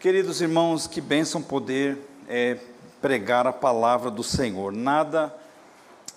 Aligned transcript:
Queridos 0.00 0.40
irmãos, 0.40 0.86
que 0.86 1.00
bênção 1.00 1.42
poder 1.42 1.98
é, 2.28 2.56
pregar 3.02 3.48
a 3.48 3.52
palavra 3.52 4.12
do 4.12 4.22
Senhor. 4.22 4.72
Nada 4.72 5.34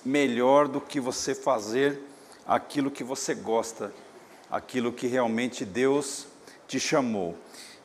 melhor 0.05 0.67
do 0.67 0.79
que 0.79 0.99
você 0.99 1.33
fazer 1.33 1.99
aquilo 2.45 2.91
que 2.91 3.03
você 3.03 3.33
gosta, 3.33 3.91
aquilo 4.51 4.93
que 4.93 5.07
realmente 5.07 5.65
Deus 5.65 6.27
te 6.67 6.79
chamou. 6.79 7.35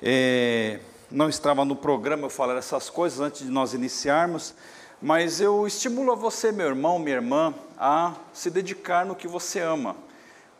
É, 0.03 0.81
não 1.11 1.31
estava 1.31 1.65
no 1.65 1.75
programa 1.75 2.27
eu 2.27 2.31
falar 2.31 2.59
essas 2.59 2.91
coisas 2.91 3.19
antes 3.19 3.47
de 3.47 3.51
nós 3.51 3.73
iniciarmos, 3.73 4.55
mas 5.01 5.41
eu 5.41 5.67
estimulo 5.67 6.13
a 6.13 6.15
você, 6.15 6.53
meu 6.53 6.67
irmão, 6.67 6.99
minha 6.99 7.17
irmã, 7.17 7.55
a 7.79 8.13
se 8.35 8.51
dedicar 8.51 9.07
no 9.07 9.17
que 9.17 9.27
você 9.27 9.61
ama. 9.61 9.97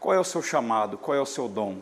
Qual 0.01 0.15
é 0.15 0.19
o 0.19 0.25
seu 0.25 0.41
chamado? 0.41 0.97
Qual 0.97 1.15
é 1.15 1.21
o 1.21 1.27
seu 1.27 1.47
dom? 1.47 1.77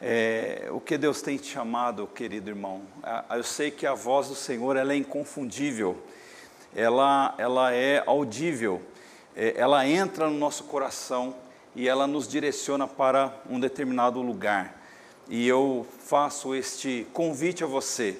É, 0.00 0.68
o 0.70 0.78
que 0.78 0.96
Deus 0.96 1.20
tem 1.20 1.36
te 1.36 1.48
chamado, 1.48 2.06
querido 2.06 2.48
irmão? 2.48 2.82
Eu 3.30 3.42
sei 3.42 3.68
que 3.68 3.84
a 3.84 3.94
voz 3.94 4.28
do 4.28 4.34
Senhor 4.36 4.76
ela 4.76 4.92
é 4.92 4.96
inconfundível, 4.96 6.00
ela, 6.72 7.34
ela 7.36 7.74
é 7.74 8.04
audível, 8.06 8.80
é, 9.34 9.54
ela 9.56 9.84
entra 9.84 10.30
no 10.30 10.38
nosso 10.38 10.64
coração 10.64 11.34
e 11.74 11.88
ela 11.88 12.06
nos 12.06 12.28
direciona 12.28 12.86
para 12.86 13.34
um 13.50 13.58
determinado 13.58 14.22
lugar. 14.22 14.80
E 15.28 15.48
eu 15.48 15.84
faço 15.98 16.54
este 16.54 17.04
convite 17.12 17.64
a 17.64 17.66
você, 17.66 18.16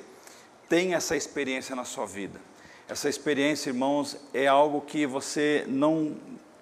tenha 0.69 0.97
essa 0.97 1.17
experiência 1.17 1.77
na 1.77 1.85
sua 1.85 2.07
vida. 2.07 2.41
Essa 2.89 3.09
experiência, 3.09 3.71
irmãos, 3.71 4.17
é 4.35 4.49
algo 4.49 4.81
que 4.81 5.07
você 5.07 5.65
não 5.69 6.17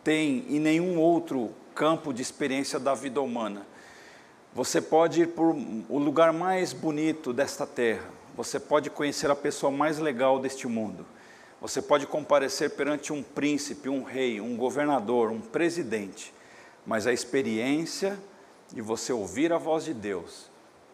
tem 0.04 0.44
em 0.50 0.60
nenhum 0.60 0.98
outro 0.98 1.54
campo 1.74 2.12
de 2.12 2.20
experiência 2.20 2.78
da 2.78 2.94
vida 2.94 3.22
humana 3.22 3.66
você 4.56 4.80
pode 4.80 5.20
ir 5.20 5.28
por 5.28 5.54
o 5.86 5.98
lugar 5.98 6.32
mais 6.32 6.72
bonito 6.72 7.30
desta 7.30 7.66
terra. 7.66 8.08
Você 8.34 8.58
pode 8.58 8.88
conhecer 8.88 9.30
a 9.30 9.36
pessoa 9.36 9.70
mais 9.70 9.98
legal 9.98 10.38
deste 10.38 10.66
mundo. 10.66 11.04
Você 11.60 11.82
pode 11.82 12.06
comparecer 12.06 12.70
perante 12.70 13.12
um 13.12 13.22
príncipe, 13.22 13.90
um 13.90 14.02
rei, 14.02 14.40
um 14.40 14.56
governador, 14.56 15.30
um 15.30 15.42
presidente. 15.42 16.32
Mas 16.86 17.06
a 17.06 17.12
experiência 17.12 18.18
de 18.72 18.80
você 18.80 19.12
ouvir 19.12 19.52
a 19.52 19.58
voz 19.58 19.84
de 19.84 19.92
Deus 19.92 20.46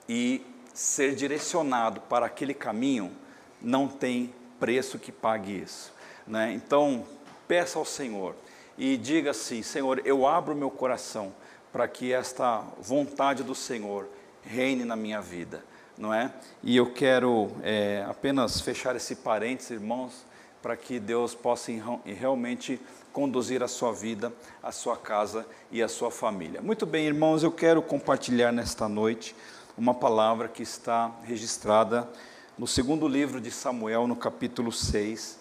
e 0.08 0.44
ser 0.74 1.14
direcionado 1.14 2.00
para 2.00 2.26
aquele 2.26 2.54
caminho 2.54 3.12
não 3.60 3.86
tem 3.86 4.34
preço 4.58 4.98
que 4.98 5.12
pague 5.12 5.62
isso. 5.62 5.94
Né? 6.26 6.52
Então, 6.52 7.06
peça 7.46 7.78
ao 7.78 7.84
Senhor 7.84 8.34
e 8.76 8.96
diga 8.96 9.30
assim: 9.30 9.62
Senhor, 9.62 10.02
eu 10.04 10.26
abro 10.26 10.52
meu 10.52 10.68
coração 10.68 11.32
para 11.72 11.88
que 11.88 12.12
esta 12.12 12.62
vontade 12.80 13.42
do 13.42 13.54
Senhor 13.54 14.08
reine 14.42 14.84
na 14.84 14.94
minha 14.94 15.20
vida, 15.20 15.64
não 15.96 16.12
é? 16.12 16.32
E 16.62 16.76
eu 16.76 16.92
quero 16.92 17.50
é, 17.62 18.04
apenas 18.08 18.60
fechar 18.60 18.94
esse 18.94 19.16
parênteses, 19.16 19.70
irmãos, 19.70 20.24
para 20.60 20.76
que 20.76 21.00
Deus 21.00 21.34
possa 21.34 21.72
realmente 22.04 22.80
conduzir 23.12 23.62
a 23.62 23.68
sua 23.68 23.92
vida, 23.92 24.32
a 24.62 24.70
sua 24.70 24.96
casa 24.96 25.46
e 25.70 25.82
a 25.82 25.88
sua 25.88 26.10
família. 26.10 26.62
Muito 26.62 26.86
bem, 26.86 27.06
irmãos, 27.06 27.42
eu 27.42 27.50
quero 27.50 27.82
compartilhar 27.82 28.52
nesta 28.52 28.88
noite 28.88 29.34
uma 29.76 29.94
palavra 29.94 30.48
que 30.48 30.62
está 30.62 31.10
registrada 31.24 32.08
no 32.56 32.66
segundo 32.66 33.08
livro 33.08 33.40
de 33.40 33.50
Samuel, 33.50 34.06
no 34.06 34.14
capítulo 34.14 34.70
6, 34.70 35.38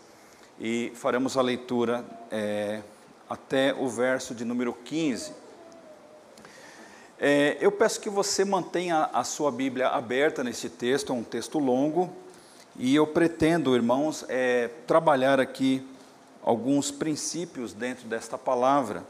e 0.59 0.91
faremos 0.95 1.37
a 1.37 1.41
leitura 1.41 2.05
é, 2.31 2.81
até 3.29 3.73
o 3.73 3.87
verso 3.87 4.33
de 4.33 4.43
número 4.45 4.73
15. 4.73 5.40
É, 7.23 7.55
eu 7.61 7.71
peço 7.71 8.01
que 8.01 8.09
você 8.09 8.43
mantenha 8.43 9.07
a 9.13 9.23
sua 9.23 9.51
Bíblia 9.51 9.89
aberta 9.89 10.43
nesse 10.43 10.67
texto, 10.67 11.13
é 11.13 11.15
um 11.15 11.21
texto 11.21 11.59
longo, 11.59 12.11
e 12.75 12.95
eu 12.95 13.05
pretendo, 13.05 13.75
irmãos, 13.75 14.25
é, 14.27 14.69
trabalhar 14.87 15.39
aqui 15.39 15.87
alguns 16.41 16.89
princípios 16.89 17.73
dentro 17.73 18.07
desta 18.07 18.39
palavra, 18.39 19.05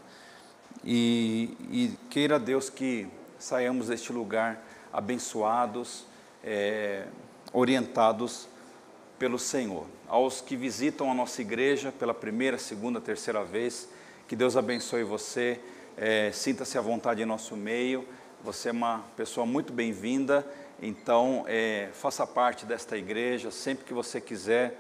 e, 0.84 1.56
e 1.72 1.98
queira 2.10 2.38
Deus 2.38 2.70
que 2.70 3.08
saiamos 3.40 3.88
deste 3.88 4.12
lugar 4.12 4.62
abençoados, 4.92 6.04
é, 6.44 7.06
orientados 7.54 8.46
pelo 9.18 9.40
Senhor. 9.40 9.86
Aos 10.10 10.42
que 10.42 10.58
visitam 10.58 11.10
a 11.10 11.14
nossa 11.14 11.40
igreja 11.40 11.94
pela 11.98 12.14
primeira, 12.14 12.58
segunda, 12.58 13.00
terceira 13.00 13.46
vez, 13.46 13.88
que 14.28 14.36
Deus 14.36 14.58
abençoe 14.58 15.06
você 15.06 15.62
é, 15.98 16.32
Sinta-se 16.32 16.78
à 16.78 16.82
vontade 16.82 17.22
em 17.22 17.26
nosso 17.26 17.56
meio. 17.56 18.08
Você 18.44 18.70
é 18.70 18.72
uma 18.72 19.04
pessoa 19.16 19.46
muito 19.46 19.74
bem-vinda. 19.74 20.46
Então, 20.82 21.46
é, 21.48 21.90
faça 21.94 22.26
parte 22.26 22.66
desta 22.66 22.98
igreja 22.98 23.52
sempre 23.52 23.86
que 23.86 23.94
você 23.94 24.20
quiser, 24.20 24.80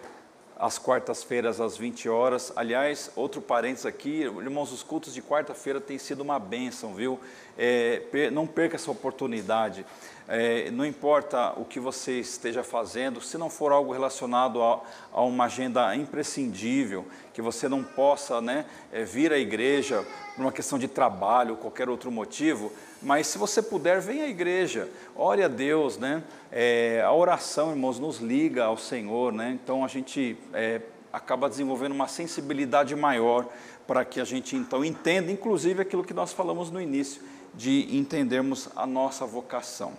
às 0.57 0.77
quartas-feiras, 0.77 1.59
às 1.59 1.77
20 1.77 2.09
horas. 2.09 2.51
Aliás, 2.55 3.11
outro 3.15 3.41
parênteses 3.41 3.85
aqui, 3.85 4.21
irmãos, 4.21 4.71
os 4.71 4.83
cultos 4.83 5.13
de 5.13 5.21
quarta-feira 5.21 5.79
têm 5.81 5.97
sido 5.97 6.21
uma 6.21 6.39
bênção, 6.39 6.95
viu? 6.95 7.19
É, 7.57 8.01
não 8.31 8.47
perca 8.47 8.75
essa 8.75 8.89
oportunidade. 8.89 9.85
É, 10.33 10.71
não 10.71 10.85
importa 10.85 11.51
o 11.57 11.65
que 11.65 11.77
você 11.77 12.21
esteja 12.21 12.63
fazendo, 12.63 13.19
se 13.19 13.37
não 13.37 13.49
for 13.49 13.73
algo 13.73 13.91
relacionado 13.91 14.63
a, 14.63 14.81
a 15.11 15.21
uma 15.23 15.43
agenda 15.43 15.93
imprescindível, 15.93 17.05
que 17.33 17.41
você 17.41 17.67
não 17.67 17.83
possa 17.83 18.39
né, 18.39 18.63
é, 18.93 19.03
vir 19.03 19.33
à 19.33 19.37
igreja 19.37 20.07
por 20.33 20.43
uma 20.43 20.51
questão 20.53 20.79
de 20.79 20.87
trabalho 20.87 21.51
ou 21.51 21.57
qualquer 21.57 21.89
outro 21.89 22.09
motivo, 22.09 22.71
mas 23.01 23.27
se 23.27 23.37
você 23.37 23.61
puder, 23.61 23.99
venha 23.99 24.23
à 24.23 24.29
igreja, 24.29 24.87
ore 25.17 25.43
a 25.43 25.49
Deus, 25.49 25.97
né? 25.97 26.23
É, 26.49 27.01
a 27.05 27.11
oração, 27.11 27.71
irmãos, 27.71 27.99
nos 27.99 28.19
liga 28.19 28.63
ao 28.63 28.77
Senhor, 28.77 29.33
né? 29.33 29.59
Então 29.61 29.83
a 29.83 29.89
gente 29.89 30.37
é, 30.53 30.79
acaba 31.11 31.49
desenvolvendo 31.49 31.91
uma 31.91 32.07
sensibilidade 32.07 32.95
maior 32.95 33.49
para 33.85 34.05
que 34.05 34.21
a 34.21 34.23
gente 34.23 34.55
então 34.55 34.85
entenda, 34.85 35.29
inclusive 35.29 35.81
aquilo 35.81 36.05
que 36.05 36.13
nós 36.13 36.31
falamos 36.31 36.71
no 36.71 36.79
início, 36.79 37.21
de 37.53 37.93
entendermos 37.97 38.69
a 38.77 38.87
nossa 38.87 39.25
vocação. 39.25 39.91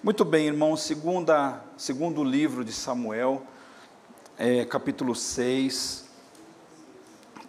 Muito 0.00 0.24
bem, 0.24 0.46
irmãos, 0.46 0.82
segunda, 0.82 1.60
segundo 1.76 2.22
livro 2.22 2.64
de 2.64 2.72
Samuel, 2.72 3.42
é, 4.38 4.64
capítulo 4.64 5.12
6, 5.12 6.04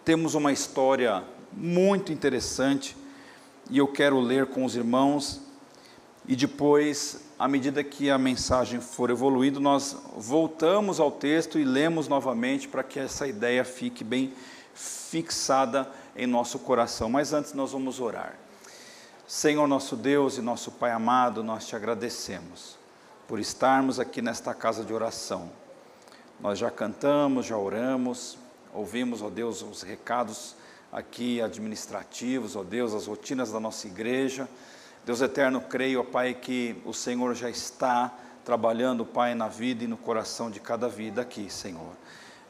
temos 0.04 0.34
uma 0.34 0.50
história 0.50 1.22
muito 1.52 2.12
interessante 2.12 2.96
e 3.70 3.78
eu 3.78 3.86
quero 3.86 4.18
ler 4.18 4.46
com 4.46 4.64
os 4.64 4.74
irmãos 4.74 5.40
e 6.26 6.34
depois, 6.34 7.24
à 7.38 7.46
medida 7.46 7.84
que 7.84 8.10
a 8.10 8.18
mensagem 8.18 8.80
for 8.80 9.10
evoluindo, 9.10 9.60
nós 9.60 9.96
voltamos 10.16 10.98
ao 10.98 11.12
texto 11.12 11.56
e 11.56 11.64
lemos 11.64 12.08
novamente 12.08 12.66
para 12.66 12.82
que 12.82 12.98
essa 12.98 13.28
ideia 13.28 13.64
fique 13.64 14.02
bem 14.02 14.34
fixada 14.74 15.88
em 16.16 16.26
nosso 16.26 16.58
coração. 16.58 17.08
Mas 17.08 17.32
antes 17.32 17.52
nós 17.52 17.70
vamos 17.70 18.00
orar. 18.00 18.36
Senhor 19.30 19.68
nosso 19.68 19.94
Deus 19.94 20.38
e 20.38 20.42
nosso 20.42 20.72
Pai 20.72 20.90
amado, 20.90 21.44
nós 21.44 21.64
te 21.64 21.76
agradecemos 21.76 22.76
por 23.28 23.38
estarmos 23.38 24.00
aqui 24.00 24.20
nesta 24.20 24.52
casa 24.52 24.84
de 24.84 24.92
oração. 24.92 25.52
Nós 26.40 26.58
já 26.58 26.68
cantamos, 26.68 27.46
já 27.46 27.56
oramos, 27.56 28.36
ouvimos, 28.74 29.22
ó 29.22 29.30
Deus, 29.30 29.62
os 29.62 29.82
recados 29.82 30.56
aqui 30.92 31.40
administrativos, 31.40 32.56
ó 32.56 32.64
Deus, 32.64 32.92
as 32.92 33.06
rotinas 33.06 33.52
da 33.52 33.60
nossa 33.60 33.86
igreja. 33.86 34.48
Deus 35.06 35.20
eterno, 35.20 35.60
creio, 35.60 36.00
ó 36.00 36.02
Pai, 36.02 36.34
que 36.34 36.82
o 36.84 36.92
Senhor 36.92 37.32
já 37.36 37.48
está 37.48 38.12
trabalhando, 38.44 39.06
Pai, 39.06 39.36
na 39.36 39.46
vida 39.46 39.84
e 39.84 39.86
no 39.86 39.96
coração 39.96 40.50
de 40.50 40.58
cada 40.58 40.88
vida 40.88 41.22
aqui, 41.22 41.48
Senhor. 41.48 41.92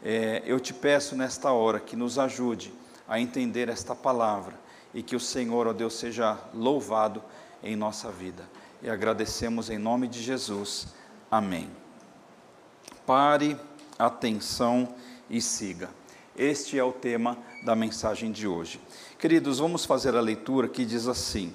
É, 0.02 0.42
eu 0.46 0.58
te 0.58 0.72
peço 0.72 1.14
nesta 1.14 1.52
hora 1.52 1.78
que 1.78 1.94
nos 1.94 2.18
ajude 2.18 2.72
a 3.06 3.20
entender 3.20 3.68
esta 3.68 3.94
palavra 3.94 4.69
e 4.94 5.02
que 5.02 5.16
o 5.16 5.20
Senhor, 5.20 5.66
ó 5.66 5.72
Deus, 5.72 5.94
seja 5.94 6.38
louvado 6.54 7.22
em 7.62 7.76
nossa 7.76 8.10
vida. 8.10 8.48
E 8.82 8.88
agradecemos 8.88 9.70
em 9.70 9.78
nome 9.78 10.08
de 10.08 10.22
Jesus. 10.22 10.88
Amém. 11.30 11.70
Pare, 13.06 13.56
atenção 13.98 14.94
e 15.28 15.40
siga. 15.40 15.90
Este 16.36 16.78
é 16.78 16.84
o 16.84 16.92
tema 16.92 17.36
da 17.64 17.76
mensagem 17.76 18.32
de 18.32 18.46
hoje. 18.46 18.80
Queridos, 19.18 19.58
vamos 19.58 19.84
fazer 19.84 20.16
a 20.16 20.20
leitura 20.20 20.68
que 20.68 20.84
diz 20.84 21.06
assim: 21.06 21.52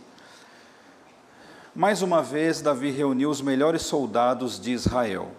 Mais 1.73 2.01
uma 2.01 2.21
vez, 2.21 2.61
Davi 2.61 2.91
reuniu 2.91 3.29
os 3.29 3.41
melhores 3.41 3.81
soldados 3.81 4.59
de 4.59 4.71
Israel, 4.71 5.31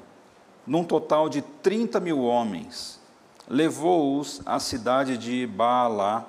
num 0.67 0.83
total 0.83 1.29
de 1.29 1.43
30 1.43 2.01
mil 2.01 2.23
homens, 2.23 3.01
levou-os 3.49 4.41
à 4.45 4.59
cidade 4.59 5.17
de 5.17 5.47
Baalá, 5.47 6.27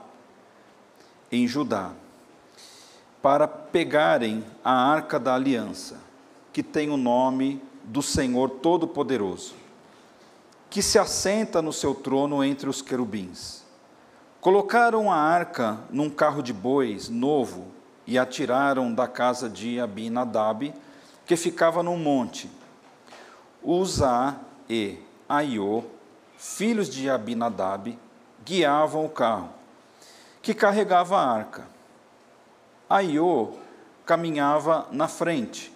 em 1.31 1.47
Judá, 1.47 1.91
para 3.21 3.47
pegarem 3.47 4.43
a 4.63 4.71
arca 4.71 5.19
da 5.19 5.35
aliança, 5.35 5.99
que 6.53 6.63
tem 6.63 6.89
o 6.89 6.97
nome 6.97 7.61
do 7.83 8.01
Senhor 8.01 8.49
Todo-Poderoso, 8.49 9.55
que 10.69 10.81
se 10.81 10.99
assenta 10.99 11.61
no 11.61 11.71
seu 11.71 11.95
trono 11.95 12.43
entre 12.43 12.69
os 12.69 12.81
querubins. 12.81 13.63
Colocaram 14.41 15.11
a 15.11 15.15
arca 15.15 15.79
num 15.89 16.09
carro 16.09 16.41
de 16.41 16.53
bois 16.53 17.09
novo 17.09 17.67
e 18.05 18.17
atiraram 18.17 18.93
da 18.93 19.07
casa 19.07 19.49
de 19.49 19.79
Abinadab, 19.79 20.73
que 21.25 21.35
ficava 21.35 21.83
num 21.83 21.97
monte. 21.97 22.49
Uzá 23.61 24.37
e 24.69 24.97
Aiô, 25.27 25.83
filhos 26.37 26.89
de 26.89 27.09
Abinadab, 27.09 27.97
guiavam 28.45 29.05
o 29.05 29.09
carro, 29.09 29.49
que 30.47 30.53
carregava 30.53 31.17
a 31.17 31.29
arca. 31.29 31.67
Aiô 32.89 33.49
caminhava 34.05 34.87
na 34.93 35.09
frente. 35.09 35.73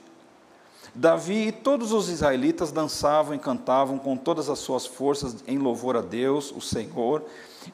Davi 0.95 1.47
e 1.47 1.51
todos 1.51 1.91
os 1.91 2.07
israelitas 2.07 2.71
dançavam 2.71 3.35
e 3.35 3.37
cantavam 3.37 3.99
com 3.99 4.15
todas 4.15 4.49
as 4.49 4.59
suas 4.59 4.85
forças 4.85 5.43
em 5.45 5.57
louvor 5.57 5.97
a 5.97 6.01
Deus, 6.01 6.53
o 6.55 6.61
Senhor. 6.61 7.21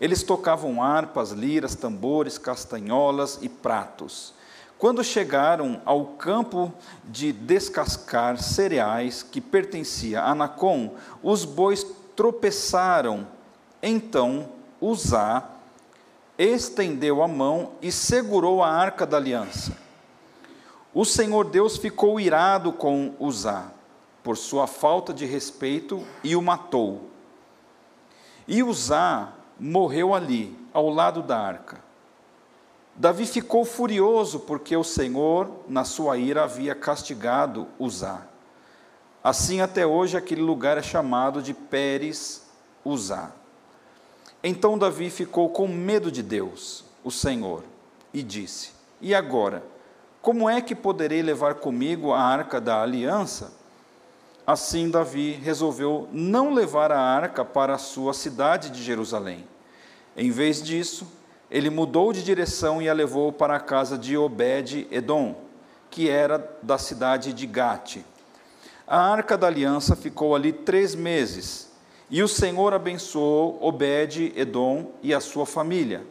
Eles 0.01 0.23
tocavam 0.23 0.81
harpas, 0.81 1.29
liras, 1.29 1.75
tambores, 1.75 2.39
castanholas 2.39 3.37
e 3.43 3.47
pratos. 3.47 4.33
Quando 4.79 5.03
chegaram 5.03 5.79
ao 5.85 6.03
campo 6.03 6.73
de 7.03 7.31
descascar 7.31 8.41
cereais 8.41 9.21
que 9.21 9.39
pertencia 9.39 10.23
a 10.23 10.33
Nacon, 10.33 10.95
os 11.21 11.45
bois 11.45 11.85
tropeçaram. 12.15 13.27
Então 13.83 14.49
Uzá 14.79 15.56
estendeu 16.37 17.23
a 17.23 17.27
mão 17.27 17.71
e 17.81 17.91
segurou 17.91 18.61
a 18.61 18.69
arca 18.69 19.05
da 19.05 19.17
aliança. 19.17 19.77
O 20.93 21.05
Senhor 21.05 21.45
Deus 21.45 21.77
ficou 21.77 22.19
irado 22.19 22.71
com 22.71 23.13
Uzá, 23.19 23.71
por 24.23 24.37
sua 24.37 24.67
falta 24.67 25.13
de 25.13 25.25
respeito, 25.25 26.03
e 26.23 26.35
o 26.35 26.41
matou. 26.41 27.09
E 28.47 28.63
Uzá 28.63 29.33
morreu 29.59 30.13
ali, 30.13 30.57
ao 30.73 30.89
lado 30.89 31.21
da 31.21 31.39
arca. 31.39 31.85
Davi 32.95 33.27
ficou 33.27 33.63
furioso 33.63 34.39
porque 34.39 34.75
o 34.75 34.83
Senhor, 34.83 35.51
na 35.67 35.83
sua 35.83 36.17
ira, 36.17 36.43
havia 36.43 36.73
castigado 36.73 37.67
Uzá. 37.77 38.25
Assim, 39.23 39.61
até 39.61 39.85
hoje, 39.85 40.17
aquele 40.17 40.41
lugar 40.41 40.77
é 40.77 40.81
chamado 40.81 41.41
de 41.41 41.53
Pérez 41.53 42.47
Uzá. 42.83 43.31
Então 44.43 44.77
Davi 44.77 45.09
ficou 45.09 45.49
com 45.49 45.67
medo 45.67 46.11
de 46.11 46.21
Deus, 46.21 46.85
o 47.03 47.11
Senhor, 47.11 47.63
e 48.13 48.21
disse: 48.21 48.71
E 49.01 49.15
agora, 49.15 49.63
como 50.21 50.49
é 50.49 50.61
que 50.61 50.75
poderei 50.75 51.21
levar 51.21 51.55
comigo 51.55 52.11
a 52.11 52.21
arca 52.21 52.59
da 52.61 52.81
aliança? 52.81 53.53
Assim, 54.45 54.89
Davi 54.89 55.31
resolveu 55.31 56.07
não 56.11 56.53
levar 56.53 56.91
a 56.91 56.99
arca 56.99 57.43
para 57.43 57.75
a 57.75 57.77
sua 57.77 58.13
cidade 58.13 58.69
de 58.69 58.81
Jerusalém. 58.81 59.45
Em 60.15 60.31
vez 60.31 60.61
disso, 60.61 61.05
ele 61.49 61.69
mudou 61.69 62.13
de 62.13 62.23
direção 62.23 62.81
e 62.81 62.89
a 62.89 62.93
levou 62.93 63.31
para 63.31 63.55
a 63.55 63.59
casa 63.59 63.97
de 63.97 64.17
Obed-Edom, 64.17 65.35
que 65.89 66.09
era 66.09 66.57
da 66.61 66.77
cidade 66.77 67.33
de 67.33 67.45
Gate. 67.45 67.99
A 68.85 68.99
arca 68.99 69.37
da 69.37 69.47
aliança 69.47 69.95
ficou 69.95 70.35
ali 70.35 70.53
três 70.53 70.95
meses, 70.95 71.69
e 72.09 72.23
o 72.23 72.27
Senhor 72.27 72.73
abençoou 72.73 73.57
Obed-Edom 73.61 74.91
e 75.01 75.13
a 75.13 75.19
sua 75.19 75.45
família. 75.45 76.05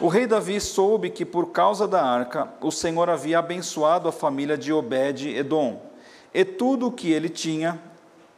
O 0.00 0.08
rei 0.08 0.26
Davi 0.26 0.60
soube 0.60 1.10
que 1.10 1.24
por 1.24 1.50
causa 1.50 1.86
da 1.86 2.02
arca, 2.04 2.48
o 2.60 2.70
Senhor 2.70 3.08
havia 3.08 3.38
abençoado 3.38 4.08
a 4.08 4.12
família 4.12 4.56
de 4.56 4.72
Obed-Edom, 4.72 5.80
e 6.34 6.44
tudo 6.44 6.86
o 6.86 6.92
que 6.92 7.12
ele 7.12 7.28
tinha 7.28 7.80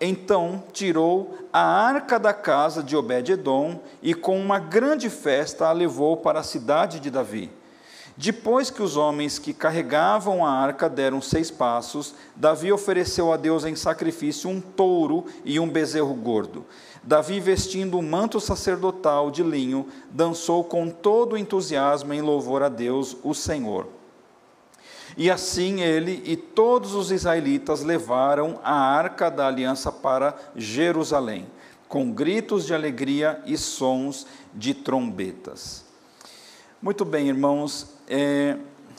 então 0.00 0.64
tirou 0.72 1.38
a 1.52 1.60
arca 1.60 2.18
da 2.18 2.34
casa 2.34 2.82
de 2.82 2.96
Obed-Edom 2.96 3.80
e 4.02 4.12
com 4.12 4.38
uma 4.38 4.58
grande 4.58 5.08
festa 5.08 5.68
a 5.68 5.72
levou 5.72 6.16
para 6.16 6.40
a 6.40 6.42
cidade 6.42 7.00
de 7.00 7.10
Davi. 7.10 7.50
Depois 8.16 8.70
que 8.70 8.82
os 8.82 8.96
homens 8.96 9.40
que 9.40 9.52
carregavam 9.52 10.46
a 10.46 10.50
arca 10.50 10.88
deram 10.88 11.20
seis 11.20 11.50
passos, 11.50 12.14
Davi 12.36 12.72
ofereceu 12.72 13.32
a 13.32 13.36
Deus 13.36 13.64
em 13.64 13.74
sacrifício 13.74 14.48
um 14.48 14.60
touro 14.60 15.26
e 15.44 15.58
um 15.58 15.68
bezerro 15.68 16.14
gordo. 16.14 16.64
Davi, 17.02 17.40
vestindo 17.40 17.98
um 17.98 18.02
manto 18.02 18.40
sacerdotal 18.40 19.30
de 19.30 19.42
linho, 19.42 19.88
dançou 20.10 20.62
com 20.62 20.88
todo 20.88 21.36
entusiasmo 21.36 22.14
em 22.14 22.20
louvor 22.20 22.62
a 22.62 22.68
Deus, 22.68 23.16
o 23.24 23.34
Senhor. 23.34 23.88
E 25.16 25.30
assim 25.30 25.80
ele 25.80 26.22
e 26.24 26.36
todos 26.36 26.94
os 26.94 27.10
israelitas 27.10 27.82
levaram 27.82 28.60
a 28.62 28.74
arca 28.74 29.28
da 29.28 29.46
aliança 29.46 29.90
para 29.90 30.36
Jerusalém, 30.56 31.46
com 31.88 32.12
gritos 32.12 32.64
de 32.64 32.74
alegria 32.74 33.40
e 33.44 33.56
sons 33.56 34.26
de 34.52 34.72
trombetas. 34.72 35.84
Muito 36.80 37.04
bem, 37.04 37.28
irmãos, 37.28 37.93
é, 38.08 38.56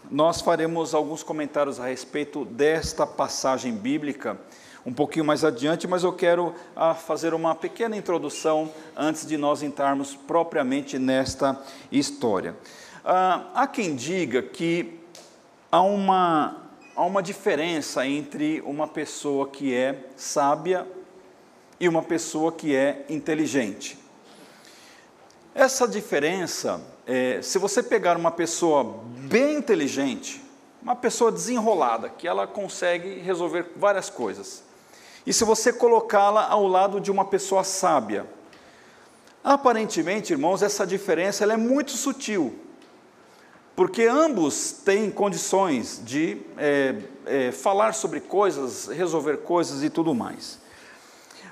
nós 0.10 0.42
faremos 0.42 0.94
alguns 0.94 1.24
comentários 1.24 1.80
a 1.80 1.88
respeito 1.88 2.46
desta 2.46 3.06
passagem 3.06 3.74
bíblica 3.74 4.38
um 4.86 4.94
pouquinho 4.94 5.26
mais 5.26 5.44
adiante, 5.44 5.88
mas 5.88 6.04
eu 6.04 6.14
quero 6.14 6.54
ah, 6.76 6.94
fazer 6.94 7.34
uma 7.34 7.56
pequena 7.56 7.98
introdução 7.98 8.72
antes 8.96 9.26
de 9.26 9.36
nós 9.36 9.64
entrarmos 9.64 10.16
propriamente 10.16 11.00
nesta 11.00 11.60
história. 11.92 12.56
Ah, 13.04 13.50
há 13.56 13.66
quem 13.68 13.96
diga 13.96 14.44
que 14.44 15.00
há 15.72 15.82
uma, 15.82 16.70
há 16.96 17.04
uma 17.04 17.24
diferença 17.24 18.06
entre 18.06 18.62
uma 18.62 18.88
pessoa 18.88 19.50
que 19.50 19.74
é 19.74 20.06
sábia 20.16 20.88
e 21.80 21.90
uma 21.90 22.04
pessoa 22.04 22.52
que 22.52 22.76
é 22.76 23.06
inteligente. 23.10 23.98
Essa 25.56 25.88
diferença, 25.88 26.80
é, 27.06 27.42
se 27.42 27.58
você 27.58 27.82
pegar 27.84 28.18
uma 28.18 28.32
pessoa 28.32 29.00
bem 29.30 29.58
inteligente, 29.58 30.44
uma 30.82 30.96
pessoa 30.96 31.32
desenrolada, 31.32 32.10
que 32.10 32.28
ela 32.28 32.46
consegue 32.46 33.20
resolver 33.20 33.72
várias 33.76 34.10
coisas, 34.10 34.64
e 35.26 35.34
se 35.34 35.44
você 35.44 35.74
colocá-la 35.74 36.48
ao 36.48 36.68
lado 36.68 37.00
de 37.00 37.10
uma 37.10 37.26
pessoa 37.26 37.64
sábia, 37.64 38.26
aparentemente, 39.44 40.34
irmãos, 40.34 40.62
essa 40.62 40.86
diferença 40.86 41.44
ela 41.44 41.54
é 41.54 41.58
muito 41.58 41.92
sutil 41.92 42.66
porque 43.76 44.04
ambos 44.04 44.72
têm 44.72 45.12
condições 45.12 46.02
de 46.04 46.38
é, 46.58 46.96
é, 47.26 47.52
falar 47.52 47.94
sobre 47.94 48.22
coisas, 48.22 48.88
resolver 48.88 49.40
coisas 49.40 49.84
e 49.84 49.90
tudo 49.90 50.16
mais. 50.16 50.60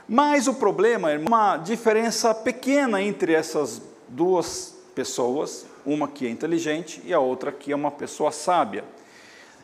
Mas 0.08 0.48
o 0.48 0.54
problema 0.54 1.12
é 1.12 1.18
uma 1.18 1.58
diferença 1.58 2.34
pequena 2.34 3.02
entre 3.02 3.34
essas 3.34 3.82
duas 4.08 4.74
pessoas, 4.95 5.66
uma 5.86 6.07
que 6.07 6.25
é 6.25 6.30
inteligente 6.30 7.01
e 7.06 7.13
a 7.13 7.19
outra 7.19 7.51
que 7.51 7.72
é 7.72 7.75
uma 7.75 7.92
pessoa 7.92 8.31
sábia. 8.31 8.84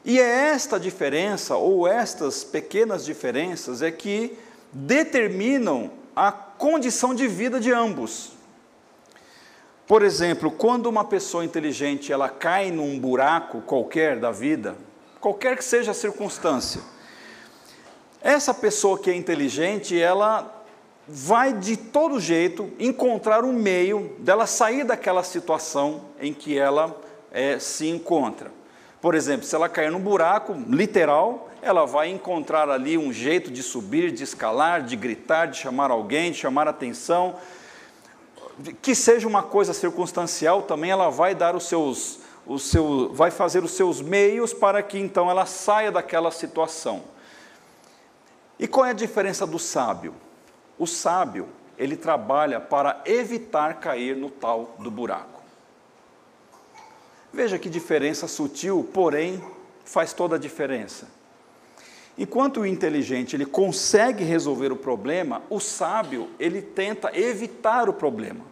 E 0.04 0.20
é 0.20 0.52
esta 0.52 0.80
diferença, 0.80 1.56
ou 1.56 1.88
estas 1.88 2.44
pequenas 2.44 3.06
diferenças, 3.06 3.82
é 3.82 3.92
que 3.92 4.38
determinam 4.72 5.92
a 6.16 6.32
condição 6.32 7.14
de 7.14 7.28
vida 7.28 7.60
de 7.60 7.72
ambos. 7.72 8.32
Por 9.88 10.04
exemplo, 10.04 10.52
quando 10.52 10.86
uma 10.86 11.04
pessoa 11.04 11.44
inteligente 11.44 12.14
ela 12.14 12.30
cai 12.30 12.72
num 12.72 13.00
buraco 13.00 13.62
qualquer 13.62 14.20
da 14.20 14.32
vida, 14.32 14.76
qualquer 15.20 15.58
que 15.58 15.64
seja 15.64 15.92
a 15.92 15.96
circunstância, 15.96 16.82
essa 18.22 18.54
pessoa 18.54 19.00
que 19.00 19.10
é 19.10 19.16
inteligente, 19.16 20.00
ela 20.00 20.59
vai 21.12 21.54
de 21.54 21.76
todo 21.76 22.20
jeito 22.20 22.72
encontrar 22.78 23.44
um 23.44 23.52
meio 23.52 24.16
dela 24.20 24.46
sair 24.46 24.84
daquela 24.84 25.24
situação 25.24 26.06
em 26.22 26.32
que 26.32 26.58
ela 26.58 26.96
é, 27.32 27.58
se 27.58 27.88
encontra. 27.88 28.52
Por 29.02 29.16
exemplo, 29.16 29.44
se 29.46 29.56
ela 29.56 29.68
cair 29.68 29.92
num 29.92 30.00
buraco 30.00 30.54
literal, 30.68 31.50
ela 31.64 31.86
vai 31.86 32.10
encontrar 32.10 32.70
ali 32.70 32.96
um 32.96 33.12
jeito 33.12 33.50
de 33.50 33.64
subir, 33.64 34.12
de 34.12 34.24
escalar, 34.24 34.84
de 34.84 34.96
gritar, 34.96 35.48
de 35.48 35.58
chamar 35.58 35.90
alguém, 35.90 36.32
de 36.32 36.38
chamar 36.38 36.68
atenção, 36.68 37.36
que 38.82 38.94
seja 38.94 39.28
uma 39.28 39.42
coisa 39.42 39.74
circunstancial, 39.74 40.62
também 40.62 40.92
ela 40.92 41.10
vai 41.10 41.34
dar 41.34 41.56
os 41.56 41.68
seus, 41.68 42.20
o 42.46 42.60
seu, 42.60 43.12
vai 43.14 43.32
fazer 43.32 43.64
os 43.64 43.72
seus 43.72 44.00
meios 44.00 44.54
para 44.54 44.84
que 44.84 45.00
então 45.00 45.30
ela 45.30 45.46
saia 45.48 45.92
daquela 45.92 46.30
situação. 46.30 47.02
E 48.60 48.68
qual 48.68 48.86
é 48.86 48.92
a 48.92 48.94
diferença 48.94 49.48
do 49.48 49.58
sábio? 49.58 50.14
O 50.80 50.88
sábio, 50.88 51.50
ele 51.78 51.98
trabalha 51.98 52.60
para 52.60 53.02
evitar 53.06 53.82
cair 53.82 54.16
no 54.16 54.30
tal 54.30 54.76
do 54.80 54.90
buraco. 54.90 55.44
Veja 57.34 57.60
que 57.60 57.70
diferença 57.70 58.28
sutil, 58.28 58.90
porém 58.94 59.44
faz 59.84 60.14
toda 60.14 60.38
a 60.38 60.40
diferença. 60.40 61.08
Enquanto 62.18 62.62
o 62.62 62.66
inteligente 62.66 63.36
ele 63.36 63.46
consegue 63.46 64.24
resolver 64.24 64.72
o 64.72 64.76
problema, 64.76 65.42
o 65.50 65.60
sábio 65.60 66.30
ele 66.40 66.62
tenta 66.62 67.18
evitar 67.18 67.88
o 67.88 67.94
problema. 67.94 68.46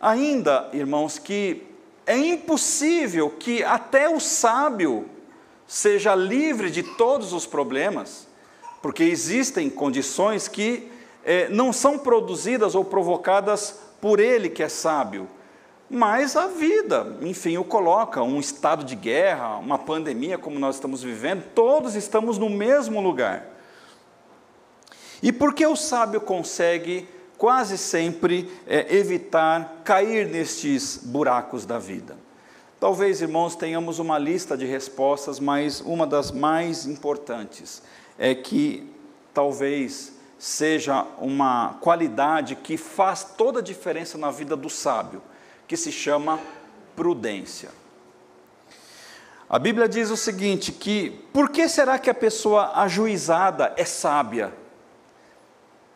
Ainda, 0.00 0.68
irmãos, 0.72 1.18
que 1.18 1.62
é 2.06 2.16
impossível 2.16 3.30
que 3.30 3.64
até 3.64 4.08
o 4.08 4.20
sábio 4.20 5.08
seja 5.66 6.14
livre 6.14 6.70
de 6.70 6.82
todos 6.82 7.32
os 7.32 7.44
problemas, 7.46 8.26
porque 8.80 9.02
existem 9.02 9.68
condições 9.68 10.48
que 10.48 10.90
eh, 11.26 11.48
não 11.50 11.72
são 11.72 11.98
produzidas 11.98 12.76
ou 12.76 12.84
provocadas 12.84 13.80
por 14.00 14.20
ele 14.20 14.48
que 14.48 14.62
é 14.62 14.68
sábio, 14.68 15.28
mas 15.90 16.36
a 16.36 16.46
vida, 16.46 17.16
enfim, 17.20 17.58
o 17.58 17.64
coloca, 17.64 18.22
um 18.22 18.38
estado 18.38 18.84
de 18.84 18.94
guerra, 18.94 19.56
uma 19.56 19.76
pandemia 19.76 20.38
como 20.38 20.58
nós 20.58 20.76
estamos 20.76 21.02
vivendo, 21.02 21.42
todos 21.52 21.96
estamos 21.96 22.38
no 22.38 22.48
mesmo 22.48 23.00
lugar. 23.00 23.44
E 25.20 25.32
por 25.32 25.52
que 25.52 25.66
o 25.66 25.74
sábio 25.74 26.20
consegue 26.20 27.08
quase 27.36 27.76
sempre 27.76 28.48
é, 28.66 28.96
evitar 28.96 29.80
cair 29.84 30.28
nestes 30.28 31.00
buracos 31.02 31.66
da 31.66 31.78
vida? 31.78 32.16
Talvez, 32.78 33.20
irmãos, 33.20 33.56
tenhamos 33.56 33.98
uma 33.98 34.18
lista 34.18 34.56
de 34.56 34.64
respostas, 34.64 35.40
mas 35.40 35.80
uma 35.80 36.06
das 36.06 36.30
mais 36.30 36.86
importantes 36.86 37.82
é 38.18 38.34
que 38.34 38.88
talvez 39.32 40.15
seja 40.38 41.06
uma 41.18 41.74
qualidade 41.80 42.56
que 42.56 42.76
faz 42.76 43.24
toda 43.36 43.60
a 43.60 43.62
diferença 43.62 44.18
na 44.18 44.30
vida 44.30 44.56
do 44.56 44.68
sábio, 44.68 45.22
que 45.66 45.76
se 45.76 45.90
chama 45.90 46.38
prudência. 46.94 47.70
A 49.48 49.58
Bíblia 49.58 49.88
diz 49.88 50.10
o 50.10 50.16
seguinte: 50.16 50.72
que 50.72 51.10
por 51.32 51.50
que 51.50 51.68
será 51.68 51.98
que 51.98 52.10
a 52.10 52.14
pessoa 52.14 52.72
ajuizada 52.80 53.72
é 53.76 53.84
sábia? 53.84 54.52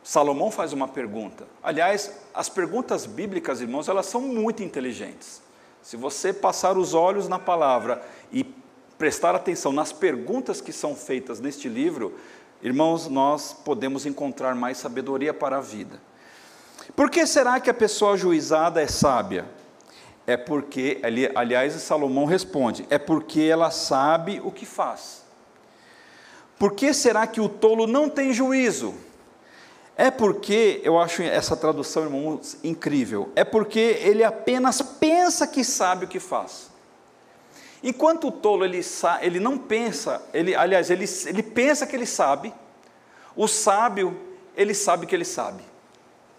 Salomão 0.03 0.51
faz 0.51 0.73
uma 0.73 0.89
pergunta. 0.89 1.47
Aliás, 1.63 2.13
as 2.33 2.49
perguntas 2.49 3.05
bíblicas, 3.07 3.61
irmãos, 3.61 3.89
elas 3.89 4.07
são 4.07 4.21
muito 4.21 4.63
inteligentes. 4.63 5.43
Se 5.83 5.97
você 5.97 6.33
passar 6.33 6.77
os 6.77 6.95
olhos 6.95 7.29
na 7.29 7.39
palavra 7.39 8.03
e 8.33 8.45
prestar 8.99 9.35
atenção 9.35 9.73
nas 9.73 9.93
perguntas 9.93 10.61
que 10.61 10.73
são 10.73 10.95
feitas 10.95 11.41
neste 11.41 11.69
livro, 11.69 12.15
irmãos, 12.63 13.09
nós 13.09 13.53
podemos 13.53 14.07
encontrar 14.07 14.55
mais 14.55 14.79
sabedoria 14.79 15.33
para 15.33 15.59
a 15.59 15.61
vida. 15.61 16.01
Por 16.95 17.11
que 17.11 17.27
será 17.27 17.61
que 17.61 17.71
a 17.71 17.75
pessoa 17.75 18.15
ajuizada 18.15 18.83
é 18.83 18.87
sábia? 18.87 19.47
É 20.27 20.37
porque, 20.37 21.01
aliás, 21.35 21.73
Salomão 21.75 22.25
responde, 22.25 22.87
é 22.91 22.99
porque 22.99 23.43
ela 23.43 23.71
sabe 23.71 24.41
o 24.45 24.51
que 24.51 24.67
faz. 24.67 25.25
Por 26.59 26.73
que 26.73 26.93
será 26.93 27.27
que 27.27 27.41
o 27.41 27.49
tolo 27.49 27.87
não 27.87 28.09
tem 28.09 28.33
juízo? 28.33 28.95
É 29.97 30.11
porque, 30.11 30.81
eu 30.85 30.99
acho 30.99 31.23
essa 31.23 31.57
tradução, 31.57 32.05
irmãos, 32.05 32.57
incrível. 32.63 33.31
É 33.35 33.45
porque 33.45 33.99
ele 34.01 34.25
apenas 34.25 34.81
pensa 34.81 35.47
que 35.47 35.65
sabe 35.65 36.05
o 36.05 36.09
que 36.09 36.21
faz. 36.21 36.70
Enquanto 37.83 38.29
o 38.29 38.33
tolo 38.33 38.65
ele, 38.65 38.81
ele 39.23 39.41
não 39.41 39.57
pensa, 39.57 40.23
ele, 40.35 40.55
aliás, 40.55 40.91
ele, 40.91 41.07
ele 41.27 41.43
pensa 41.43 41.87
que 41.87 41.97
ele 41.97 42.07
sabe, 42.07 42.53
o 43.35 43.49
sábio, 43.49 44.17
ele 44.55 44.75
sabe 44.75 45.07
que 45.07 45.15
ele 45.15 45.25
sabe. 45.25 45.63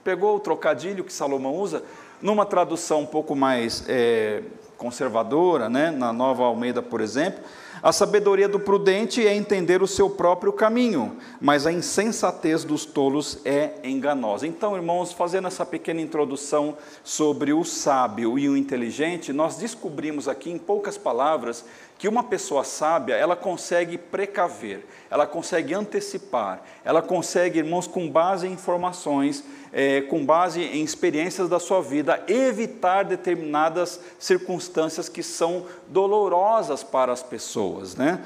Pegou 0.03 0.35
o 0.35 0.39
trocadilho 0.39 1.03
que 1.03 1.11
Salomão 1.11 1.55
usa? 1.55 1.83
Numa 2.21 2.45
tradução 2.45 3.01
um 3.01 3.05
pouco 3.05 3.35
mais 3.35 3.83
é, 3.87 4.43
conservadora, 4.77 5.69
né, 5.69 5.89
na 5.89 6.13
Nova 6.13 6.43
Almeida, 6.43 6.81
por 6.81 7.01
exemplo, 7.01 7.43
a 7.83 7.91
sabedoria 7.91 8.47
do 8.47 8.59
prudente 8.59 9.25
é 9.25 9.33
entender 9.33 9.81
o 9.81 9.87
seu 9.87 10.07
próprio 10.07 10.53
caminho, 10.53 11.17
mas 11.39 11.65
a 11.65 11.71
insensatez 11.71 12.63
dos 12.63 12.85
tolos 12.85 13.39
é 13.43 13.73
enganosa. 13.83 14.45
Então, 14.45 14.75
irmãos, 14.75 15.11
fazendo 15.11 15.47
essa 15.47 15.65
pequena 15.65 15.99
introdução 15.99 16.77
sobre 17.03 17.53
o 17.53 17.63
sábio 17.63 18.37
e 18.37 18.47
o 18.47 18.55
inteligente, 18.55 19.33
nós 19.33 19.57
descobrimos 19.57 20.27
aqui 20.27 20.51
em 20.51 20.59
poucas 20.59 20.95
palavras 20.95 21.65
que 21.97 22.07
uma 22.07 22.23
pessoa 22.23 22.63
sábia, 22.63 23.13
ela 23.13 23.35
consegue 23.35 23.95
precaver, 23.95 24.85
ela 25.09 25.27
consegue 25.27 25.73
antecipar, 25.73 26.63
ela 26.83 26.99
consegue, 26.99 27.59
irmãos, 27.59 27.85
com 27.85 28.09
base 28.09 28.47
em 28.47 28.53
informações, 28.53 29.43
é, 29.73 30.01
com 30.01 30.25
base 30.25 30.61
em 30.61 30.83
experiências 30.83 31.47
da 31.47 31.59
sua 31.59 31.81
vida, 31.81 32.23
evitar 32.27 33.03
determinadas 33.03 33.99
circunstâncias 34.19 35.07
que 35.07 35.23
são 35.23 35.65
dolorosas 35.87 36.83
para 36.83 37.11
as 37.11 37.23
pessoas, 37.23 37.95
né? 37.95 38.23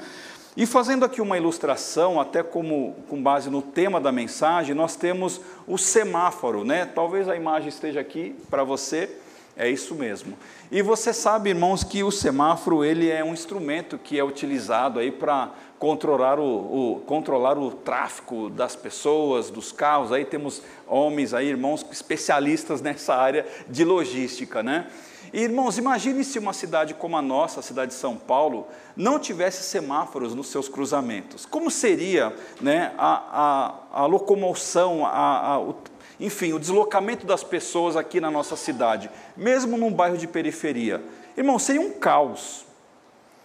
E 0.56 0.64
fazendo 0.64 1.04
aqui 1.04 1.20
uma 1.20 1.36
ilustração, 1.36 2.18
até 2.18 2.42
como 2.42 2.96
com 3.10 3.22
base 3.22 3.50
no 3.50 3.60
tema 3.60 4.00
da 4.00 4.10
mensagem, 4.10 4.74
nós 4.74 4.96
temos 4.96 5.38
o 5.66 5.76
semáforo, 5.76 6.64
né? 6.64 6.86
Talvez 6.86 7.28
a 7.28 7.36
imagem 7.36 7.68
esteja 7.68 8.00
aqui 8.00 8.34
para 8.48 8.64
você. 8.64 9.10
É 9.54 9.70
isso 9.70 9.94
mesmo. 9.94 10.36
E 10.70 10.82
você 10.82 11.14
sabe, 11.14 11.48
irmãos, 11.50 11.82
que 11.82 12.02
o 12.02 12.10
semáforo 12.10 12.84
ele 12.84 13.08
é 13.10 13.24
um 13.24 13.32
instrumento 13.32 13.96
que 13.96 14.18
é 14.18 14.24
utilizado 14.24 14.98
aí 14.98 15.10
para 15.10 15.50
controlar 15.78 16.38
o, 16.38 16.44
o, 16.44 17.00
controlar 17.06 17.58
o 17.58 17.70
tráfego 17.70 18.48
das 18.48 18.74
pessoas, 18.74 19.50
dos 19.50 19.72
carros. 19.72 20.12
Aí 20.12 20.24
temos 20.24 20.62
homens 20.86 21.34
aí, 21.34 21.48
irmãos, 21.48 21.84
especialistas 21.90 22.80
nessa 22.80 23.14
área 23.14 23.46
de 23.68 23.84
logística, 23.84 24.62
né? 24.62 24.86
E, 25.32 25.42
irmãos, 25.42 25.76
imagine 25.76 26.22
se 26.24 26.38
uma 26.38 26.52
cidade 26.52 26.94
como 26.94 27.16
a 27.16 27.22
nossa, 27.22 27.60
a 27.60 27.62
cidade 27.62 27.92
de 27.92 27.98
São 27.98 28.16
Paulo, 28.16 28.68
não 28.96 29.18
tivesse 29.18 29.62
semáforos 29.64 30.34
nos 30.34 30.46
seus 30.46 30.68
cruzamentos. 30.68 31.44
Como 31.44 31.70
seria 31.70 32.34
né, 32.60 32.92
a, 32.96 33.74
a, 33.92 34.02
a 34.02 34.06
locomoção, 34.06 35.04
a, 35.04 35.58
o 35.58 35.74
enfim, 36.18 36.52
o 36.52 36.58
deslocamento 36.58 37.26
das 37.26 37.44
pessoas 37.44 37.94
aqui 37.94 38.20
na 38.20 38.30
nossa 38.30 38.56
cidade, 38.56 39.10
mesmo 39.36 39.76
num 39.76 39.92
bairro 39.92 40.16
de 40.16 40.26
periferia. 40.26 41.02
Irmão, 41.36 41.58
seria 41.58 41.80
um 41.80 41.90
caos. 41.90 42.64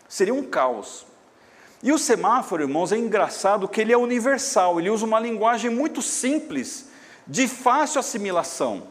Seria 0.07 0.33
um 0.33 0.43
caos. 0.43 1.05
E 1.83 1.91
o 1.91 1.97
semáforo, 1.97 2.63
irmãos, 2.63 2.91
é 2.91 2.97
engraçado 2.97 3.67
que 3.67 3.81
ele 3.81 3.91
é 3.91 3.97
universal, 3.97 4.79
ele 4.79 4.89
usa 4.89 5.05
uma 5.05 5.19
linguagem 5.19 5.69
muito 5.69 6.01
simples, 6.01 6.89
de 7.27 7.47
fácil 7.47 7.99
assimilação. 7.99 8.83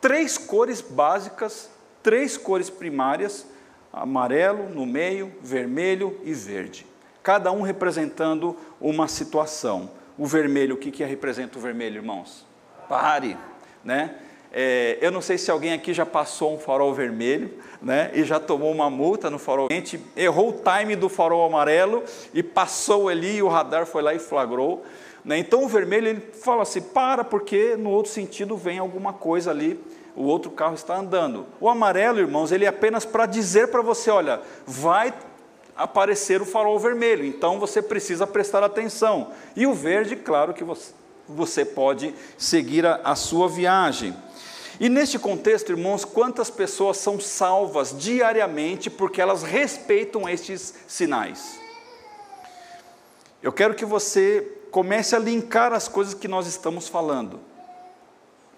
Três 0.00 0.36
cores 0.36 0.80
básicas, 0.80 1.70
três 2.02 2.36
cores 2.36 2.68
primárias, 2.68 3.46
amarelo 3.92 4.68
no 4.68 4.84
meio, 4.84 5.32
vermelho 5.40 6.20
e 6.24 6.34
verde. 6.34 6.86
Cada 7.22 7.52
um 7.52 7.62
representando 7.62 8.56
uma 8.80 9.08
situação. 9.08 9.90
O 10.18 10.26
vermelho, 10.26 10.74
o 10.74 10.78
que, 10.78 10.90
que 10.90 11.04
representa 11.04 11.58
o 11.58 11.62
vermelho, 11.62 11.96
irmãos? 11.96 12.44
pare, 12.88 13.36
né? 13.82 14.16
É, 14.56 14.98
eu 15.00 15.10
não 15.10 15.20
sei 15.20 15.36
se 15.36 15.50
alguém 15.50 15.72
aqui 15.72 15.92
já 15.92 16.06
passou 16.06 16.54
um 16.54 16.58
farol 16.60 16.94
vermelho, 16.94 17.50
né? 17.82 18.12
E 18.14 18.22
já 18.22 18.38
tomou 18.38 18.70
uma 18.70 18.88
multa 18.88 19.28
no 19.28 19.36
farol. 19.36 19.66
A 19.68 19.74
gente 19.74 20.00
errou 20.16 20.50
o 20.50 20.52
time 20.52 20.94
do 20.94 21.08
farol 21.08 21.44
amarelo 21.44 22.04
e 22.32 22.40
passou 22.40 23.08
ali 23.08 23.38
e 23.38 23.42
o 23.42 23.48
radar 23.48 23.84
foi 23.84 24.00
lá 24.00 24.14
e 24.14 24.20
flagrou. 24.20 24.84
Né? 25.24 25.38
Então 25.38 25.64
o 25.64 25.68
vermelho 25.68 26.06
ele 26.06 26.20
fala 26.20 26.62
assim, 26.62 26.80
para 26.80 27.24
porque 27.24 27.74
no 27.76 27.90
outro 27.90 28.12
sentido 28.12 28.56
vem 28.56 28.78
alguma 28.78 29.12
coisa 29.12 29.50
ali. 29.50 29.80
O 30.14 30.22
outro 30.22 30.52
carro 30.52 30.74
está 30.74 30.96
andando. 30.96 31.46
O 31.60 31.68
amarelo, 31.68 32.20
irmãos, 32.20 32.52
ele 32.52 32.64
é 32.64 32.68
apenas 32.68 33.04
para 33.04 33.26
dizer 33.26 33.72
para 33.72 33.82
você, 33.82 34.08
olha, 34.08 34.40
vai 34.64 35.12
aparecer 35.74 36.40
o 36.40 36.46
farol 36.46 36.78
vermelho. 36.78 37.24
Então 37.24 37.58
você 37.58 37.82
precisa 37.82 38.24
prestar 38.24 38.62
atenção. 38.62 39.32
E 39.56 39.66
o 39.66 39.74
verde, 39.74 40.14
claro 40.14 40.54
que 40.54 40.62
você 40.62 40.92
você 41.28 41.64
pode 41.64 42.14
seguir 42.36 42.86
a, 42.86 43.00
a 43.04 43.14
sua 43.14 43.48
viagem. 43.48 44.14
E 44.80 44.88
neste 44.88 45.18
contexto, 45.18 45.70
irmãos, 45.70 46.04
quantas 46.04 46.50
pessoas 46.50 46.96
são 46.96 47.20
salvas 47.20 47.94
diariamente 47.96 48.90
porque 48.90 49.20
elas 49.20 49.42
respeitam 49.42 50.28
estes 50.28 50.74
sinais? 50.88 51.58
Eu 53.42 53.52
quero 53.52 53.74
que 53.74 53.84
você 53.84 54.40
comece 54.70 55.14
a 55.14 55.18
linkar 55.18 55.72
as 55.72 55.86
coisas 55.86 56.14
que 56.14 56.26
nós 56.26 56.46
estamos 56.46 56.88
falando. 56.88 57.40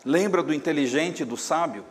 Lembra 0.05 0.43
do 0.43 0.55
inteligente 0.55 1.21
e 1.21 1.27
do 1.27 1.37
sábio? 1.37 1.85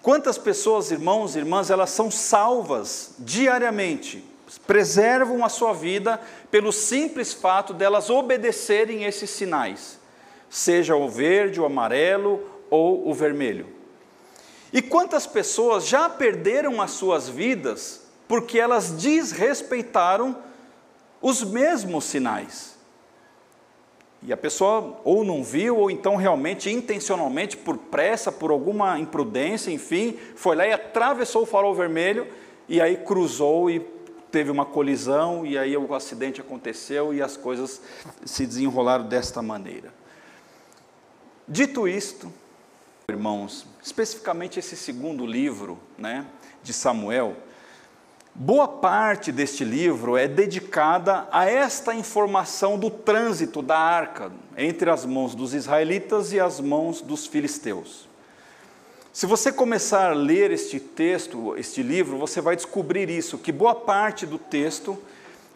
Quantas 0.00 0.38
pessoas, 0.38 0.90
irmãos 0.90 1.34
e 1.34 1.40
irmãs, 1.40 1.70
elas 1.70 1.90
são 1.90 2.10
salvas 2.10 3.14
diariamente 3.18 4.24
preservam 4.66 5.44
a 5.44 5.48
sua 5.48 5.74
vida 5.74 6.20
pelo 6.50 6.72
simples 6.72 7.34
fato 7.34 7.74
delas 7.74 8.08
obedecerem 8.08 9.04
esses 9.04 9.28
sinais, 9.28 9.98
seja 10.48 10.96
o 10.96 11.08
verde, 11.08 11.60
o 11.60 11.66
amarelo 11.66 12.57
ou 12.70 13.08
o 13.08 13.14
vermelho. 13.14 13.66
E 14.72 14.82
quantas 14.82 15.26
pessoas 15.26 15.86
já 15.86 16.08
perderam 16.08 16.80
as 16.80 16.90
suas 16.92 17.28
vidas 17.28 18.06
porque 18.26 18.58
elas 18.58 18.90
desrespeitaram 18.90 20.36
os 21.20 21.42
mesmos 21.42 22.04
sinais? 22.04 22.76
E 24.22 24.32
a 24.32 24.36
pessoa 24.36 25.00
ou 25.04 25.24
não 25.24 25.44
viu, 25.44 25.76
ou 25.76 25.90
então 25.90 26.16
realmente 26.16 26.70
intencionalmente, 26.70 27.56
por 27.56 27.78
pressa, 27.78 28.32
por 28.32 28.50
alguma 28.50 28.98
imprudência, 28.98 29.70
enfim, 29.70 30.18
foi 30.34 30.56
lá 30.56 30.66
e 30.66 30.72
atravessou 30.72 31.42
o 31.42 31.46
farol 31.46 31.74
vermelho 31.74 32.26
e 32.68 32.80
aí 32.80 32.96
cruzou 32.96 33.70
e 33.70 33.80
teve 34.30 34.50
uma 34.50 34.66
colisão 34.66 35.46
e 35.46 35.56
aí 35.56 35.76
o 35.76 35.94
acidente 35.94 36.40
aconteceu 36.40 37.14
e 37.14 37.22
as 37.22 37.36
coisas 37.36 37.80
se 38.24 38.44
desenrolaram 38.44 39.06
desta 39.06 39.40
maneira. 39.40 39.94
Dito 41.46 41.88
isto, 41.88 42.30
irmãos, 43.10 43.64
especificamente 43.82 44.58
esse 44.58 44.76
segundo 44.76 45.24
livro, 45.24 45.78
né, 45.96 46.26
de 46.62 46.74
Samuel, 46.74 47.38
boa 48.34 48.68
parte 48.68 49.32
deste 49.32 49.64
livro 49.64 50.14
é 50.14 50.28
dedicada 50.28 51.26
a 51.32 51.46
esta 51.46 51.94
informação 51.94 52.78
do 52.78 52.90
trânsito 52.90 53.62
da 53.62 53.78
arca 53.78 54.30
entre 54.58 54.90
as 54.90 55.06
mãos 55.06 55.34
dos 55.34 55.54
israelitas 55.54 56.34
e 56.34 56.38
as 56.38 56.60
mãos 56.60 57.00
dos 57.00 57.26
filisteus. 57.26 58.06
Se 59.10 59.24
você 59.24 59.50
começar 59.50 60.10
a 60.10 60.14
ler 60.14 60.50
este 60.50 60.78
texto, 60.78 61.56
este 61.56 61.82
livro, 61.82 62.18
você 62.18 62.42
vai 62.42 62.56
descobrir 62.56 63.08
isso, 63.08 63.38
que 63.38 63.50
boa 63.50 63.74
parte 63.74 64.26
do 64.26 64.36
texto 64.36 65.02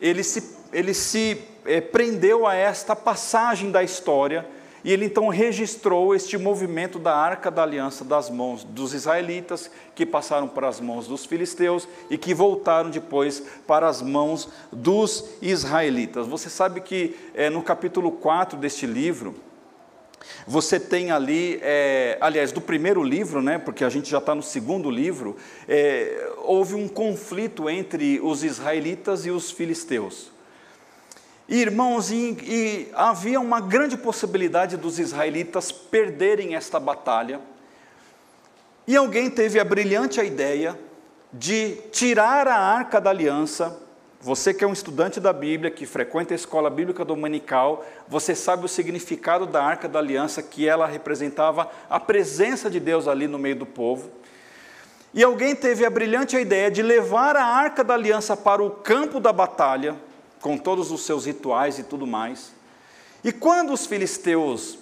ele 0.00 0.24
se, 0.24 0.56
ele 0.72 0.94
se 0.94 1.38
é, 1.66 1.82
prendeu 1.82 2.46
a 2.46 2.54
esta 2.54 2.96
passagem 2.96 3.70
da 3.70 3.82
história 3.82 4.48
e 4.84 4.92
ele 4.92 5.06
então 5.06 5.28
registrou 5.28 6.14
este 6.14 6.36
movimento 6.36 6.98
da 6.98 7.14
arca 7.14 7.50
da 7.50 7.62
aliança 7.62 8.04
das 8.04 8.28
mãos 8.28 8.64
dos 8.64 8.94
israelitas, 8.94 9.70
que 9.94 10.04
passaram 10.04 10.48
para 10.48 10.68
as 10.68 10.80
mãos 10.80 11.06
dos 11.06 11.24
filisteus 11.24 11.88
e 12.10 12.18
que 12.18 12.34
voltaram 12.34 12.90
depois 12.90 13.42
para 13.66 13.88
as 13.88 14.02
mãos 14.02 14.48
dos 14.72 15.24
israelitas. 15.40 16.26
Você 16.26 16.50
sabe 16.50 16.80
que 16.80 17.16
é, 17.34 17.48
no 17.48 17.62
capítulo 17.62 18.12
4 18.12 18.58
deste 18.58 18.86
livro, 18.86 19.34
você 20.46 20.78
tem 20.78 21.10
ali, 21.10 21.58
é, 21.62 22.16
aliás, 22.20 22.52
do 22.52 22.60
primeiro 22.60 23.02
livro, 23.02 23.42
né, 23.42 23.58
porque 23.58 23.84
a 23.84 23.88
gente 23.88 24.10
já 24.10 24.18
está 24.18 24.34
no 24.34 24.42
segundo 24.42 24.90
livro, 24.90 25.36
é, 25.68 26.30
houve 26.38 26.74
um 26.74 26.88
conflito 26.88 27.68
entre 27.68 28.20
os 28.20 28.42
israelitas 28.42 29.26
e 29.26 29.30
os 29.30 29.50
filisteus. 29.50 30.30
Irmãos, 31.48 32.10
e, 32.10 32.36
e 32.42 32.88
havia 32.94 33.40
uma 33.40 33.60
grande 33.60 33.96
possibilidade 33.96 34.76
dos 34.76 34.98
israelitas 34.98 35.72
perderem 35.72 36.54
esta 36.54 36.78
batalha, 36.78 37.40
e 38.86 38.96
alguém 38.96 39.30
teve 39.30 39.60
a 39.60 39.64
brilhante 39.64 40.20
ideia 40.20 40.78
de 41.32 41.76
tirar 41.92 42.48
a 42.48 42.56
arca 42.56 43.00
da 43.00 43.10
aliança. 43.10 43.80
Você 44.20 44.54
que 44.54 44.62
é 44.62 44.66
um 44.66 44.72
estudante 44.72 45.18
da 45.18 45.32
Bíblia, 45.32 45.70
que 45.70 45.86
frequenta 45.86 46.32
a 46.32 46.36
escola 46.36 46.70
bíblica 46.70 47.04
dominical, 47.04 47.84
você 48.06 48.34
sabe 48.34 48.64
o 48.64 48.68
significado 48.68 49.46
da 49.46 49.62
arca 49.64 49.88
da 49.88 49.98
aliança, 49.98 50.42
que 50.42 50.68
ela 50.68 50.86
representava 50.86 51.68
a 51.90 51.98
presença 51.98 52.70
de 52.70 52.78
Deus 52.78 53.08
ali 53.08 53.26
no 53.26 53.38
meio 53.38 53.56
do 53.56 53.66
povo. 53.66 54.10
E 55.14 55.22
alguém 55.22 55.54
teve 55.54 55.84
a 55.84 55.90
brilhante 55.90 56.36
ideia 56.36 56.70
de 56.70 56.82
levar 56.82 57.36
a 57.36 57.44
arca 57.44 57.82
da 57.82 57.94
aliança 57.94 58.36
para 58.36 58.62
o 58.62 58.70
campo 58.70 59.18
da 59.18 59.32
batalha, 59.32 59.96
com 60.42 60.58
todos 60.58 60.90
os 60.90 61.06
seus 61.06 61.24
rituais 61.24 61.78
e 61.78 61.84
tudo 61.84 62.06
mais. 62.06 62.52
E 63.24 63.32
quando 63.32 63.72
os 63.72 63.86
filisteus 63.86 64.76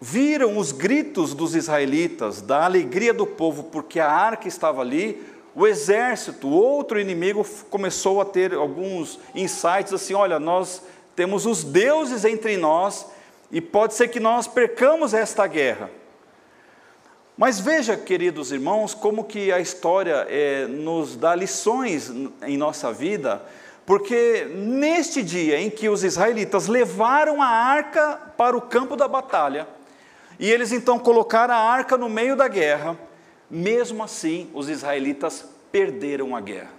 viram 0.00 0.56
os 0.56 0.72
gritos 0.72 1.34
dos 1.34 1.54
israelitas, 1.54 2.40
da 2.40 2.64
alegria 2.64 3.12
do 3.12 3.26
povo, 3.26 3.64
porque 3.64 4.00
a 4.00 4.10
arca 4.10 4.48
estava 4.48 4.80
ali, 4.80 5.22
o 5.54 5.66
exército, 5.66 6.48
outro 6.48 6.98
inimigo, 6.98 7.46
começou 7.68 8.20
a 8.20 8.24
ter 8.24 8.54
alguns 8.54 9.20
insights 9.34 9.92
assim: 9.92 10.14
olha, 10.14 10.40
nós 10.40 10.82
temos 11.14 11.44
os 11.44 11.62
deuses 11.62 12.24
entre 12.24 12.56
nós 12.56 13.06
e 13.52 13.60
pode 13.60 13.94
ser 13.94 14.08
que 14.08 14.18
nós 14.18 14.46
percamos 14.46 15.12
esta 15.12 15.46
guerra. 15.46 15.90
Mas 17.36 17.60
veja, 17.60 17.96
queridos 17.96 18.52
irmãos, 18.52 18.94
como 18.94 19.24
que 19.24 19.50
a 19.52 19.60
história 19.60 20.26
é, 20.28 20.66
nos 20.66 21.16
dá 21.16 21.34
lições 21.34 22.10
em 22.42 22.56
nossa 22.56 22.92
vida 22.92 23.42
porque 23.90 24.44
neste 24.54 25.20
dia 25.20 25.60
em 25.60 25.68
que 25.68 25.88
os 25.88 26.04
israelitas 26.04 26.68
levaram 26.68 27.42
a 27.42 27.48
arca 27.48 28.20
para 28.36 28.56
o 28.56 28.60
campo 28.60 28.94
da 28.94 29.08
batalha, 29.08 29.66
e 30.38 30.48
eles 30.48 30.70
então 30.70 30.96
colocaram 30.96 31.54
a 31.54 31.56
arca 31.56 31.98
no 31.98 32.08
meio 32.08 32.36
da 32.36 32.46
guerra, 32.46 32.96
mesmo 33.50 34.04
assim 34.04 34.48
os 34.54 34.68
israelitas 34.68 35.44
perderam 35.72 36.36
a 36.36 36.40
guerra. 36.40 36.70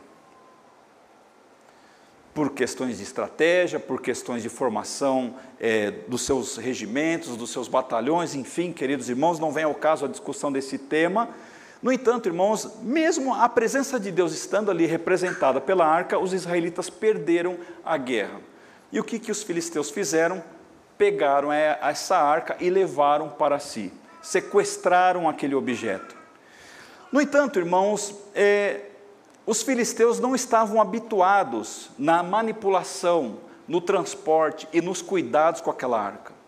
Por 2.33 2.51
questões 2.51 2.99
de 2.99 3.03
estratégia, 3.03 3.77
por 3.77 4.01
questões 4.01 4.41
de 4.41 4.47
formação 4.47 5.35
é, 5.59 5.91
dos 5.91 6.21
seus 6.21 6.55
regimentos, 6.55 7.35
dos 7.35 7.51
seus 7.51 7.67
batalhões, 7.67 8.35
enfim, 8.35 8.71
queridos 8.71 9.09
irmãos, 9.09 9.37
não 9.37 9.51
vem 9.51 9.65
ao 9.65 9.75
caso 9.75 10.05
a 10.05 10.07
discussão 10.07 10.49
desse 10.49 10.77
tema, 10.77 11.27
no 11.81 11.91
entanto, 11.91 12.29
irmãos, 12.29 12.77
mesmo 12.83 13.33
a 13.33 13.49
presença 13.49 13.99
de 13.99 14.11
Deus 14.11 14.33
estando 14.33 14.69
ali 14.69 14.85
representada 14.85 15.59
pela 15.59 15.85
arca, 15.85 16.19
os 16.19 16.31
israelitas 16.31 16.91
perderam 16.91 17.57
a 17.83 17.97
guerra. 17.97 18.39
E 18.91 18.99
o 18.99 19.03
que, 19.03 19.17
que 19.17 19.31
os 19.31 19.41
filisteus 19.41 19.89
fizeram? 19.89 20.43
Pegaram 20.95 21.51
essa 21.51 22.17
arca 22.17 22.55
e 22.59 22.69
levaram 22.69 23.29
para 23.29 23.57
si, 23.57 23.91
sequestraram 24.21 25.27
aquele 25.27 25.55
objeto. 25.55 26.15
No 27.11 27.19
entanto, 27.19 27.57
irmãos, 27.57 28.15
é, 28.35 28.81
os 29.43 29.63
filisteus 29.63 30.19
não 30.19 30.35
estavam 30.35 30.79
habituados 30.79 31.89
na 31.97 32.21
manipulação, 32.21 33.39
no 33.67 33.81
transporte 33.81 34.67
e 34.71 34.81
nos 34.81 35.01
cuidados 35.01 35.61
com 35.61 35.71
aquela 35.71 35.99
arca. 35.99 36.40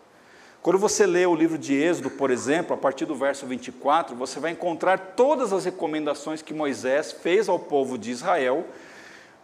Quando 0.63 0.79
você 0.79 1.05
lê 1.05 1.25
o 1.25 1.35
livro 1.35 1.57
de 1.57 1.75
Êxodo, 1.75 2.09
por 2.09 2.31
exemplo, 2.31 2.73
a 2.73 2.77
partir 2.77 3.03
do 3.03 3.13
verso 3.13 3.45
24, 3.45 4.15
você 4.15 4.39
vai 4.39 4.51
encontrar 4.51 4.97
todas 5.13 5.51
as 5.51 5.65
recomendações 5.65 6.41
que 6.41 6.53
Moisés 6.53 7.11
fez 7.11 7.49
ao 7.49 7.59
povo 7.59 7.97
de 7.97 8.11
Israel 8.11 8.65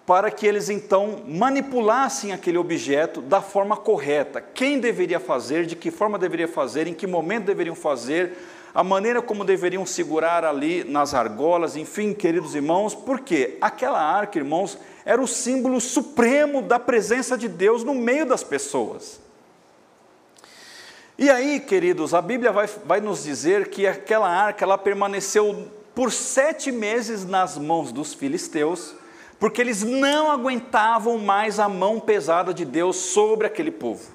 para 0.05 0.31
que 0.31 0.47
eles 0.47 0.69
então 0.69 1.21
manipulassem 1.27 2.31
aquele 2.31 2.57
objeto 2.57 3.19
da 3.19 3.41
forma 3.41 3.75
correta. 3.75 4.39
Quem 4.39 4.79
deveria 4.79 5.19
fazer, 5.19 5.65
de 5.65 5.75
que 5.75 5.91
forma 5.91 6.17
deveria 6.17 6.47
fazer, 6.47 6.87
em 6.87 6.93
que 6.93 7.05
momento 7.05 7.47
deveriam 7.47 7.75
fazer, 7.75 8.37
a 8.73 8.81
maneira 8.81 9.21
como 9.21 9.43
deveriam 9.43 9.85
segurar 9.85 10.45
ali 10.45 10.85
nas 10.85 11.13
argolas, 11.13 11.75
enfim, 11.75 12.13
queridos 12.13 12.55
irmãos, 12.55 12.95
porque 12.95 13.57
aquela 13.59 14.01
arca, 14.01 14.39
irmãos, 14.39 14.77
era 15.03 15.21
o 15.21 15.27
símbolo 15.27 15.81
supremo 15.81 16.61
da 16.61 16.79
presença 16.79 17.37
de 17.37 17.49
Deus 17.49 17.83
no 17.83 17.93
meio 17.93 18.25
das 18.25 18.41
pessoas. 18.41 19.27
E 21.21 21.29
aí, 21.29 21.59
queridos, 21.59 22.13
a 22.13 22.21
Bíblia 22.21 22.49
vai, 22.49 22.65
vai 22.85 23.01
nos 23.01 23.25
dizer 23.25 23.69
que 23.69 23.85
aquela 23.85 24.29
arca 24.29 24.63
ela 24.63 24.77
permaneceu 24.77 25.67
por 25.93 26.13
sete 26.13 26.71
meses 26.71 27.25
nas 27.25 27.57
mãos 27.57 27.91
dos 27.91 28.13
filisteus, 28.13 28.95
porque 29.37 29.59
eles 29.59 29.83
não 29.83 30.31
aguentavam 30.31 31.17
mais 31.17 31.59
a 31.59 31.67
mão 31.67 31.99
pesada 31.99 32.53
de 32.53 32.63
Deus 32.63 32.95
sobre 32.95 33.45
aquele 33.45 33.69
povo. 33.69 34.13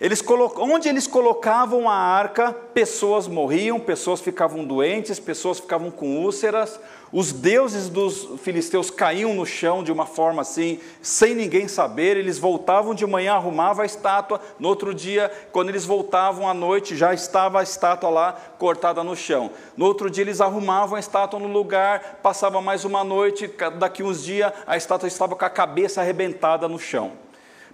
Eles 0.00 0.24
onde 0.56 0.88
eles 0.88 1.06
colocavam 1.06 1.86
a 1.86 1.96
arca, 1.96 2.50
pessoas 2.72 3.28
morriam, 3.28 3.78
pessoas 3.78 4.22
ficavam 4.22 4.64
doentes, 4.64 5.20
pessoas 5.20 5.60
ficavam 5.60 5.90
com 5.90 6.24
úlceras, 6.24 6.80
os 7.12 7.30
deuses 7.30 7.90
dos 7.90 8.40
filisteus 8.40 8.90
caíam 8.90 9.34
no 9.34 9.44
chão 9.44 9.84
de 9.84 9.92
uma 9.92 10.06
forma 10.06 10.40
assim, 10.40 10.80
sem 11.02 11.34
ninguém 11.34 11.68
saber, 11.68 12.16
eles 12.16 12.38
voltavam 12.38 12.94
de 12.94 13.06
manhã, 13.06 13.34
arrumavam 13.34 13.82
a 13.82 13.86
estátua, 13.86 14.40
no 14.58 14.66
outro 14.66 14.94
dia, 14.94 15.30
quando 15.52 15.68
eles 15.68 15.84
voltavam 15.84 16.48
à 16.48 16.54
noite, 16.54 16.96
já 16.96 17.12
estava 17.12 17.60
a 17.60 17.62
estátua 17.62 18.08
lá 18.08 18.32
cortada 18.58 19.04
no 19.04 19.14
chão. 19.14 19.50
No 19.76 19.84
outro 19.84 20.08
dia 20.08 20.24
eles 20.24 20.40
arrumavam 20.40 20.96
a 20.96 21.00
estátua 21.00 21.38
no 21.38 21.48
lugar, 21.48 22.20
passava 22.22 22.62
mais 22.62 22.82
uma 22.86 23.04
noite, 23.04 23.46
daqui 23.78 24.02
uns 24.02 24.24
dias 24.24 24.50
a 24.66 24.76
estátua 24.78 25.06
estava 25.06 25.36
com 25.36 25.44
a 25.44 25.50
cabeça 25.50 26.00
arrebentada 26.00 26.66
no 26.66 26.78
chão. 26.78 27.12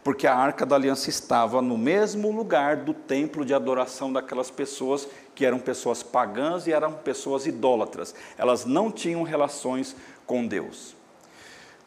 Porque 0.02 0.26
a 0.26 0.34
arca 0.34 0.64
da 0.64 0.74
aliança 0.74 1.10
estava 1.10 1.60
no 1.60 1.76
mesmo 1.76 2.32
lugar 2.32 2.76
do 2.76 2.94
templo 2.94 3.44
de 3.44 3.52
adoração 3.52 4.12
daquelas 4.12 4.50
pessoas 4.50 5.08
que 5.38 5.46
eram 5.46 5.60
pessoas 5.60 6.02
pagãs 6.02 6.66
e 6.66 6.72
eram 6.72 6.94
pessoas 6.94 7.46
idólatras. 7.46 8.12
Elas 8.36 8.64
não 8.64 8.90
tinham 8.90 9.22
relações 9.22 9.94
com 10.26 10.44
Deus. 10.44 10.96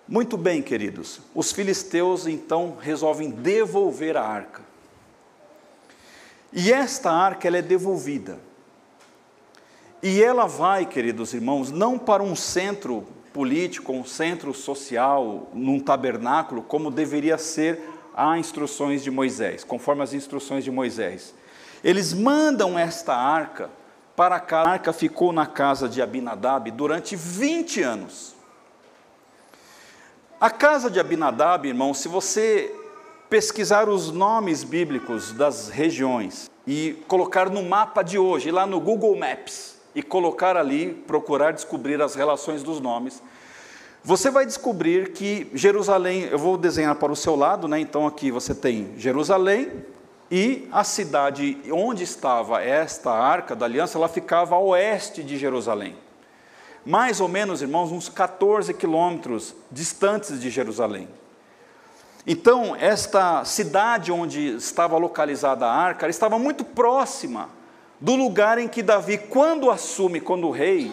Muito 0.07 0.37
bem, 0.37 0.61
queridos. 0.61 1.19
Os 1.35 1.51
filisteus 1.51 2.27
então 2.27 2.77
resolvem 2.79 3.29
devolver 3.29 4.15
a 4.15 4.23
arca. 4.23 4.61
E 6.53 6.71
esta 6.71 7.11
arca 7.11 7.45
ela 7.45 7.57
é 7.57 7.61
devolvida. 7.61 8.39
E 10.01 10.23
ela 10.23 10.45
vai, 10.45 10.85
queridos 10.85 11.33
irmãos, 11.33 11.71
não 11.71 11.99
para 11.99 12.23
um 12.23 12.37
centro 12.37 13.05
político, 13.33 13.91
um 13.91 14.05
centro 14.05 14.53
social, 14.53 15.49
num 15.53 15.77
tabernáculo, 15.77 16.61
como 16.61 16.89
deveria 16.89 17.37
ser 17.37 17.81
há 18.13 18.39
instruções 18.39 19.03
de 19.03 19.11
Moisés, 19.11 19.65
conforme 19.65 20.03
as 20.03 20.13
instruções 20.13 20.63
de 20.63 20.71
Moisés. 20.71 21.33
Eles 21.83 22.13
mandam 22.13 22.77
esta 22.77 23.15
arca 23.15 23.69
para 24.15 24.39
cá. 24.39 24.61
A 24.61 24.69
arca 24.69 24.93
ficou 24.93 25.31
na 25.31 25.45
casa 25.45 25.89
de 25.89 26.01
Abinadab 26.01 26.69
durante 26.71 27.15
20 27.15 27.81
anos. 27.81 28.35
A 30.39 30.49
casa 30.49 30.89
de 30.89 30.99
Abinadab, 30.99 31.67
irmão, 31.67 31.93
se 31.93 32.07
você 32.07 32.75
pesquisar 33.29 33.87
os 33.87 34.11
nomes 34.11 34.63
bíblicos 34.63 35.31
das 35.31 35.69
regiões 35.69 36.49
e 36.67 37.01
colocar 37.07 37.49
no 37.49 37.63
mapa 37.63 38.01
de 38.03 38.17
hoje, 38.17 38.51
lá 38.51 38.65
no 38.65 38.79
Google 38.79 39.15
Maps, 39.15 39.79
e 39.93 40.01
colocar 40.01 40.55
ali, 40.55 40.93
procurar 41.07 41.51
descobrir 41.51 42.01
as 42.01 42.15
relações 42.15 42.63
dos 42.63 42.79
nomes, 42.79 43.21
você 44.03 44.31
vai 44.31 44.45
descobrir 44.45 45.11
que 45.11 45.49
Jerusalém, 45.53 46.23
eu 46.23 46.39
vou 46.39 46.57
desenhar 46.57 46.95
para 46.95 47.11
o 47.11 47.15
seu 47.15 47.35
lado, 47.35 47.67
né? 47.67 47.79
Então 47.79 48.07
aqui 48.07 48.31
você 48.31 48.55
tem 48.55 48.93
Jerusalém 48.97 49.71
e 50.31 50.69
a 50.71 50.85
cidade 50.85 51.57
onde 51.69 52.03
estava 52.03 52.63
esta 52.63 53.11
arca 53.11 53.53
da 53.53 53.65
aliança, 53.65 53.97
ela 53.97 54.07
ficava 54.07 54.55
a 54.55 54.59
oeste 54.59 55.21
de 55.21 55.37
Jerusalém. 55.37 55.97
Mais 56.85 57.19
ou 57.19 57.27
menos, 57.27 57.61
irmãos, 57.61 57.91
uns 57.91 58.07
14 58.07 58.73
quilômetros 58.73 59.53
distantes 59.69 60.39
de 60.39 60.49
Jerusalém. 60.49 61.09
Então, 62.25 62.75
esta 62.75 63.43
cidade 63.43 64.11
onde 64.11 64.55
estava 64.55 64.97
localizada 64.97 65.65
a 65.65 65.73
arca, 65.73 66.07
estava 66.07 66.39
muito 66.39 66.63
próxima 66.63 67.49
do 67.99 68.15
lugar 68.15 68.57
em 68.57 68.69
que 68.69 68.81
Davi, 68.81 69.17
quando 69.17 69.69
assume, 69.69 70.21
quando 70.21 70.49
rei, 70.49 70.91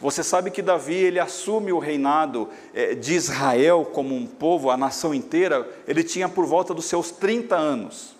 Você 0.00 0.22
sabe 0.22 0.52
que 0.52 0.62
Davi 0.62 0.94
ele 0.94 1.18
assume 1.18 1.72
o 1.72 1.80
reinado 1.80 2.48
é, 2.72 2.94
de 2.94 3.14
Israel 3.14 3.84
como 3.92 4.14
um 4.14 4.28
povo, 4.28 4.70
a 4.70 4.76
nação 4.76 5.12
inteira, 5.12 5.68
ele 5.88 6.04
tinha 6.04 6.28
por 6.28 6.46
volta 6.46 6.72
dos 6.72 6.84
seus 6.84 7.10
30 7.10 7.56
anos. 7.56 8.17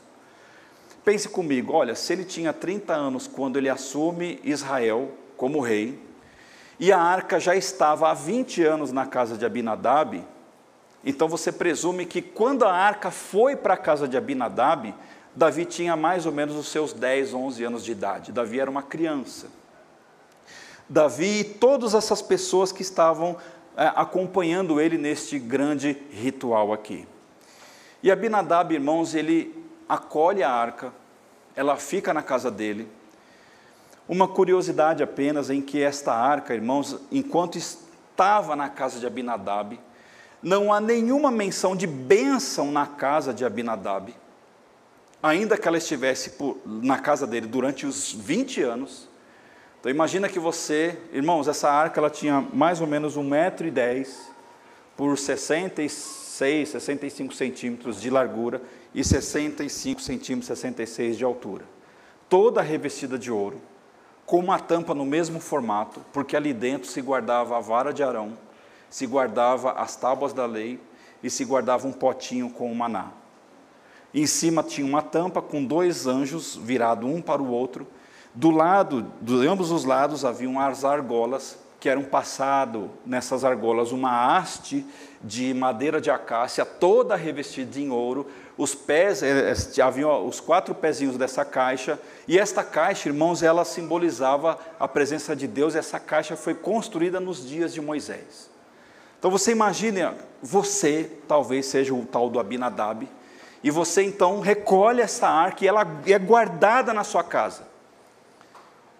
Pense 1.08 1.26
comigo, 1.26 1.72
olha, 1.72 1.94
se 1.94 2.12
ele 2.12 2.22
tinha 2.22 2.52
30 2.52 2.92
anos 2.92 3.26
quando 3.26 3.56
ele 3.56 3.70
assume 3.70 4.38
Israel 4.44 5.10
como 5.38 5.58
rei, 5.58 5.98
e 6.78 6.92
a 6.92 7.00
arca 7.00 7.40
já 7.40 7.56
estava 7.56 8.10
há 8.10 8.12
20 8.12 8.62
anos 8.62 8.92
na 8.92 9.06
casa 9.06 9.34
de 9.34 9.46
Abinadab, 9.46 10.22
então 11.02 11.26
você 11.26 11.50
presume 11.50 12.04
que 12.04 12.20
quando 12.20 12.66
a 12.66 12.74
arca 12.74 13.10
foi 13.10 13.56
para 13.56 13.72
a 13.72 13.76
casa 13.78 14.06
de 14.06 14.18
Abinadab, 14.18 14.94
Davi 15.34 15.64
tinha 15.64 15.96
mais 15.96 16.26
ou 16.26 16.32
menos 16.32 16.54
os 16.54 16.68
seus 16.68 16.92
10, 16.92 17.32
11 17.32 17.64
anos 17.64 17.84
de 17.86 17.92
idade. 17.92 18.30
Davi 18.30 18.60
era 18.60 18.70
uma 18.70 18.82
criança. 18.82 19.46
Davi 20.86 21.40
e 21.40 21.44
todas 21.44 21.94
essas 21.94 22.20
pessoas 22.20 22.70
que 22.70 22.82
estavam 22.82 23.34
é, 23.78 23.90
acompanhando 23.96 24.78
ele 24.78 24.98
neste 24.98 25.38
grande 25.38 25.96
ritual 26.10 26.70
aqui. 26.70 27.08
E 28.02 28.10
Abinadab, 28.10 28.74
irmãos, 28.74 29.14
ele 29.14 29.57
acolhe 29.88 30.42
a 30.42 30.50
arca, 30.50 30.92
ela 31.56 31.76
fica 31.76 32.12
na 32.12 32.22
casa 32.22 32.50
dele. 32.50 32.88
Uma 34.08 34.28
curiosidade 34.28 35.02
apenas 35.02 35.50
em 35.50 35.60
que 35.60 35.82
esta 35.82 36.14
arca, 36.14 36.54
irmãos, 36.54 36.98
enquanto 37.10 37.56
estava 37.56 38.54
na 38.54 38.68
casa 38.68 39.00
de 39.00 39.06
Abinadab, 39.06 39.78
não 40.42 40.72
há 40.72 40.80
nenhuma 40.80 41.30
menção 41.30 41.74
de 41.74 41.86
bênção 41.86 42.70
na 42.70 42.86
casa 42.86 43.34
de 43.34 43.44
Abinadab, 43.44 44.14
ainda 45.22 45.58
que 45.58 45.66
ela 45.66 45.78
estivesse 45.78 46.30
por, 46.30 46.58
na 46.64 46.98
casa 46.98 47.26
dele 47.26 47.46
durante 47.46 47.86
os 47.86 48.12
20 48.12 48.62
anos. 48.62 49.08
Então 49.80 49.90
imagina 49.90 50.28
que 50.28 50.38
você, 50.38 50.96
irmãos, 51.12 51.48
essa 51.48 51.70
arca 51.70 52.00
ela 52.00 52.10
tinha 52.10 52.40
mais 52.52 52.80
ou 52.80 52.86
menos 52.86 53.16
1,10m 53.16 54.08
por 54.96 55.18
66, 55.18 56.68
65 56.68 57.34
centímetros 57.34 58.00
de 58.00 58.10
largura 58.10 58.62
e 58.94 59.04
65 59.04 60.00
centímetros, 60.00 60.46
66 60.46 61.16
de 61.16 61.24
altura. 61.24 61.64
Toda 62.28 62.62
revestida 62.62 63.18
de 63.18 63.30
ouro, 63.30 63.60
com 64.26 64.38
uma 64.38 64.58
tampa 64.58 64.94
no 64.94 65.06
mesmo 65.06 65.40
formato, 65.40 66.04
porque 66.12 66.36
ali 66.36 66.52
dentro 66.52 66.88
se 66.88 67.00
guardava 67.00 67.56
a 67.56 67.60
vara 67.60 67.92
de 67.92 68.02
Arão, 68.02 68.36
se 68.90 69.06
guardava 69.06 69.72
as 69.72 69.96
tábuas 69.96 70.32
da 70.32 70.46
lei 70.46 70.78
e 71.22 71.30
se 71.30 71.44
guardava 71.44 71.86
um 71.86 71.92
potinho 71.92 72.50
com 72.50 72.70
o 72.70 72.74
maná. 72.74 73.12
Em 74.12 74.26
cima 74.26 74.62
tinha 74.62 74.86
uma 74.86 75.02
tampa 75.02 75.42
com 75.42 75.64
dois 75.64 76.06
anjos 76.06 76.56
virado 76.56 77.06
um 77.06 77.20
para 77.20 77.42
o 77.42 77.50
outro. 77.50 77.86
Do 78.34 78.50
lado, 78.50 79.10
de 79.20 79.46
ambos 79.46 79.70
os 79.70 79.84
lados 79.84 80.24
haviam 80.24 80.60
as 80.60 80.84
argolas, 80.84 81.58
que 81.80 81.88
eram 81.88 82.02
passado 82.02 82.90
nessas 83.06 83.44
argolas 83.44 83.92
uma 83.92 84.36
haste 84.36 84.84
de 85.22 85.54
madeira 85.54 86.00
de 86.00 86.10
acácia, 86.10 86.64
toda 86.64 87.14
revestida 87.14 87.78
em 87.78 87.90
ouro. 87.90 88.26
Os 88.56 88.74
pés, 88.74 89.22
eh, 89.22 89.52
eh, 89.52 89.82
haviam 89.82 90.26
os 90.26 90.40
quatro 90.40 90.74
pezinhos 90.74 91.16
dessa 91.16 91.44
caixa, 91.44 91.98
e 92.26 92.38
esta 92.38 92.64
caixa, 92.64 93.08
irmãos, 93.08 93.42
ela 93.42 93.64
simbolizava 93.64 94.58
a 94.78 94.88
presença 94.88 95.36
de 95.36 95.46
Deus. 95.46 95.76
Essa 95.76 96.00
caixa 96.00 96.36
foi 96.36 96.54
construída 96.54 97.20
nos 97.20 97.48
dias 97.48 97.72
de 97.72 97.80
Moisés. 97.80 98.50
Então 99.18 99.30
você 99.30 99.52
imagine, 99.52 100.08
você 100.42 101.10
talvez 101.26 101.66
seja 101.66 101.94
o 101.94 102.04
tal 102.04 102.28
do 102.28 102.40
Abinadab, 102.40 103.08
e 103.62 103.70
você 103.70 104.02
então 104.02 104.40
recolhe 104.40 105.00
essa 105.00 105.28
arca 105.28 105.64
e 105.64 105.68
ela 105.68 105.86
é 106.06 106.18
guardada 106.18 106.92
na 106.92 107.02
sua 107.04 107.24
casa. 107.24 107.67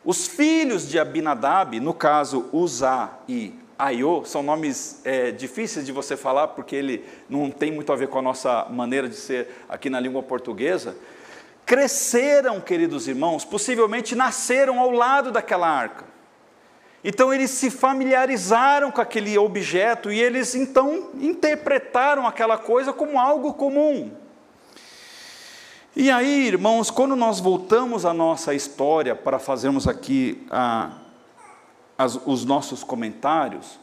Os 0.04 0.26
filhos 0.26 0.88
de 0.88 0.98
Abinadab, 0.98 1.78
no 1.80 1.92
caso 1.92 2.48
Uzá 2.52 3.18
e 3.28 3.52
Aiô, 3.78 4.24
são 4.24 4.42
nomes 4.42 5.00
é, 5.04 5.30
difíceis 5.30 5.86
de 5.86 5.92
você 5.92 6.16
falar, 6.16 6.48
porque 6.48 6.74
ele 6.74 7.04
não 7.28 7.50
tem 7.50 7.70
muito 7.70 7.92
a 7.92 7.96
ver 7.96 8.08
com 8.08 8.18
a 8.18 8.22
nossa 8.22 8.66
maneira 8.70 9.08
de 9.08 9.16
ser 9.16 9.48
aqui 9.68 9.88
na 9.90 10.00
língua 10.00 10.22
portuguesa. 10.22 10.96
Cresceram, 11.64 12.60
queridos 12.60 13.06
irmãos, 13.06 13.44
possivelmente 13.44 14.14
nasceram 14.14 14.80
ao 14.80 14.90
lado 14.90 15.30
daquela 15.30 15.68
arca. 15.68 16.06
Então 17.04 17.32
eles 17.32 17.50
se 17.50 17.70
familiarizaram 17.70 18.90
com 18.90 19.00
aquele 19.00 19.38
objeto 19.38 20.10
e 20.10 20.20
eles 20.20 20.54
então 20.54 21.10
interpretaram 21.20 22.26
aquela 22.26 22.58
coisa 22.58 22.92
como 22.92 23.18
algo 23.18 23.54
comum. 23.54 24.10
E 25.98 26.10
aí, 26.10 26.46
irmãos, 26.46 26.90
quando 26.90 27.16
nós 27.16 27.40
voltamos 27.40 28.06
à 28.06 28.14
nossa 28.14 28.54
história 28.54 29.16
para 29.16 29.38
fazermos 29.38 29.88
aqui 29.88 30.46
a, 30.48 30.92
as, 31.98 32.18
os 32.24 32.44
nossos 32.44 32.84
comentários, 32.84 33.80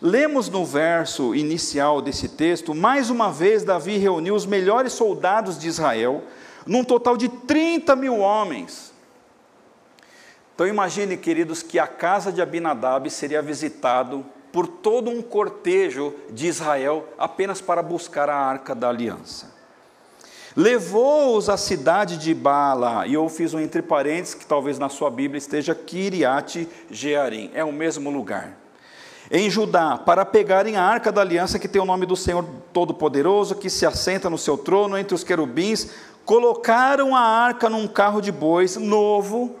lemos 0.00 0.48
no 0.48 0.64
verso 0.64 1.34
inicial 1.34 2.00
desse 2.00 2.30
texto, 2.30 2.74
mais 2.74 3.10
uma 3.10 3.30
vez 3.30 3.62
Davi 3.62 3.98
reuniu 3.98 4.34
os 4.34 4.46
melhores 4.46 4.94
soldados 4.94 5.58
de 5.58 5.68
Israel, 5.68 6.24
num 6.66 6.82
total 6.82 7.18
de 7.18 7.28
30 7.28 7.94
mil 7.94 8.18
homens 8.18 8.88
então 10.58 10.66
imagine, 10.66 11.16
queridos, 11.16 11.62
que 11.62 11.78
a 11.78 11.86
casa 11.86 12.32
de 12.32 12.42
Abinadab 12.42 13.08
seria 13.10 13.40
visitado 13.40 14.26
por 14.50 14.66
todo 14.66 15.08
um 15.08 15.22
cortejo 15.22 16.12
de 16.30 16.48
Israel 16.48 17.06
apenas 17.16 17.60
para 17.60 17.80
buscar 17.80 18.28
a 18.28 18.34
arca 18.34 18.74
da 18.74 18.88
aliança. 18.88 19.56
Levou-os 20.58 21.48
à 21.48 21.56
cidade 21.56 22.16
de 22.16 22.34
Bala, 22.34 23.06
e 23.06 23.14
eu 23.14 23.28
fiz 23.28 23.54
um 23.54 23.60
entre 23.60 23.80
parênteses 23.80 24.34
que 24.34 24.44
talvez 24.44 24.76
na 24.76 24.88
sua 24.88 25.08
Bíblia 25.08 25.38
esteja 25.38 25.72
Kiriat 25.72 26.68
Jearim, 26.90 27.48
é 27.54 27.62
o 27.62 27.70
mesmo 27.70 28.10
lugar. 28.10 28.58
Em 29.30 29.48
Judá, 29.48 29.96
para 29.96 30.24
pegarem 30.24 30.76
a 30.76 30.82
arca 30.82 31.12
da 31.12 31.20
aliança 31.20 31.60
que 31.60 31.68
tem 31.68 31.80
o 31.80 31.84
nome 31.84 32.06
do 32.06 32.16
Senhor 32.16 32.44
Todo-Poderoso, 32.72 33.54
que 33.54 33.70
se 33.70 33.86
assenta 33.86 34.28
no 34.28 34.36
seu 34.36 34.58
trono 34.58 34.98
entre 34.98 35.14
os 35.14 35.22
querubins, 35.22 35.90
colocaram 36.24 37.14
a 37.14 37.20
arca 37.20 37.70
num 37.70 37.86
carro 37.86 38.20
de 38.20 38.32
bois 38.32 38.74
novo, 38.74 39.54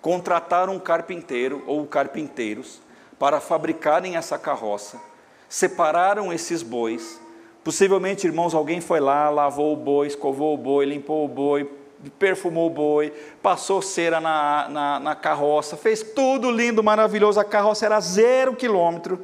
contrataram 0.00 0.74
um 0.74 0.80
carpinteiro 0.80 1.62
ou 1.64 1.86
carpinteiros 1.86 2.80
para 3.20 3.38
fabricarem 3.38 4.16
essa 4.16 4.36
carroça, 4.36 5.00
separaram 5.48 6.32
esses 6.32 6.60
bois. 6.60 7.20
Possivelmente, 7.64 8.26
irmãos, 8.26 8.54
alguém 8.54 8.80
foi 8.80 8.98
lá, 8.98 9.30
lavou 9.30 9.72
o 9.72 9.76
boi, 9.76 10.08
escovou 10.08 10.54
o 10.54 10.56
boi, 10.56 10.84
limpou 10.84 11.24
o 11.24 11.28
boi, 11.28 11.70
perfumou 12.18 12.66
o 12.66 12.70
boi, 12.70 13.12
passou 13.40 13.80
cera 13.80 14.20
na, 14.20 14.68
na, 14.68 15.00
na 15.00 15.14
carroça, 15.14 15.76
fez 15.76 16.02
tudo 16.02 16.50
lindo, 16.50 16.82
maravilhoso. 16.82 17.38
A 17.38 17.44
carroça 17.44 17.86
era 17.86 18.00
zero 18.00 18.56
quilômetro. 18.56 19.20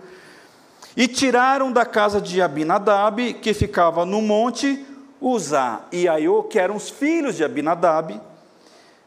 E 0.97 1.09
tiraram 1.09 1.73
da 1.73 1.85
casa 1.85 2.21
de 2.21 2.41
Abinadab, 2.41 3.35
que 3.35 3.53
ficava 3.53 4.05
no 4.05 4.23
monte, 4.23 4.87
Uzá 5.21 5.81
e 5.91 6.09
Aiô, 6.09 6.45
que 6.45 6.61
eram 6.61 6.77
os 6.77 6.89
filhos 6.89 7.37
de 7.37 7.43
Abinadab, 7.43 8.21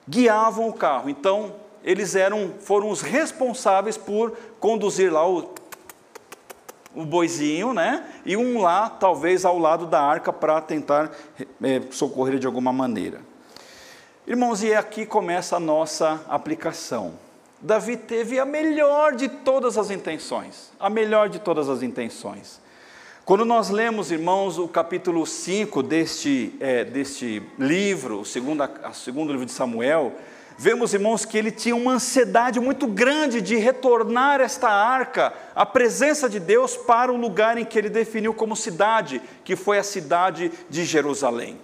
guiavam 0.08 0.67
o 0.67 0.74
carro. 0.74 1.10
Então, 1.10 1.54
eles 1.84 2.15
eram, 2.15 2.52
foram 2.60 2.89
os 2.89 3.02
responsáveis 3.02 3.98
por 3.98 4.38
conduzir 4.60 5.12
lá 5.12 5.26
o, 5.28 5.54
o 6.96 7.06
boizinho, 7.06 7.74
né? 7.74 8.06
E 8.26 8.36
um 8.36 8.62
lá, 8.62 8.90
talvez 8.90 9.46
ao 9.46 9.58
lado 9.58 9.86
da 9.86 10.02
arca, 10.02 10.32
para 10.32 10.60
tentar 10.62 11.12
é, 11.62 11.82
socorrer 11.92 12.38
de 12.38 12.46
alguma 12.46 12.74
maneira. 12.74 13.22
Irmãos, 14.28 14.62
e 14.64 14.74
aqui 14.74 15.06
começa 15.06 15.56
a 15.56 15.60
nossa 15.60 16.24
aplicação. 16.30 17.14
Davi 17.60 17.96
teve 17.96 18.40
a 18.40 18.46
melhor 18.46 19.16
de 19.16 19.30
todas 19.30 19.78
as 19.78 19.92
intenções, 19.92 20.72
a 20.80 20.90
melhor 20.90 21.30
de 21.30 21.40
todas 21.40 21.70
as 21.70 21.84
intenções. 21.84 22.60
Quando 23.24 23.46
nós 23.46 23.70
lemos, 23.70 24.12
irmãos, 24.12 24.58
o 24.58 24.68
capítulo 24.68 25.26
5 25.28 25.84
deste, 25.84 26.56
é, 26.60 26.84
deste 26.84 27.42
livro, 27.58 28.22
o 28.22 28.26
segundo, 28.26 28.64
o 28.64 28.94
segundo 28.94 29.32
livro 29.32 29.46
de 29.46 29.52
Samuel, 29.52 30.16
vemos, 30.62 30.93
irmãos, 30.93 31.26
que 31.26 31.39
ele 31.39 31.50
tinha 31.50 31.76
uma 31.76 31.93
ansiedade 31.93 32.60
muito 32.60 32.86
grande 32.86 33.41
de 33.41 33.56
retornar 33.56 34.39
esta 34.39 34.69
arca, 34.69 35.34
a 35.56 35.65
presença 35.65 36.30
de 36.30 36.39
Deus, 36.39 36.78
para 36.78 37.12
o 37.12 37.17
lugar 37.17 37.58
em 37.58 37.65
que 37.65 37.80
ele 37.80 37.89
definiu 37.89 38.32
como 38.32 38.56
cidade, 38.56 39.19
que 39.43 39.56
foi 39.56 39.80
a 39.80 39.84
cidade 39.84 40.52
de 40.69 40.86
Jerusalém. 40.86 41.60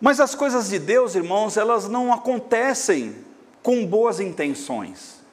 Mas 0.00 0.20
as 0.20 0.32
coisas 0.36 0.68
de 0.68 0.78
Deus, 0.78 1.16
irmãos, 1.16 1.56
elas 1.56 1.88
não 1.88 2.12
acontecem 2.12 3.24
com 3.60 3.84
boas 3.84 4.20
intenções. 4.20 5.24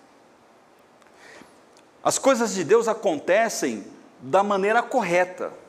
As 2.03 2.17
coisas 2.17 2.55
de 2.55 2.63
Deus 2.63 2.87
acontecem 2.87 3.85
da 4.19 4.41
maneira 4.41 4.81
correta. 4.81 5.60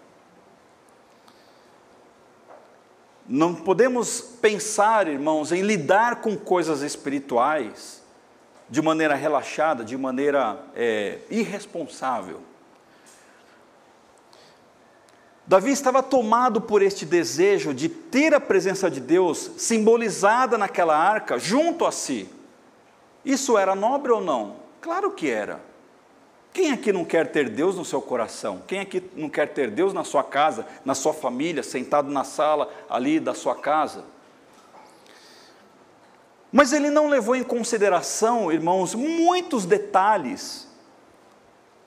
Não 3.28 3.54
podemos 3.54 4.20
pensar, 4.20 5.06
irmãos, 5.06 5.52
em 5.52 5.62
lidar 5.62 6.16
com 6.16 6.36
coisas 6.36 6.82
espirituais 6.82 8.02
de 8.68 8.82
maneira 8.82 9.14
relaxada, 9.14 9.84
de 9.84 9.96
maneira 9.96 10.58
é, 10.74 11.18
irresponsável. 11.30 12.40
Davi 15.46 15.70
estava 15.70 16.02
tomado 16.02 16.60
por 16.60 16.82
este 16.82 17.04
desejo 17.04 17.74
de 17.74 17.88
ter 17.88 18.32
a 18.32 18.40
presença 18.40 18.90
de 18.90 19.00
Deus 19.00 19.50
simbolizada 19.56 20.56
naquela 20.56 20.96
arca 20.96 21.38
junto 21.38 21.84
a 21.84 21.92
si. 21.92 22.28
Isso 23.24 23.58
era 23.58 23.74
nobre 23.74 24.10
ou 24.12 24.20
não? 24.20 24.56
Claro 24.80 25.12
que 25.12 25.28
era. 25.28 25.60
Quem 26.52 26.70
aqui 26.70 26.92
não 26.92 27.04
quer 27.04 27.32
ter 27.32 27.48
Deus 27.48 27.76
no 27.76 27.84
seu 27.84 28.02
coração? 28.02 28.62
Quem 28.66 28.80
aqui 28.80 29.02
não 29.16 29.30
quer 29.30 29.48
ter 29.48 29.70
Deus 29.70 29.94
na 29.94 30.04
sua 30.04 30.22
casa, 30.22 30.66
na 30.84 30.94
sua 30.94 31.14
família, 31.14 31.62
sentado 31.62 32.10
na 32.10 32.24
sala 32.24 32.70
ali 32.90 33.18
da 33.18 33.32
sua 33.32 33.54
casa? 33.54 34.04
Mas 36.52 36.74
ele 36.74 36.90
não 36.90 37.08
levou 37.08 37.34
em 37.34 37.42
consideração, 37.42 38.52
irmãos, 38.52 38.94
muitos 38.94 39.64
detalhes 39.64 40.68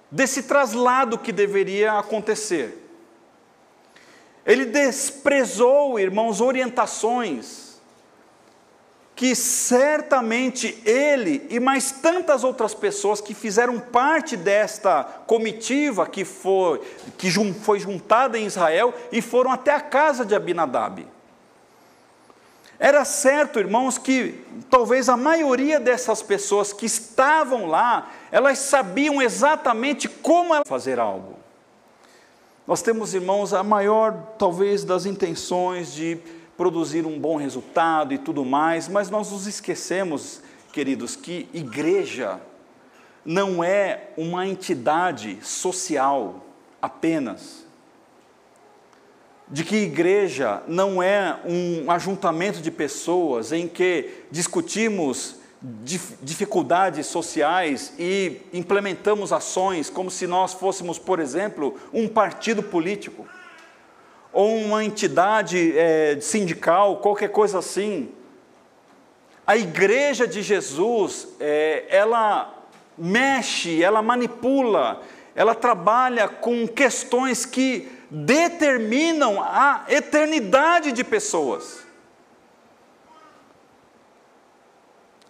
desse 0.10 0.44
traslado 0.44 1.20
que 1.20 1.32
deveria 1.32 2.00
acontecer. 2.00 2.82
Ele 4.44 4.66
desprezou, 4.66 6.00
irmãos, 6.00 6.42
orientações 6.42 7.65
que 9.16 9.34
certamente 9.34 10.78
ele 10.86 11.48
e 11.50 11.60
mais 11.60 11.90
tantas 11.90 12.44
outras 12.44 12.74
pessoas 12.74 13.22
que 13.22 13.34
fizeram 13.34 13.80
parte 13.80 14.36
desta 14.36 15.04
comitiva 15.26 16.06
que 16.06 16.26
foi, 16.26 16.82
que 17.18 17.32
foi 17.54 17.80
juntada 17.80 18.38
em 18.38 18.46
Israel 18.46 18.94
e 19.12 19.22
foram 19.22 19.52
até 19.52 19.74
a 19.74 19.80
casa 19.80 20.26
de 20.26 20.36
Abinadab. 20.36 21.08
Era 22.78 23.06
certo, 23.06 23.58
irmãos, 23.58 23.98
que 23.98 24.44
talvez 24.70 25.08
a 25.08 25.16
maioria 25.16 25.80
dessas 25.80 26.22
pessoas 26.22 26.74
que 26.74 26.86
estavam 26.86 27.68
lá, 27.68 28.12
elas 28.30 28.60
sabiam 28.60 29.22
exatamente 29.22 30.10
como 30.10 30.54
fazer 30.68 31.00
algo. 31.00 31.36
Nós 32.68 32.82
temos, 32.82 33.14
irmãos, 33.14 33.54
a 33.54 33.64
maior, 33.64 34.12
talvez, 34.38 34.84
das 34.84 35.06
intenções 35.06 35.94
de 35.94 36.20
produzir 36.58 37.06
um 37.06 37.20
bom 37.20 37.36
resultado 37.36 38.14
e 38.14 38.18
tudo 38.18 38.46
mais, 38.46 38.88
mas 38.88 39.10
nós 39.10 39.32
nos 39.32 39.48
esquecemos, 39.48 40.42
queridos, 40.72 41.16
que 41.16 41.50
igreja 41.54 42.40
não 43.26 43.64
é 43.64 44.10
uma 44.16 44.48
entidade 44.48 45.40
social 45.42 46.46
apenas. 46.82 47.66
De 49.48 49.64
que 49.64 49.76
igreja 49.76 50.64
não 50.68 51.02
é 51.04 51.40
um 51.46 51.92
ajuntamento 51.92 52.62
de 52.62 52.72
pessoas 52.72 53.52
em 53.52 53.68
que 53.68 54.26
discutimos 54.32 55.36
dificuldades 56.22 57.08
sociais 57.08 57.94
e 57.98 58.42
implementamos 58.54 59.34
ações 59.34 59.90
como 59.90 60.12
se 60.12 60.28
nós 60.28 60.54
fôssemos, 60.54 61.00
por 61.00 61.20
exemplo, 61.20 61.76
um 61.92 62.08
partido 62.08 62.62
político 62.62 63.28
ou 64.36 64.54
uma 64.58 64.84
entidade 64.84 65.74
é, 65.78 66.18
sindical, 66.20 66.98
qualquer 66.98 67.30
coisa 67.30 67.60
assim. 67.60 68.12
A 69.48 69.56
igreja 69.56 70.28
de 70.28 70.42
Jesus, 70.42 71.30
é, 71.40 71.86
ela 71.88 72.54
mexe, 72.98 73.82
ela 73.82 74.02
manipula, 74.02 75.02
ela 75.34 75.56
trabalha 75.56 76.28
com 76.28 76.68
questões 76.68 77.46
que 77.46 77.90
determinam 78.12 79.42
a 79.42 79.86
eternidade 79.88 80.92
de 80.92 81.04
pessoas. 81.06 81.86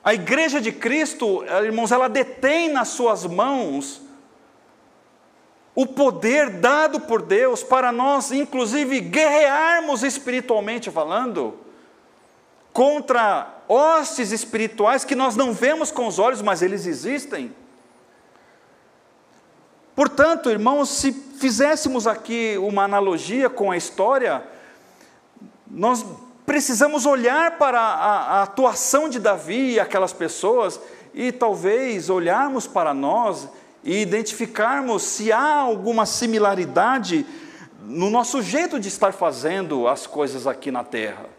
A 0.04 0.16
igreja 0.16 0.60
de 0.60 0.72
Cristo, 0.72 1.44
irmãos, 1.64 1.92
ela 1.92 2.08
detém 2.08 2.70
nas 2.70 2.88
suas 2.88 3.24
mãos 3.24 4.02
o 5.76 5.86
poder 5.86 6.50
dado 6.50 7.02
por 7.02 7.22
Deus 7.22 7.62
para 7.62 7.92
nós, 7.92 8.32
inclusive, 8.32 9.02
guerrearmos 9.02 10.04
espiritualmente 10.04 10.90
falando, 10.90 11.60
contra 12.72 13.54
hostes 13.68 14.32
espirituais 14.32 15.04
que 15.04 15.16
nós 15.16 15.36
não 15.36 15.54
vemos 15.54 15.92
com 15.92 16.08
os 16.08 16.18
olhos, 16.18 16.42
mas 16.42 16.62
eles 16.62 16.86
existem. 16.86 17.54
Portanto, 19.94 20.50
irmãos, 20.50 20.90
se 20.90 21.12
fizéssemos 21.12 22.08
aqui 22.08 22.58
uma 22.58 22.84
analogia 22.84 23.50
com 23.50 23.72
a 23.72 23.78
história, 23.78 24.44
nós 25.68 26.06
precisamos 26.46 27.06
olhar 27.06 27.58
para 27.58 27.80
a, 27.80 28.40
a 28.40 28.44
atuação 28.44 29.10
de 29.10 29.20
Davi 29.20 29.74
e 29.74 29.80
aquelas 29.80 30.14
pessoas 30.14 30.80
e 31.14 31.32
talvez 31.32 32.10
olharmos 32.10 32.68
para 32.68 32.94
nós 32.94 33.48
e 33.86 34.02
identificarmos 34.02 35.04
se 35.04 35.32
há 35.32 35.60
alguma 35.60 36.08
similaridade 36.08 37.24
no 37.82 38.10
nosso 38.10 38.42
jeito 38.42 38.80
de 38.80 38.88
estar 38.88 39.14
fazendo 39.14 39.88
as 39.88 40.08
coisas 40.08 40.48
aqui 40.48 40.72
na 40.72 40.84
terra. 40.84 41.30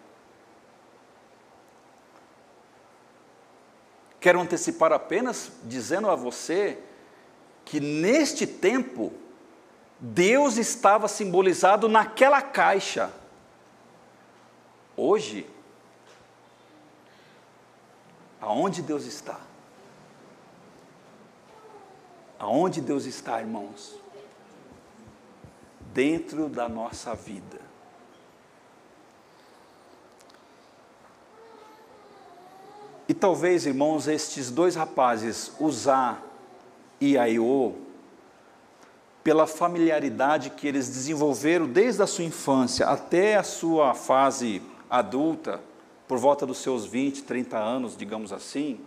Quero 4.20 4.40
antecipar 4.40 4.92
apenas 4.92 5.50
dizendo 5.64 6.08
a 6.08 6.14
você 6.14 6.78
que 7.64 7.80
neste 7.80 8.46
tempo, 8.46 9.12
Deus 9.98 10.56
estava 10.56 11.08
simbolizado 11.08 11.88
naquela 11.88 12.40
caixa. 12.40 13.10
Hoje, 14.96 15.50
aonde 18.40 18.82
Deus 18.82 19.04
está? 19.04 19.45
Aonde 22.38 22.80
Deus 22.80 23.06
está, 23.06 23.40
irmãos? 23.40 23.96
Dentro 25.92 26.48
da 26.48 26.68
nossa 26.68 27.14
vida. 27.14 27.60
E 33.08 33.14
talvez, 33.14 33.66
irmãos, 33.66 34.08
estes 34.08 34.50
dois 34.50 34.74
rapazes, 34.74 35.52
Uzá 35.60 36.18
e 37.00 37.16
Aiô, 37.16 37.72
pela 39.22 39.46
familiaridade 39.46 40.50
que 40.50 40.66
eles 40.66 40.88
desenvolveram 40.88 41.66
desde 41.66 42.02
a 42.02 42.06
sua 42.06 42.24
infância 42.24 42.86
até 42.86 43.36
a 43.36 43.42
sua 43.42 43.94
fase 43.94 44.60
adulta, 44.90 45.60
por 46.06 46.18
volta 46.18 46.44
dos 46.44 46.58
seus 46.58 46.84
20, 46.84 47.22
30 47.22 47.58
anos, 47.58 47.96
digamos 47.96 48.32
assim, 48.32 48.80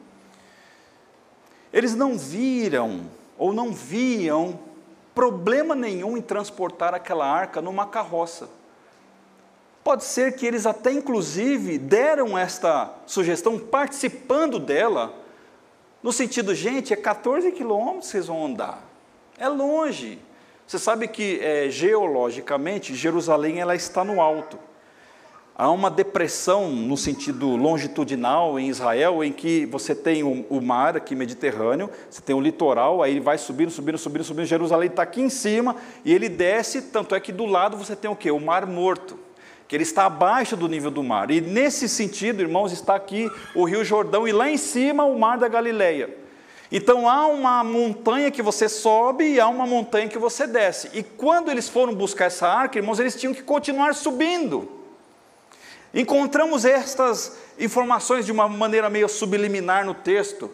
eles 1.72 1.96
não 1.96 2.18
viram 2.18 3.06
ou 3.40 3.54
não 3.54 3.72
viam 3.72 4.60
problema 5.16 5.74
nenhum 5.74 6.18
em 6.18 6.22
transportar 6.22 6.94
aquela 6.94 7.26
arca 7.26 7.62
numa 7.62 7.88
carroça. 7.88 8.50
Pode 9.84 10.04
ser 10.04 10.36
que 10.36 10.46
eles 10.46 10.66
até 10.66 10.92
inclusive 10.92 11.80
deram 11.80 12.38
esta 12.38 12.94
sugestão 13.08 13.58
participando 13.58 14.60
dela, 14.60 15.14
no 16.04 16.14
sentido, 16.14 16.54
gente, 16.54 16.94
é 16.94 16.96
14 16.96 17.52
quilômetros 17.52 18.08
vocês 18.08 18.28
vão 18.28 18.46
andar, 18.46 18.84
é 19.38 19.48
longe. 19.48 20.20
Você 20.68 20.78
sabe 20.78 21.08
que 21.08 21.40
é, 21.42 21.70
geologicamente 21.70 22.94
Jerusalém 22.94 23.60
ela 23.60 23.76
está 23.76 24.04
no 24.04 24.22
alto. 24.22 24.60
Há 25.62 25.70
uma 25.72 25.92
depressão 25.92 26.72
no 26.72 26.96
sentido 26.96 27.58
longitudinal 27.58 28.58
em 28.58 28.70
Israel, 28.70 29.22
em 29.22 29.34
que 29.34 29.66
você 29.66 29.94
tem 29.94 30.24
o, 30.24 30.62
mar 30.62 30.96
aqui 30.96 31.14
Mediterrâneo, 31.14 31.90
você 32.10 32.22
tem 32.22 32.34
o 32.34 32.40
litoral, 32.40 33.04
aí 33.04 33.12
ele 33.12 33.20
vai 33.20 33.38
subindo, 33.38 33.70
subindo, 33.70 33.98
subindo, 33.98 34.24
subindo. 34.24 34.46
Jerusalém 34.46 34.88
está 34.88 35.04
aqui 35.04 35.20
em 35.20 35.28
cima 35.28 35.76
e 36.06 36.14
ele 36.14 36.30
desce, 36.30 36.84
tanto 36.84 37.14
é 37.14 37.20
que 37.20 37.34
do 37.34 37.46
lado 37.46 37.76
você 37.76 37.94
tem 37.94 38.10
o 38.10 38.16
quê? 38.16 38.32
O 38.32 38.40
Mar 38.40 38.66
Morto, 38.66 39.20
que 39.68 39.76
ele 39.76 39.84
está 39.84 40.06
abaixo 40.06 40.56
do 40.56 40.66
nível 40.70 40.90
do 40.90 41.04
mar. 41.04 41.30
E 41.30 41.42
nesse 41.42 41.90
sentido, 41.90 42.40
irmãos, 42.40 42.72
está 42.72 42.96
aqui 42.96 43.30
o 43.54 43.66
Rio 43.66 43.84
Jordão 43.84 44.26
e 44.26 44.32
lá 44.32 44.50
em 44.50 44.56
cima 44.56 45.04
o 45.04 45.20
Mar 45.20 45.38
da 45.38 45.50
Galileia. 45.50 46.10
Então 46.72 47.10
há 47.10 47.28
uma 47.28 47.66
montanha 47.66 48.32
que 48.32 48.42
você 48.42 48.70
sobe 48.70 49.26
e 49.26 49.42
há 49.42 49.50
uma 49.50 49.68
montanha 49.68 50.08
que 50.08 50.18
você 50.18 50.48
desce. 50.48 50.90
E 50.94 51.04
quando 51.04 51.52
eles 51.52 51.68
foram 51.68 51.94
buscar 51.94 52.28
essa 52.28 52.48
arca, 52.48 52.80
irmãos, 52.80 52.98
eles 52.98 53.14
tinham 53.14 53.34
que 53.34 53.44
continuar 53.44 53.94
subindo. 53.94 54.79
Encontramos 55.94 56.66
estas 56.66 57.38
informações 57.58 58.26
de 58.26 58.32
uma 58.32 58.48
maneira 58.48 58.90
meio 58.90 59.10
subliminar 59.10 59.86
no 59.86 59.94
texto, 59.94 60.52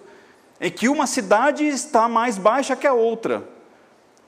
em 0.59 0.71
que 0.71 0.87
uma 0.87 1.05
cidade 1.05 1.65
está 1.65 2.07
mais 2.07 2.37
baixa 2.37 2.75
que 2.75 2.87
a 2.87 2.93
outra. 2.93 3.47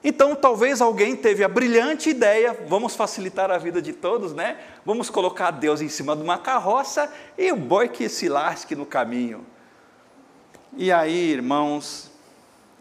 Então, 0.04 0.36
talvez 0.36 0.80
alguém 0.80 1.15
teve 1.15 1.43
a 1.43 1.50
brilhante 1.50 2.10
ideia, 2.10 2.58
vamos 2.67 2.96
facilitar 2.96 3.50
a 3.50 3.58
vida 3.58 3.82
de 3.82 3.93
todos, 3.93 4.34
né? 4.34 4.58
Vamos 4.86 5.10
colocar 5.10 5.52
Deus 5.52 5.82
em 5.82 5.89
cima 5.89 6.15
de 6.15 6.22
uma 6.22 6.38
carroça 6.38 7.12
e 7.38 7.52
o 7.52 7.56
boi 7.56 7.89
que 7.89 8.08
se 8.08 8.30
lasque 8.30 8.76
no 8.76 8.86
caminho. 8.86 9.46
E 10.76 10.91
aí, 10.91 11.32
irmãos, 11.32 12.12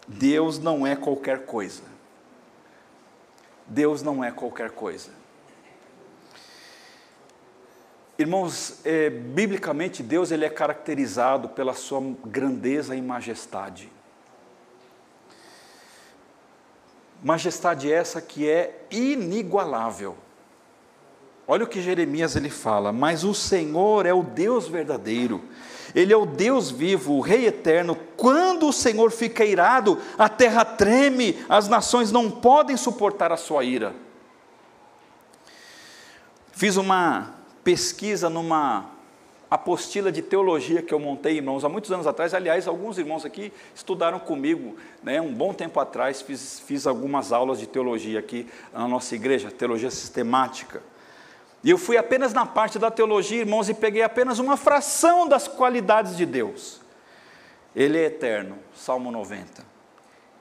Deus 0.07 0.59
não 0.59 0.87
é 0.87 0.95
qualquer 0.95 1.47
coisa. 1.47 1.83
Deus 3.67 4.03
não 4.03 4.23
é 4.23 4.31
qualquer 4.31 4.71
coisa. 4.71 5.16
Irmãos, 8.19 8.79
é, 8.83 9.11
biblicamente 9.11 10.03
Deus 10.03 10.31
ele 10.31 10.47
é 10.47 10.49
caracterizado 10.49 11.51
pela 11.51 11.75
sua 11.75 12.01
grandeza 12.25 12.97
e 12.97 13.03
majestade. 13.03 13.93
Majestade 17.23 17.93
essa 17.93 18.23
que 18.23 18.49
é 18.49 18.87
inigualável. 18.91 20.17
Olha 21.47 21.65
o 21.65 21.67
que 21.67 21.83
Jeremias 21.83 22.37
ele 22.37 22.49
fala: 22.49 22.91
"Mas 22.91 23.23
o 23.23 23.35
Senhor 23.35 24.07
é 24.07 24.15
o 24.15 24.23
Deus 24.23 24.67
verdadeiro, 24.67 25.43
Ele 25.95 26.13
é 26.13 26.17
o 26.17 26.27
Deus 26.27 26.71
vivo, 26.71 27.15
o 27.15 27.21
Rei 27.21 27.47
eterno. 27.47 27.97
Quando 28.17 28.69
o 28.69 28.73
Senhor 28.73 29.11
fica 29.11 29.45
irado, 29.45 29.99
a 30.19 30.29
terra 30.29 30.65
treme, 30.65 31.43
as 31.49 31.69
nações 31.69 32.11
não 32.11 32.31
podem 32.31 32.77
suportar 32.77 33.31
a 33.31 33.37
sua 33.37 33.63
ira. 33.65 33.95
Fiz 36.53 36.77
uma 36.77 37.36
pesquisa 37.67 38.31
numa 38.31 38.89
apostila 39.51 40.13
de 40.13 40.23
teologia 40.23 40.81
que 40.81 40.95
eu 40.95 41.01
montei, 41.01 41.39
irmãos, 41.39 41.65
há 41.65 41.69
muitos 41.69 41.91
anos 41.91 42.07
atrás. 42.07 42.33
Aliás, 42.33 42.69
alguns 42.69 42.97
irmãos 42.97 43.25
aqui 43.25 43.53
estudaram 43.75 44.21
comigo, 44.21 44.77
né, 45.03 45.21
um 45.21 45.35
bom 45.35 45.53
tempo 45.53 45.81
atrás, 45.81 46.23
fiz, 46.23 46.61
fiz 46.61 46.87
algumas 46.87 47.33
aulas 47.33 47.59
de 47.59 47.67
teologia 47.67 48.21
aqui 48.21 48.49
na 48.73 48.87
nossa 48.87 49.17
igreja, 49.17 49.51
teologia 49.51 49.91
sistemática. 49.91 50.81
E 51.65 51.69
eu 51.69 51.77
fui 51.77 51.97
apenas 51.97 52.33
na 52.33 52.47
parte 52.47 52.79
da 52.79 52.89
teologia, 52.89 53.41
irmãos, 53.41 53.69
e 53.69 53.75
peguei 53.75 54.05
apenas 54.05 54.39
uma 54.39 54.57
fração 54.57 55.27
das 55.27 55.49
qualidades 55.49 56.17
de 56.17 56.25
Deus. 56.25 56.81
Ele 57.75 57.99
é 57.99 58.05
eterno, 58.05 58.61
Salmo 58.77 59.11
90. 59.11 59.65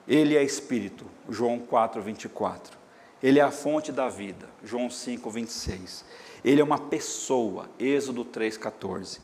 Ele 0.07 0.37
é 0.37 0.43
espírito, 0.43 1.07
João 1.27 1.57
4, 1.57 2.03
24. 2.03 2.77
Ele 3.23 3.39
é 3.39 3.41
a 3.41 3.49
fonte 3.49 3.91
da 3.91 4.09
vida, 4.09 4.47
João 4.63 4.91
5, 4.91 5.27
26. 5.31 6.05
Ele 6.45 6.61
é 6.61 6.63
uma 6.63 6.77
pessoa, 6.77 7.67
Êxodo 7.79 8.23
3,14. 8.23 9.17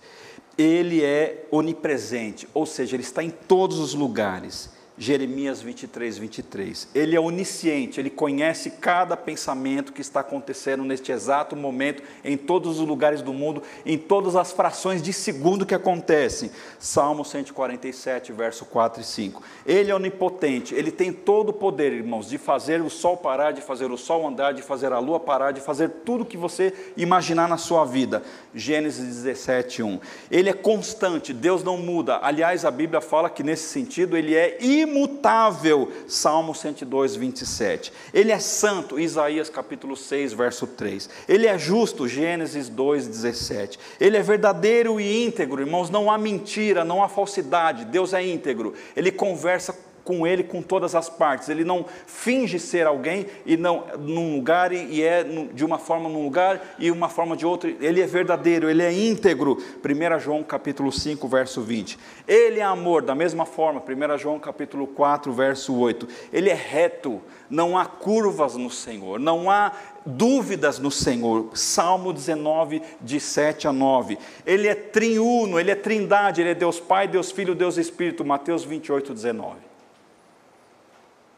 Ele 0.58 1.04
é 1.04 1.46
onipresente, 1.52 2.48
ou 2.52 2.66
seja, 2.66 2.96
ele 2.96 3.04
está 3.04 3.24
em 3.24 3.30
todos 3.30 3.78
os 3.78 3.94
lugares. 3.94 4.71
Jeremias 4.98 5.62
23, 5.62 6.18
23. 6.18 6.90
Ele 6.94 7.16
é 7.16 7.20
onisciente, 7.20 8.00
ele 8.00 8.10
conhece 8.10 8.72
cada 8.72 9.18
pensamento 9.18 9.94
que 9.94 10.02
está 10.02 10.20
acontecendo 10.20 10.84
neste 10.84 11.12
exato 11.12 11.56
momento, 11.56 12.04
em 12.24 12.38
todos 12.38 12.80
os 12.80 12.88
lugares 12.88 13.22
do 13.22 13.34
mundo, 13.34 13.64
em 13.86 13.98
todas 13.98 14.36
as 14.36 14.52
frações 14.52 15.02
de 15.02 15.14
segundo 15.14 15.66
que 15.66 15.74
acontecem. 15.74 16.52
Salmo 16.78 17.24
147, 17.24 18.32
verso 18.32 18.66
4 18.66 19.02
e 19.02 19.04
5. 19.04 19.42
Ele 19.66 19.90
é 19.90 19.96
onipotente, 19.96 20.76
ele 20.76 20.92
tem 20.92 21.12
todo 21.12 21.50
o 21.50 21.54
poder, 21.54 21.94
irmãos, 21.94 22.30
de 22.30 22.38
fazer 22.38 22.82
o 22.82 22.90
sol 22.90 23.18
parar, 23.18 23.52
de 23.52 23.62
fazer 23.62 23.90
o 23.92 23.98
sol 23.98 24.28
andar, 24.28 24.54
de 24.54 24.62
fazer 24.62 24.92
a 24.92 25.00
lua 25.00 25.20
parar, 25.20 25.52
de 25.52 25.62
fazer 25.62 25.90
tudo 26.06 26.26
que 26.26 26.38
você 26.38 26.74
imaginar 26.98 27.48
na 27.48 27.58
sua 27.58 27.86
vida. 27.86 28.22
Gênesis 28.54 29.24
17, 29.24 29.82
1. 29.82 30.00
Ele 30.30 30.50
é 30.50 30.54
constante, 30.54 31.34
Deus 31.34 31.64
não 31.64 31.78
muda. 31.78 32.20
Aliás, 32.22 32.66
a 32.66 32.72
Bíblia 32.72 33.02
fala 33.02 33.30
que 33.30 33.42
nesse 33.42 33.70
sentido 33.70 34.18
ele 34.18 34.36
é 34.36 34.58
imutável, 34.82 35.92
Salmo 36.08 36.54
102, 36.54 37.16
27. 37.16 37.94
Ele 38.14 38.32
é 38.32 38.40
santo, 38.40 39.00
Isaías 39.00 39.50
capítulo 39.50 39.96
6, 39.96 40.34
verso 40.34 40.68
3. 40.68 41.10
Ele 41.28 41.48
é 41.48 41.58
justo, 41.58 42.08
Gênesis 42.08 42.70
2, 42.70 43.08
17. 43.08 43.80
Ele 44.00 44.18
é 44.18 44.22
verdadeiro 44.22 45.00
e 45.00 45.26
íntegro, 45.26 45.62
irmãos, 45.62 45.90
não 45.90 46.12
há 46.12 46.18
mentira, 46.18 46.84
não 46.84 47.04
há 47.04 47.10
falsidade, 47.10 47.86
Deus 47.86 48.14
é 48.14 48.26
íntegro. 48.26 48.74
Ele 48.96 49.12
conversa 49.12 49.74
com 50.04 50.26
ele 50.26 50.44
com 50.44 50.62
todas 50.62 50.96
as 50.96 51.10
partes. 51.10 51.50
Ele 51.50 51.64
não 51.64 51.86
finge 52.06 52.60
ser 52.60 52.88
alguém 52.88 53.26
e 53.46 53.58
não 53.58 53.86
num 54.00 54.36
lugar 54.36 54.72
e, 54.72 55.02
é 55.04 55.24
de 55.54 55.64
uma 55.64 55.78
forma 55.78 56.10
num 56.10 56.24
lugar 56.24 56.76
e 56.80 56.92
uma 56.92 57.10
forma 57.10 57.36
de 57.36 57.46
outro. 57.46 57.76
Ele 57.80 58.02
é 58.02 58.06
verdadeiro, 58.06 58.70
ele 58.70 58.84
é 58.84 58.92
íntegro. 58.92 59.58
1 59.84 60.20
João 60.20 60.44
capítulo 60.44 60.92
5, 60.92 61.28
verso 61.28 61.62
20. 61.62 61.98
Ele 62.28 62.60
é 62.60 62.64
amor, 62.64 63.02
da 63.02 63.16
mesma 63.16 63.46
forma, 63.46 63.82
1 63.82 64.18
João 64.18 64.40
capítulo 64.40 64.88
4, 64.88 65.32
verso 65.32 65.76
8. 65.76 66.08
Ele 66.32 66.50
é 66.50 66.54
reto, 66.54 67.22
não 67.50 67.78
há 67.78 67.86
curvas 67.86 68.56
no 68.56 68.70
Senhor, 68.70 69.20
não 69.20 69.50
há 69.50 69.72
dúvidas 70.06 70.80
no 70.80 70.92
Senhor. 70.92 71.50
Salmo 71.54 72.14
19, 72.14 72.82
de 73.02 73.20
7 73.20 73.68
a 73.68 73.74
9. 73.74 74.18
Ele 74.46 74.68
é 74.68 74.76
triuno, 74.76 75.60
ele 75.60 75.72
é 75.72 75.76
trindade, 75.76 76.42
ele 76.42 76.52
é 76.52 76.56
Deus 76.56 76.80
Pai, 76.80 77.08
Deus 77.08 77.32
Filho, 77.32 77.56
Deus 77.56 77.78
Espírito. 77.78 78.26
Mateus 78.26 78.64
28, 78.64 79.14
19. 79.14 79.71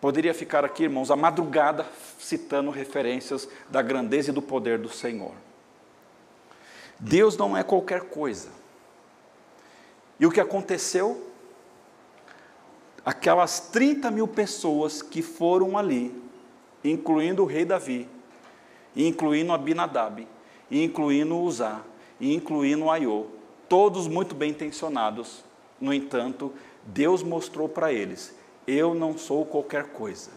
Poderia 0.03 0.33
ficar 0.33 0.65
aqui, 0.65 0.83
irmãos, 0.83 1.09
a 1.09 1.15
madrugada 1.15 1.85
citando 2.19 2.69
referências 2.69 3.47
da 3.69 3.81
grandeza 3.81 4.31
e 4.31 4.33
do 4.33 4.41
poder 4.41 4.77
do 4.77 4.89
Senhor. 4.89 5.31
Deus 6.99 7.37
não 7.37 7.55
é 7.55 7.63
qualquer 7.63 8.01
coisa. 8.01 8.49
E 10.19 10.25
o 10.25 10.29
que 10.29 10.41
aconteceu? 10.41 11.31
Aquelas 13.05 13.61
30 13.61 14.11
mil 14.11 14.27
pessoas 14.27 15.01
que 15.01 15.21
foram 15.21 15.77
ali, 15.77 16.13
incluindo 16.83 17.41
o 17.41 17.45
rei 17.45 17.63
Davi, 17.63 18.05
incluindo 18.93 19.53
Abinadab, 19.53 20.27
incluindo 20.69 21.39
Uzá, 21.39 21.79
incluindo 22.19 22.89
Aiô, 22.89 23.27
todos 23.69 24.09
muito 24.09 24.35
bem 24.35 24.51
intencionados, 24.51 25.45
no 25.79 25.93
entanto, 25.93 26.51
Deus 26.83 27.23
mostrou 27.23 27.69
para 27.69 27.93
eles 27.93 28.42
eu 28.67 28.93
não 28.93 29.17
sou 29.17 29.45
qualquer 29.45 29.85
coisa. 29.87 30.31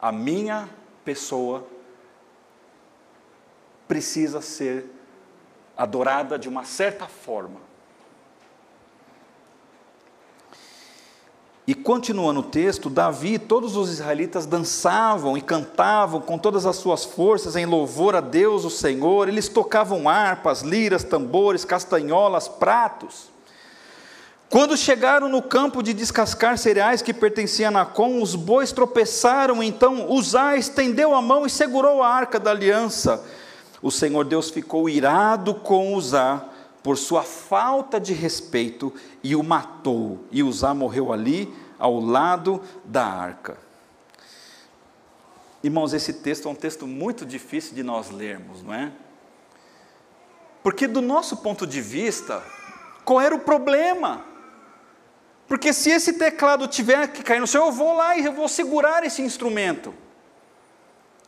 A 0.00 0.12
minha 0.12 0.68
pessoa 1.04 1.66
precisa 3.86 4.40
ser 4.40 4.86
adorada 5.76 6.38
de 6.38 6.48
uma 6.48 6.64
certa 6.64 7.06
forma. 7.06 7.60
E 11.66 11.74
continuando 11.74 12.40
o 12.40 12.42
texto, 12.42 12.90
Davi 12.90 13.34
e 13.34 13.38
todos 13.38 13.74
os 13.74 13.88
israelitas 13.88 14.44
dançavam 14.44 15.36
e 15.36 15.40
cantavam 15.40 16.20
com 16.20 16.36
todas 16.36 16.66
as 16.66 16.76
suas 16.76 17.06
forças 17.06 17.56
em 17.56 17.64
louvor 17.64 18.14
a 18.14 18.20
Deus, 18.20 18.66
o 18.66 18.70
Senhor. 18.70 19.28
Eles 19.28 19.48
tocavam 19.48 20.06
harpas, 20.06 20.60
liras, 20.60 21.02
tambores, 21.02 21.64
castanholas, 21.64 22.48
pratos. 22.48 23.33
Quando 24.48 24.76
chegaram 24.76 25.28
no 25.28 25.42
campo 25.42 25.82
de 25.82 25.92
descascar 25.92 26.56
cereais 26.58 27.02
que 27.02 27.12
pertencia 27.12 27.68
a 27.68 27.70
Nacon, 27.70 28.22
os 28.22 28.34
bois 28.34 28.70
tropeçaram, 28.70 29.62
então 29.62 30.10
Uzá 30.10 30.56
estendeu 30.56 31.14
a 31.14 31.20
mão 31.20 31.44
e 31.44 31.50
segurou 31.50 32.02
a 32.02 32.08
arca 32.08 32.38
da 32.38 32.50
aliança. 32.50 33.24
O 33.82 33.90
Senhor 33.90 34.24
Deus 34.24 34.50
ficou 34.50 34.88
irado 34.88 35.54
com 35.54 35.94
Uzá 35.94 36.44
por 36.82 36.96
sua 36.96 37.22
falta 37.22 37.98
de 37.98 38.12
respeito 38.12 38.92
e 39.22 39.34
o 39.34 39.42
matou. 39.42 40.24
E 40.30 40.42
Uzá 40.42 40.72
morreu 40.72 41.12
ali 41.12 41.52
ao 41.78 41.98
lado 41.98 42.60
da 42.84 43.04
arca. 43.04 43.56
Irmãos, 45.62 45.94
esse 45.94 46.12
texto 46.12 46.46
é 46.46 46.50
um 46.50 46.54
texto 46.54 46.86
muito 46.86 47.24
difícil 47.24 47.74
de 47.74 47.82
nós 47.82 48.10
lermos, 48.10 48.62
não 48.62 48.72
é? 48.72 48.92
Porque 50.62 50.86
do 50.86 51.00
nosso 51.00 51.38
ponto 51.38 51.66
de 51.66 51.80
vista, 51.80 52.42
qual 53.04 53.20
era 53.20 53.34
o 53.34 53.40
problema? 53.40 54.24
Porque 55.54 55.72
se 55.72 55.88
esse 55.88 56.14
teclado 56.14 56.66
tiver 56.66 57.06
que 57.06 57.22
cair 57.22 57.38
no 57.38 57.46
chão, 57.46 57.66
eu 57.66 57.70
vou 57.72 57.94
lá 57.94 58.16
e 58.16 58.24
eu 58.24 58.32
vou 58.32 58.48
segurar 58.48 59.04
esse 59.04 59.22
instrumento. 59.22 59.94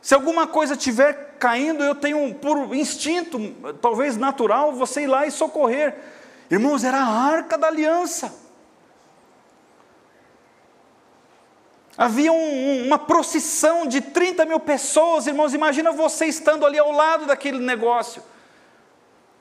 Se 0.01 0.13
alguma 0.13 0.45
coisa 0.45 0.73
estiver 0.73 1.37
caindo, 1.39 1.81
eu 1.81 1.95
tenho 1.95 2.35
por 2.35 2.75
instinto, 2.75 3.39
talvez 3.81 4.17
natural, 4.17 4.73
você 4.73 5.03
ir 5.03 5.07
lá 5.07 5.25
e 5.25 5.31
socorrer. 5.31 5.95
Irmãos, 6.51 6.83
era 6.83 6.97
a 6.97 7.07
arca 7.07 7.57
da 7.57 7.67
aliança. 7.67 8.35
Havia 11.97 12.33
um, 12.33 12.85
uma 12.85 12.99
procissão 12.99 13.87
de 13.87 14.01
30 14.01 14.43
mil 14.43 14.59
pessoas, 14.59 15.25
irmãos. 15.25 15.53
Imagina 15.53 15.93
você 15.93 16.25
estando 16.25 16.65
ali 16.65 16.77
ao 16.77 16.91
lado 16.91 17.27
daquele 17.27 17.59
negócio, 17.59 18.21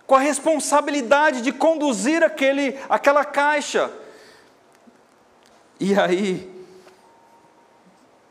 com 0.07 0.14
a 0.14 0.20
responsabilidade 0.20 1.42
de 1.42 1.51
conduzir 1.51 2.22
aquele, 2.22 2.79
aquela 2.88 3.25
caixa 3.25 3.90
e 5.78 5.98
aí, 5.98 6.64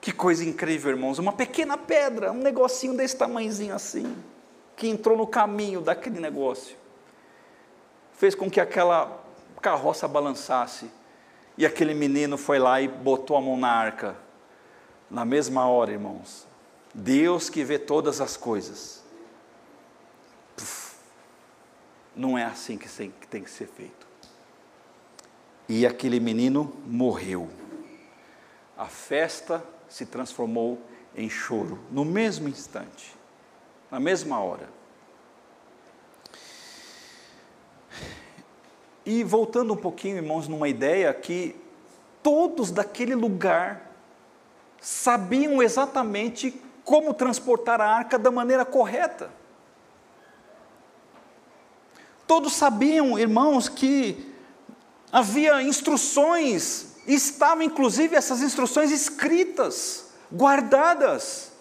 que 0.01 0.11
coisa 0.11 0.43
incrível, 0.43 0.91
irmãos, 0.91 1.19
uma 1.19 1.33
pequena 1.33 1.77
pedra, 1.77 2.31
um 2.31 2.41
negocinho 2.41 2.95
desse 2.95 3.15
tamanhozinho 3.15 3.73
assim, 3.73 4.15
que 4.75 4.87
entrou 4.87 5.17
no 5.17 5.27
caminho 5.27 5.81
daquele 5.81 6.19
negócio, 6.19 6.75
fez 8.13 8.35
com 8.35 8.49
que 8.49 8.59
aquela 8.59 9.23
carroça 9.61 10.07
balançasse, 10.07 10.89
e 11.57 11.65
aquele 11.65 11.93
menino 11.93 12.37
foi 12.37 12.59
lá 12.59 12.81
e 12.81 12.87
botou 12.87 13.37
a 13.37 13.41
mão 13.41 13.57
na 13.57 13.69
arca. 13.69 14.15
Na 15.09 15.23
mesma 15.23 15.67
hora, 15.67 15.91
irmãos, 15.91 16.45
Deus 16.93 17.49
que 17.49 17.63
vê 17.63 17.79
todas 17.79 18.19
as 18.19 18.35
coisas, 18.35 19.03
não 22.15 22.37
é 22.37 22.43
assim 22.43 22.77
que 22.77 22.87
tem 23.27 23.43
que 23.43 23.49
ser 23.49 23.67
feito. 23.67 24.04
E 25.67 25.85
aquele 25.85 26.19
menino 26.19 26.73
morreu. 26.85 27.49
A 28.77 28.85
festa 28.85 29.63
se 29.87 30.05
transformou 30.05 30.79
em 31.15 31.29
choro, 31.29 31.79
no 31.89 32.03
mesmo 32.03 32.47
instante, 32.47 33.15
na 33.89 33.99
mesma 33.99 34.39
hora. 34.39 34.69
E 39.05 39.23
voltando 39.23 39.73
um 39.73 39.77
pouquinho, 39.77 40.17
irmãos, 40.17 40.47
numa 40.47 40.67
ideia 40.67 41.13
que 41.13 41.55
todos 42.21 42.71
daquele 42.71 43.15
lugar 43.15 43.91
sabiam 44.81 45.61
exatamente 45.61 46.59
como 46.83 47.13
transportar 47.13 47.79
a 47.79 47.87
arca 47.87 48.19
da 48.19 48.29
maneira 48.29 48.65
correta. 48.65 49.31
Todos 52.27 52.53
sabiam, 52.53 53.17
irmãos, 53.17 53.69
que 53.69 54.34
havia 55.15 55.61
instruções, 55.61 56.87
estavam 57.07 57.63
inclusive 57.63 58.17
essas 58.17 58.41
instruções 58.41 58.91
escritas, 58.91 60.09
guardadas. 60.29 61.53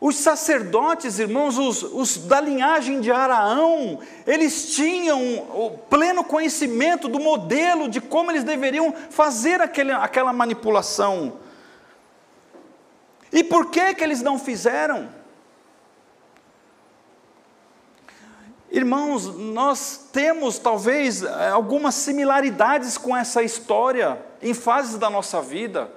Os 0.00 0.14
sacerdotes, 0.14 1.18
irmãos, 1.18 1.58
os, 1.58 1.82
os, 1.82 2.16
da 2.16 2.40
linhagem 2.40 3.00
de 3.00 3.10
Araão, 3.10 3.98
eles 4.24 4.72
tinham 4.72 5.38
o 5.52 5.78
pleno 5.90 6.22
conhecimento 6.22 7.08
do 7.08 7.18
modelo 7.18 7.88
de 7.88 8.00
como 8.00 8.30
eles 8.30 8.44
deveriam 8.44 8.94
fazer 9.10 9.60
aquele, 9.60 9.90
aquela 9.90 10.32
manipulação. 10.32 11.40
E 13.32 13.42
por 13.42 13.66
que 13.66 13.96
que 13.96 14.04
eles 14.04 14.22
não 14.22 14.38
fizeram? 14.38 15.08
Irmãos, 18.70 19.26
nós 19.36 20.08
temos 20.12 20.58
talvez 20.58 21.22
eh, 21.22 21.48
algumas 21.48 21.94
similaridades 21.96 22.96
com 22.96 23.16
essa 23.16 23.42
história 23.42 24.24
em 24.40 24.54
fases 24.54 24.96
da 24.96 25.10
nossa 25.10 25.42
vida 25.42 25.90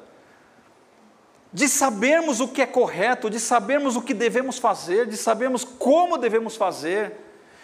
de 1.54 1.68
sabermos 1.68 2.40
o 2.40 2.48
que 2.48 2.64
é 2.64 2.66
correto, 2.66 3.30
de 3.30 3.40
sabermos 3.40 3.96
o 3.96 4.02
que 4.02 4.14
devemos 4.14 4.58
fazer, 4.58 5.06
de 5.06 5.16
sabermos 5.16 5.64
como 5.64 6.18
devemos 6.18 6.56
fazer, 6.56 7.14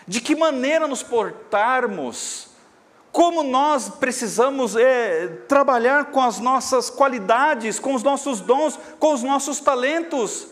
de 0.07 0.22
que 0.22 0.36
maneira 0.36 0.88
nos 0.88 1.01
portarmos, 1.01 2.49
como 3.12 3.41
nós 3.41 3.89
precisamos 3.89 4.76
é, 4.76 5.28
trabalhar 5.47 6.12
com 6.12 6.22
as 6.22 6.38
nossas 6.39 6.91
qualidades, 6.91 7.80
com 7.80 7.95
os 7.95 8.03
nossos 8.03 8.39
dons, 8.39 8.80
com 8.99 9.12
os 9.12 9.24
nossos 9.24 9.60
talentos. 9.60 10.47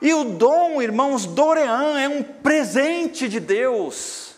E 0.00 0.12
o 0.12 0.24
dom, 0.24 0.80
irmãos, 0.82 1.26
Dorean 1.26 1.98
é 1.98 2.08
um 2.08 2.22
presente 2.22 3.28
de 3.28 3.40
Deus, 3.40 4.34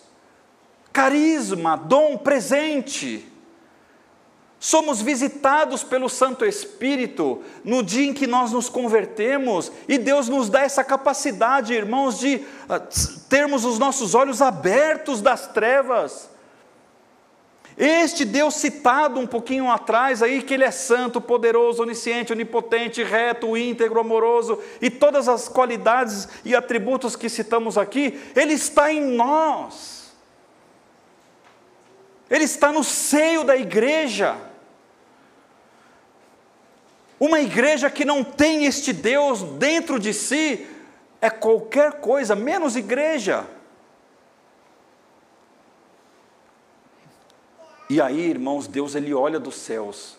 carisma, 0.93 1.77
dom, 1.77 2.17
presente. 2.17 3.27
Somos 4.61 5.01
visitados 5.01 5.85
pelo 5.85 6.09
Santo 6.09 6.45
Espírito 6.45 7.43
no 7.65 7.83
dia 7.83 8.09
em 8.09 8.13
que 8.13 8.27
nós 8.27 8.53
nos 8.53 8.69
convertemos, 8.69 9.71
e 9.87 9.99
Deus 9.99 10.29
nos 10.29 10.49
dá 10.49 10.63
essa 10.63 10.83
capacidade, 10.83 11.75
irmãos, 11.75 12.19
de 12.19 12.45
ah, 12.69 12.81
termos 13.29 13.65
os 13.65 13.79
nossos 13.79 14.15
olhos 14.15 14.43
abertos 14.43 15.21
das 15.21 15.47
trevas. 15.49 16.29
Este 17.79 18.25
Deus 18.25 18.55
citado 18.55 19.21
um 19.21 19.27
pouquinho 19.27 19.71
atrás 19.71 20.21
aí, 20.21 20.43
que 20.43 20.55
Ele 20.55 20.65
é 20.65 20.71
santo, 20.73 21.21
poderoso, 21.21 21.83
onisciente, 21.83 22.33
onipotente, 22.33 23.05
reto, 23.05 23.57
íntegro, 23.57 24.01
amoroso, 24.01 24.59
e 24.83 24.91
todas 24.91 25.29
as 25.29 25.49
qualidades 25.49 26.29
e 26.45 26.57
atributos 26.57 27.15
que 27.15 27.29
citamos 27.29 27.79
aqui, 27.79 28.19
Ele 28.35 28.55
está 28.55 28.93
em 28.93 29.01
nós. 29.01 30.13
Ele 32.29 32.43
está 32.43 32.73
no 32.73 32.83
seio 32.83 33.45
da 33.45 33.57
igreja. 33.57 34.37
Uma 37.21 37.39
igreja 37.41 37.89
que 37.89 38.05
não 38.05 38.25
tem 38.25 38.65
este 38.65 38.93
Deus 38.93 39.43
dentro 39.43 40.01
de 40.01 40.13
si 40.13 40.67
é 41.21 41.31
qualquer 41.31 42.01
coisa, 42.01 42.35
menos 42.35 42.75
igreja. 42.75 43.47
E 47.91 48.01
aí, 48.01 48.21
irmãos, 48.21 48.67
Deus 48.67 48.95
ele 48.95 49.15
olha 49.15 49.41
dos 49.41 49.55
céus 49.55 50.19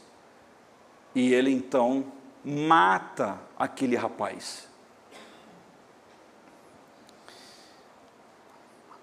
e 1.13 1.33
ele 1.33 1.51
então 1.51 2.05
mata 2.43 3.39
aquele 3.57 3.95
rapaz. 3.95 4.67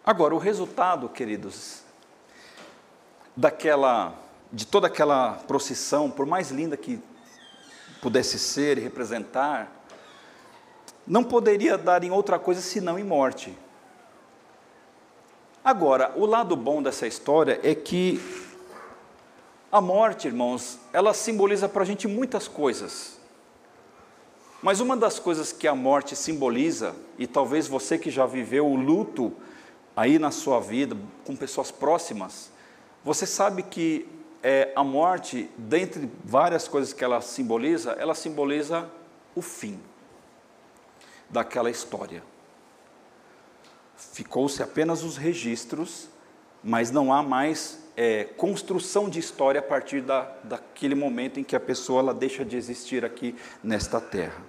Agora, 0.04 0.34
o 0.34 0.38
resultado, 0.38 1.08
queridos, 1.08 1.82
daquela 3.36 4.14
de 4.52 4.66
toda 4.66 4.86
aquela 4.86 5.32
procissão, 5.46 6.10
por 6.10 6.24
mais 6.24 6.50
linda 6.50 6.76
que 6.76 7.02
pudesse 8.00 8.38
ser 8.38 8.78
e 8.78 8.80
representar, 8.80 9.70
não 11.06 11.22
poderia 11.22 11.76
dar 11.76 12.02
em 12.04 12.10
outra 12.10 12.38
coisa 12.38 12.60
senão 12.60 12.98
em 12.98 13.04
morte. 13.04 13.56
Agora, 15.64 16.12
o 16.16 16.24
lado 16.24 16.56
bom 16.56 16.80
dessa 16.80 17.06
história 17.06 17.60
é 17.62 17.74
que 17.74 18.20
a 19.70 19.80
morte, 19.80 20.28
irmãos, 20.28 20.78
ela 20.92 21.12
simboliza 21.12 21.68
para 21.68 21.82
a 21.82 21.86
gente 21.86 22.06
muitas 22.06 22.46
coisas. 22.46 23.18
Mas 24.62 24.80
uma 24.80 24.96
das 24.96 25.18
coisas 25.18 25.52
que 25.52 25.68
a 25.68 25.74
morte 25.74 26.16
simboliza, 26.16 26.94
e 27.18 27.26
talvez 27.26 27.68
você 27.68 27.98
que 27.98 28.10
já 28.10 28.26
viveu 28.26 28.66
o 28.66 28.76
luto 28.76 29.32
aí 29.94 30.18
na 30.18 30.30
sua 30.30 30.60
vida, 30.60 30.96
com 31.24 31.36
pessoas 31.36 31.70
próximas, 31.70 32.50
você 33.04 33.26
sabe 33.26 33.62
que 33.62 34.08
é, 34.42 34.72
a 34.74 34.84
morte, 34.84 35.50
dentre 35.56 36.10
várias 36.24 36.68
coisas 36.68 36.92
que 36.92 37.04
ela 37.04 37.20
simboliza, 37.20 37.92
ela 37.92 38.14
simboliza 38.14 38.88
o 39.34 39.42
fim 39.42 39.80
daquela 41.28 41.70
história. 41.70 42.22
Ficou-se 43.96 44.62
apenas 44.62 45.02
os 45.02 45.16
registros, 45.16 46.08
mas 46.62 46.90
não 46.90 47.12
há 47.12 47.22
mais 47.22 47.85
é, 47.96 48.24
construção 48.24 49.08
de 49.08 49.18
história 49.18 49.60
a 49.60 49.62
partir 49.62 50.02
da, 50.02 50.22
daquele 50.44 50.94
momento 50.94 51.40
em 51.40 51.44
que 51.44 51.56
a 51.56 51.60
pessoa 51.60 52.00
ela 52.00 52.14
deixa 52.14 52.44
de 52.44 52.56
existir 52.56 53.04
aqui 53.04 53.34
nesta 53.62 54.00
terra. 54.00 54.42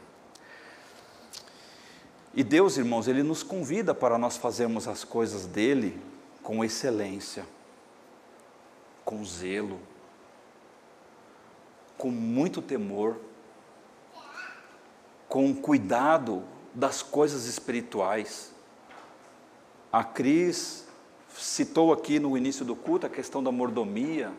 E 2.34 2.44
Deus, 2.44 2.78
irmãos, 2.78 3.08
Ele 3.08 3.24
nos 3.24 3.42
convida 3.42 3.96
para 3.96 4.18
nós 4.18 4.38
fazermos 4.38 4.88
as 4.88 5.04
coisas 5.04 5.46
dele 5.46 6.00
com 6.44 6.64
excelência 6.64 7.46
com 9.08 9.24
zelo, 9.24 9.80
com 11.98 12.12
muito 12.12 12.62
temor, 12.62 13.16
com 15.30 15.56
cuidado 15.56 16.44
das 16.74 17.02
coisas 17.02 17.46
espirituais. 17.46 18.52
A 19.94 20.04
Cris 20.04 20.87
citou 21.38 21.94
aqui 21.94 22.20
no 22.20 22.38
início 22.38 22.66
do 22.66 22.76
culto 22.76 23.06
a 23.06 23.10
questão 23.10 23.44
da 23.44 23.52
mordomia. 23.52 24.32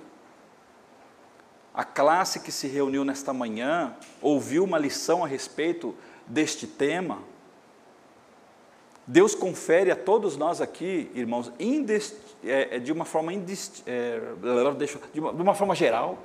A 1.73 1.85
classe 1.85 2.41
que 2.41 2.51
se 2.51 2.67
reuniu 2.67 3.05
nesta 3.05 3.33
manhã 3.33 3.97
ouviu 4.21 4.65
uma 4.65 4.79
lição 4.79 5.25
a 5.25 5.27
respeito 5.27 5.95
deste 6.27 6.67
tema. 6.67 7.21
Deus 9.07 9.35
confere 9.35 9.91
a 9.91 9.97
todos 9.97 10.37
nós 10.37 10.61
aqui, 10.61 11.11
irmãos, 11.15 11.51
é, 12.45 12.77
é, 12.77 12.79
de 12.79 12.93
uma 12.93 13.05
forma 13.05 13.33
indist, 13.33 13.83
é, 13.87 14.21
de, 15.13 15.21
uma, 15.21 15.33
de 15.33 15.43
uma 15.43 15.55
forma 15.55 15.75
geral. 15.75 16.19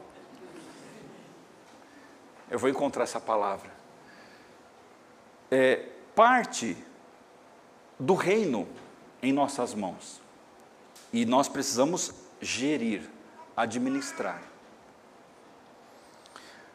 Eu 2.51 2.59
vou 2.59 2.69
encontrar 2.69 3.03
essa 3.03 3.21
palavra. 3.21 3.71
É, 5.49 5.87
parte 6.13 6.75
do 7.99 8.15
reino 8.15 8.67
em 9.21 9.31
nossas 9.31 9.73
mãos. 9.73 10.22
E 11.13 11.25
nós 11.25 11.47
precisamos 11.47 12.11
gerir, 12.41 13.09
administrar. 13.55 14.41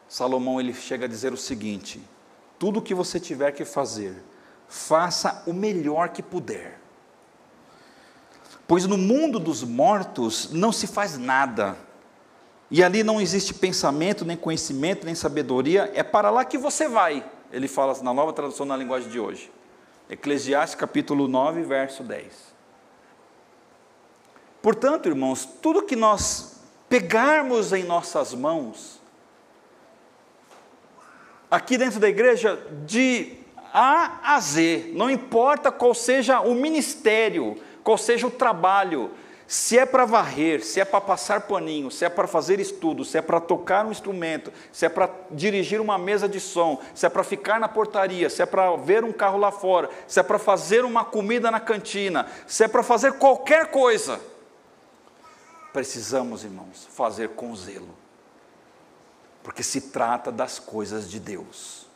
Salomão 0.07 0.59
ele 0.59 0.73
chega 0.73 1.05
a 1.05 1.09
dizer 1.09 1.33
o 1.33 1.37
seguinte: 1.37 2.01
tudo 2.57 2.81
que 2.81 2.95
você 2.95 3.19
tiver 3.19 3.51
que 3.51 3.65
fazer, 3.65 4.23
faça 4.67 5.43
o 5.45 5.53
melhor 5.53 6.09
que 6.09 6.23
puder. 6.23 6.79
Pois 8.65 8.85
no 8.85 8.97
mundo 8.97 9.39
dos 9.39 9.63
mortos 9.63 10.51
não 10.51 10.71
se 10.71 10.87
faz 10.87 11.17
nada, 11.17 11.75
e 12.71 12.83
ali 12.83 13.03
não 13.03 13.19
existe 13.19 13.53
pensamento, 13.53 14.23
nem 14.23 14.37
conhecimento, 14.37 15.05
nem 15.05 15.15
sabedoria, 15.15 15.91
é 15.93 16.03
para 16.03 16.29
lá 16.29 16.45
que 16.45 16.57
você 16.57 16.87
vai. 16.87 17.25
Ele 17.51 17.67
fala 17.67 17.97
na 18.03 18.13
nova 18.13 18.31
tradução 18.31 18.65
na 18.65 18.77
linguagem 18.77 19.09
de 19.09 19.19
hoje. 19.19 19.51
Eclesiastes 20.07 20.79
capítulo 20.79 21.27
9, 21.27 21.63
verso 21.63 22.03
10. 22.03 22.58
Portanto, 24.61 25.07
irmãos, 25.07 25.45
tudo 25.61 25.83
que 25.83 25.95
nós 25.95 26.61
pegarmos 26.89 27.71
em 27.71 27.83
nossas 27.83 28.33
mãos, 28.33 28.99
aqui 31.49 31.77
dentro 31.77 31.99
da 31.99 32.09
igreja, 32.09 32.61
de 32.85 33.37
a 33.73 34.35
a 34.35 34.39
Z, 34.39 34.91
não 34.93 35.09
importa 35.09 35.71
qual 35.71 35.93
seja 35.93 36.41
o 36.41 36.55
ministério, 36.55 37.55
qual 37.83 37.97
seja 37.97 38.27
o 38.27 38.31
trabalho, 38.31 39.11
se 39.47 39.79
é 39.79 39.85
para 39.85 40.05
varrer, 40.05 40.63
se 40.63 40.79
é 40.79 40.85
para 40.85 41.01
passar 41.01 41.41
paninho, 41.41 41.89
se 41.89 42.05
é 42.05 42.09
para 42.09 42.27
fazer 42.27 42.59
estudo, 42.59 43.03
se 43.03 43.17
é 43.17 43.21
para 43.21 43.39
tocar 43.39 43.83
um 43.83 43.91
instrumento, 43.91 44.53
se 44.71 44.85
é 44.85 44.89
para 44.89 45.09
dirigir 45.31 45.81
uma 45.81 45.97
mesa 45.97 46.29
de 46.29 46.39
som, 46.39 46.79
se 46.93 47.05
é 47.05 47.09
para 47.09 47.23
ficar 47.23 47.59
na 47.59 47.67
portaria, 47.67 48.29
se 48.29 48.43
é 48.43 48.45
para 48.45 48.75
ver 48.75 49.03
um 49.03 49.11
carro 49.11 49.39
lá 49.39 49.51
fora, 49.51 49.89
se 50.07 50.19
é 50.19 50.23
para 50.23 50.37
fazer 50.37 50.85
uma 50.85 51.03
comida 51.03 51.49
na 51.49 51.59
cantina, 51.59 52.27
se 52.45 52.63
é 52.63 52.67
para 52.67 52.83
fazer 52.83 53.13
qualquer 53.13 53.71
coisa, 53.71 54.19
precisamos, 55.73 56.43
irmãos, 56.43 56.87
fazer 56.91 57.29
com 57.29 57.55
zelo, 57.55 57.95
porque 59.43 59.63
se 59.63 59.81
trata 59.81 60.31
das 60.31 60.59
coisas 60.59 61.09
de 61.09 61.19
Deus. 61.19 61.87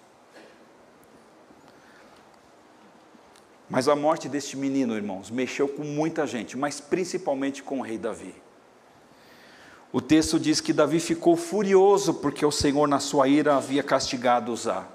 Mas 3.69 3.88
a 3.88 3.95
morte 3.95 4.30
deste 4.30 4.55
menino, 4.55 4.95
irmãos, 4.95 5.32
mexeu 5.32 5.67
com 5.67 5.84
muita 5.84 6.28
gente, 6.28 6.57
mas 6.57 6.80
principalmente 6.80 7.63
com 7.63 7.80
o 7.80 7.82
rei 7.82 7.97
Davi. 7.97 8.36
O 9.91 10.01
texto 10.01 10.39
diz 10.39 10.59
que 10.59 10.74
Davi 10.74 10.99
ficou 10.99 11.36
furioso 11.36 12.15
porque 12.15 12.45
o 12.45 12.51
Senhor, 12.51 12.88
na 12.88 12.99
sua 12.99 13.28
ira, 13.28 13.55
havia 13.55 13.84
castigado 13.84 14.51
Uzá. 14.51 14.88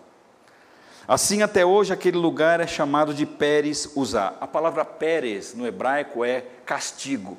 Assim, 1.06 1.40
até 1.40 1.64
hoje, 1.64 1.92
aquele 1.92 2.18
lugar 2.18 2.60
é 2.60 2.66
chamado 2.66 3.14
de 3.14 3.24
Pérez 3.24 3.90
Uzá. 3.96 4.34
A 4.40 4.46
palavra 4.46 4.84
Pérez 4.84 5.54
no 5.54 5.66
hebraico 5.66 6.24
é 6.24 6.44
castigo. 6.66 7.38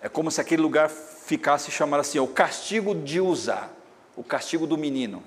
É 0.00 0.08
como 0.08 0.30
se 0.30 0.40
aquele 0.40 0.62
lugar 0.62 0.88
ficasse 0.88 1.70
chamado 1.70 2.00
assim, 2.00 2.18
o 2.18 2.26
castigo 2.26 2.94
de 2.94 3.20
Uzá, 3.20 3.68
o 4.16 4.22
castigo 4.22 4.66
do 4.66 4.78
menino. 4.78 5.22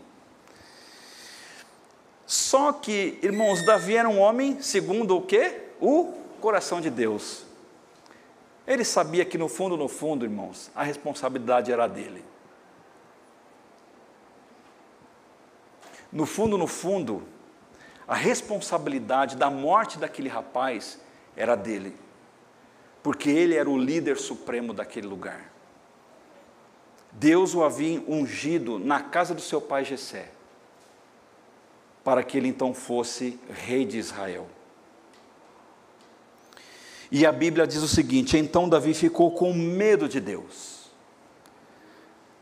Só 2.25 2.71
que, 2.71 3.19
irmãos, 3.21 3.65
Davi 3.65 3.95
era 3.97 4.07
um 4.07 4.19
homem 4.19 4.61
segundo 4.61 5.17
o 5.17 5.21
quê? 5.21 5.63
O 5.81 6.13
coração 6.39 6.79
de 6.79 6.89
Deus. 6.89 7.45
Ele 8.65 8.85
sabia 8.85 9.25
que 9.25 9.37
no 9.37 9.49
fundo, 9.49 9.75
no 9.75 9.89
fundo, 9.89 10.23
irmãos, 10.23 10.71
a 10.73 10.83
responsabilidade 10.83 11.71
era 11.71 11.87
dele. 11.87 12.23
No 16.11 16.25
fundo, 16.25 16.57
no 16.57 16.67
fundo, 16.67 17.23
a 18.07 18.15
responsabilidade 18.15 19.35
da 19.35 19.49
morte 19.49 19.97
daquele 19.97 20.27
rapaz 20.27 20.99
era 21.35 21.55
dele, 21.55 21.95
porque 23.03 23.29
ele 23.29 23.55
era 23.55 23.69
o 23.69 23.77
líder 23.77 24.17
supremo 24.17 24.73
daquele 24.73 25.07
lugar. 25.07 25.51
Deus 27.11 27.53
o 27.53 27.63
havia 27.63 28.01
ungido 28.07 28.79
na 28.79 29.01
casa 29.01 29.33
do 29.33 29.41
seu 29.41 29.59
pai 29.59 29.83
Jessé 29.83 30.31
para 32.03 32.23
que 32.23 32.37
ele 32.37 32.47
então 32.47 32.73
fosse 32.73 33.39
rei 33.49 33.85
de 33.85 33.97
Israel. 33.97 34.47
E 37.11 37.25
a 37.25 37.31
Bíblia 37.31 37.67
diz 37.67 37.81
o 37.83 37.87
seguinte: 37.87 38.37
então 38.37 38.69
Davi 38.69 38.93
ficou 38.93 39.31
com 39.31 39.53
medo 39.53 40.07
de 40.07 40.19
Deus. 40.19 40.89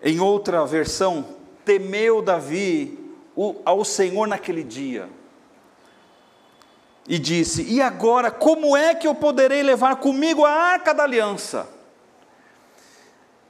Em 0.02 0.20
outra 0.20 0.66
versão, 0.66 1.36
temeu 1.66 2.22
Davi 2.22 2.98
ao 3.66 3.84
Senhor 3.84 4.28
naquele 4.28 4.64
dia. 4.64 5.10
E 7.10 7.18
disse: 7.18 7.64
E 7.64 7.82
agora, 7.82 8.30
como 8.30 8.78
é 8.78 8.94
que 8.94 9.08
eu 9.08 9.16
poderei 9.16 9.64
levar 9.64 9.96
comigo 9.96 10.46
a 10.46 10.52
arca 10.52 10.94
da 10.94 11.04
aliança? 11.04 11.68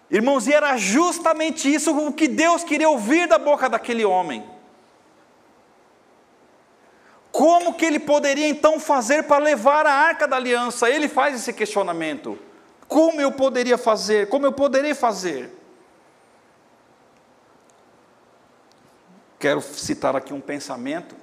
Irmãos, 0.10 0.48
e 0.48 0.54
era 0.54 0.78
justamente 0.78 1.72
isso 1.72 1.96
o 1.96 2.14
que 2.14 2.30
Deus 2.30 2.64
queria 2.64 2.90
ouvir 2.90 3.28
da 3.28 3.38
boca 3.38 3.68
daquele 3.68 4.06
homem. 4.06 4.50
Como 7.34 7.74
que 7.74 7.86
ele 7.86 8.00
poderia 8.00 8.48
então 8.48 8.80
fazer 8.80 9.24
para 9.24 9.44
levar 9.44 9.86
a 9.86 9.94
arca 9.94 10.26
da 10.26 10.38
aliança? 10.38 10.90
Ele 10.90 11.10
faz 11.10 11.36
esse 11.36 11.52
questionamento. 11.52 12.40
Como 12.88 13.20
eu 13.20 13.32
poderia 13.32 13.78
fazer? 13.78 14.30
Como 14.30 14.46
eu 14.46 14.54
poderei 14.54 14.96
fazer? 14.96 15.54
Quero 19.38 19.62
citar 19.62 20.16
aqui 20.16 20.34
um 20.34 20.42
pensamento. 20.42 21.16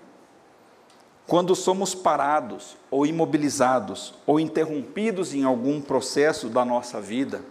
Quando 1.27 1.55
somos 1.55 1.95
parados, 1.95 2.77
ou 2.91 3.05
imobilizados, 3.05 4.15
ou 4.25 4.39
interrompidos 4.39 5.35
em 5.35 5.43
algum 5.43 5.81
processo 5.81 6.49
da 6.49 6.65
nossa 6.65 7.01
vida, 7.01 7.43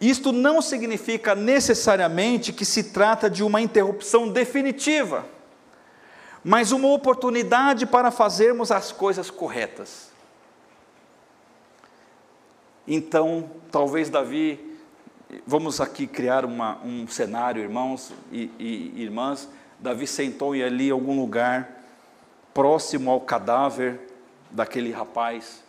isto 0.00 0.32
não 0.32 0.60
significa 0.60 1.34
necessariamente 1.34 2.52
que 2.52 2.64
se 2.64 2.84
trata 2.84 3.30
de 3.30 3.44
uma 3.44 3.60
interrupção 3.60 4.28
definitiva 4.28 5.24
mas 6.42 6.72
uma 6.72 6.88
oportunidade 6.88 7.86
para 7.86 8.10
fazermos 8.10 8.70
as 8.70 8.90
coisas 8.90 9.30
corretas. 9.30 10.10
Então, 12.86 13.50
talvez 13.70 14.08
Davi, 14.08 14.78
vamos 15.46 15.80
aqui 15.80 16.06
criar 16.06 16.44
uma, 16.44 16.78
um 16.82 17.06
cenário, 17.06 17.62
irmãos 17.62 18.12
e, 18.32 18.50
e 18.58 19.02
irmãs. 19.02 19.48
Davi 19.78 20.06
sentou 20.06 20.56
em 20.56 20.62
ali 20.62 20.88
em 20.88 20.92
algum 20.92 21.20
lugar 21.20 21.79
próximo 22.52 23.10
ao 23.10 23.20
cadáver 23.20 24.00
daquele 24.50 24.90
rapaz, 24.90 25.62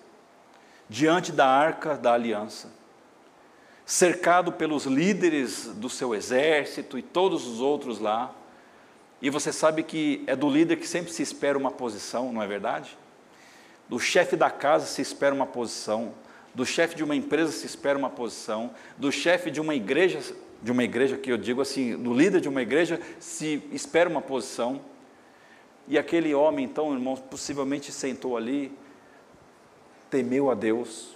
diante 0.89 1.32
da 1.32 1.47
arca 1.47 1.95
da 1.95 2.13
aliança, 2.13 2.69
cercado 3.86 4.51
pelos 4.51 4.86
líderes 4.86 5.67
do 5.67 5.89
seu 5.89 6.15
exército 6.15 6.97
e 6.97 7.01
todos 7.01 7.47
os 7.47 7.59
outros 7.59 7.99
lá. 7.99 8.34
E 9.21 9.29
você 9.29 9.53
sabe 9.53 9.84
que 9.84 10.23
é 10.25 10.36
do 10.36 10.49
líder 10.49 10.77
que 10.77 10.88
sempre 10.88 11.11
se 11.11 11.21
espera 11.21 11.57
uma 11.57 11.71
posição, 11.71 12.32
não 12.34 12.41
é 12.41 12.47
verdade? 12.47 12.97
Do 13.88 13.99
chefe 13.99 14.36
da 14.36 14.49
casa 14.49 14.86
se 14.86 15.01
espera 15.01 15.36
uma 15.36 15.45
posição, 15.45 16.13
do 16.53 16.65
chefe 16.65 16.95
de 16.95 17.03
uma 17.03 17.15
empresa 17.15 17.51
se 17.51 17.65
espera 17.65 17.97
uma 17.97 18.09
posição, 18.09 18.71
do 18.97 19.11
chefe 19.11 19.51
de 19.51 19.61
uma 19.61 19.75
igreja, 19.75 20.19
de 20.61 20.71
uma 20.71 20.84
igreja 20.84 21.17
que 21.17 21.32
eu 21.32 21.38
digo 21.38 21.61
assim, 21.61 21.95
do 21.95 22.13
líder 22.13 22.41
de 22.41 22.49
uma 22.49 22.61
igreja 22.61 22.99
se 23.19 23.63
espera 23.71 24.09
uma 24.09 24.21
posição. 24.21 24.82
E 25.88 25.97
aquele 25.97 26.34
homem, 26.34 26.65
então, 26.65 26.93
irmãos, 26.93 27.19
possivelmente 27.19 27.91
sentou 27.91 28.38
ali, 28.38 28.77
temeu 30.09 30.49
a 30.51 30.53
Deus 30.53 31.15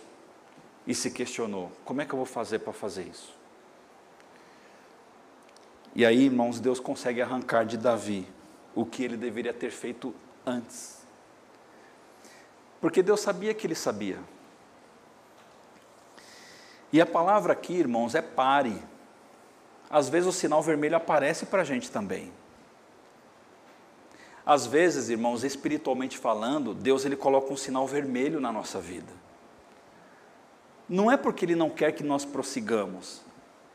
e 0.88 0.94
se 0.94 1.12
questionou: 1.12 1.72
como 1.84 2.02
é 2.02 2.06
que 2.06 2.14
eu 2.14 2.18
vou 2.18 2.26
fazer 2.26 2.60
para 2.60 2.74
fazer 2.74 3.04
isso? 3.04 3.34
E 5.96 6.06
aí, 6.06 6.26
irmãos, 6.26 6.60
Deus 6.60 6.80
consegue 6.80 7.22
arrancar 7.22 7.66
de 7.66 7.78
Davi 7.78 8.28
o 8.76 8.86
que 8.86 9.04
ele 9.04 9.16
deveria 9.16 9.54
ter 9.54 9.72
feito 9.72 10.14
antes. 10.46 11.06
Porque 12.82 13.02
Deus 13.02 13.22
sabia 13.22 13.54
que 13.54 13.66
ele 13.66 13.76
sabia. 13.76 14.20
E 16.92 17.00
a 17.00 17.06
palavra 17.06 17.54
aqui, 17.54 17.74
irmãos, 17.74 18.14
é 18.14 18.22
pare. 18.22 18.82
Às 19.90 20.10
vezes 20.10 20.28
o 20.28 20.34
sinal 20.34 20.62
vermelho 20.62 20.98
aparece 20.98 21.46
para 21.46 21.62
a 21.62 21.66
gente 21.66 21.90
também. 21.90 22.32
Às 24.46 24.68
vezes, 24.68 25.10
irmãos, 25.10 25.44
espiritualmente 25.44 26.18
falando, 26.18 26.74
Deus 26.74 27.04
ele 27.04 27.16
coloca 27.16 27.52
um 27.52 27.58
sinal 27.58 27.88
vermelho 27.88 28.40
na 28.40 28.52
nossa 28.52 28.80
vida. 28.80 29.12
Não 30.88 31.12
é 31.12 31.18
porque 31.18 31.46
Ele 31.46 31.56
não 31.56 31.70
quer 31.70 31.92
que 31.94 32.04
nós 32.04 32.24
prossigamos, 32.24 33.22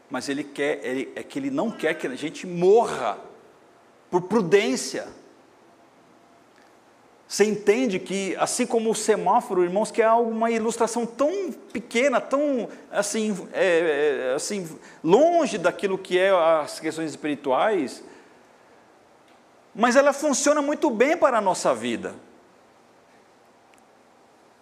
mas 0.09 0.29
ele 0.29 0.43
quer, 0.43 0.81
ele, 0.85 1.13
é 1.15 1.23
que 1.23 1.39
ele 1.39 1.51
não 1.51 1.71
quer 1.71 1.95
que 1.95 2.07
a 2.07 2.15
gente 2.17 2.47
morra 2.47 3.17
por 4.11 4.23
prudência. 4.23 5.07
Você 7.29 7.45
entende 7.45 8.01
que, 8.01 8.35
assim 8.41 8.67
como 8.67 8.91
o 8.91 8.95
semáforo, 8.95 9.63
irmãos, 9.63 9.93
que 9.93 10.03
é 10.03 10.11
uma 10.11 10.51
ilustração 10.51 11.07
tão 11.07 11.53
pequena, 11.73 12.21
tão 12.21 12.69
assim, 12.91 13.49
é, 13.53 14.31
é, 14.31 14.35
assim 14.35 14.69
longe 15.03 15.57
daquilo 15.57 15.97
que 15.97 16.19
é 16.19 16.31
as 16.31 16.81
questões 16.81 17.11
espirituais, 17.11 18.03
mas 19.81 19.97
ela 19.97 20.13
funciona 20.13 20.61
muito 20.61 20.91
bem 20.91 21.17
para 21.17 21.39
a 21.39 21.41
nossa 21.41 21.75
vida. 21.75 22.15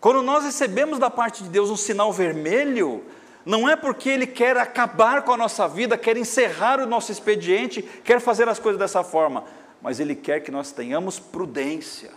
Quando 0.00 0.22
nós 0.22 0.44
recebemos 0.44 0.96
da 1.00 1.10
parte 1.10 1.42
de 1.42 1.48
Deus 1.48 1.70
um 1.70 1.76
sinal 1.76 2.12
vermelho, 2.12 3.04
não 3.44 3.68
é 3.68 3.74
porque 3.74 4.08
Ele 4.08 4.28
quer 4.28 4.56
acabar 4.56 5.22
com 5.22 5.32
a 5.32 5.36
nossa 5.36 5.66
vida, 5.66 5.98
quer 5.98 6.16
encerrar 6.16 6.78
o 6.78 6.86
nosso 6.86 7.10
expediente, 7.10 7.82
quer 7.82 8.20
fazer 8.20 8.48
as 8.48 8.60
coisas 8.60 8.78
dessa 8.78 9.02
forma, 9.02 9.42
mas 9.82 9.98
Ele 9.98 10.14
quer 10.14 10.38
que 10.38 10.52
nós 10.52 10.70
tenhamos 10.70 11.18
prudência. 11.18 12.12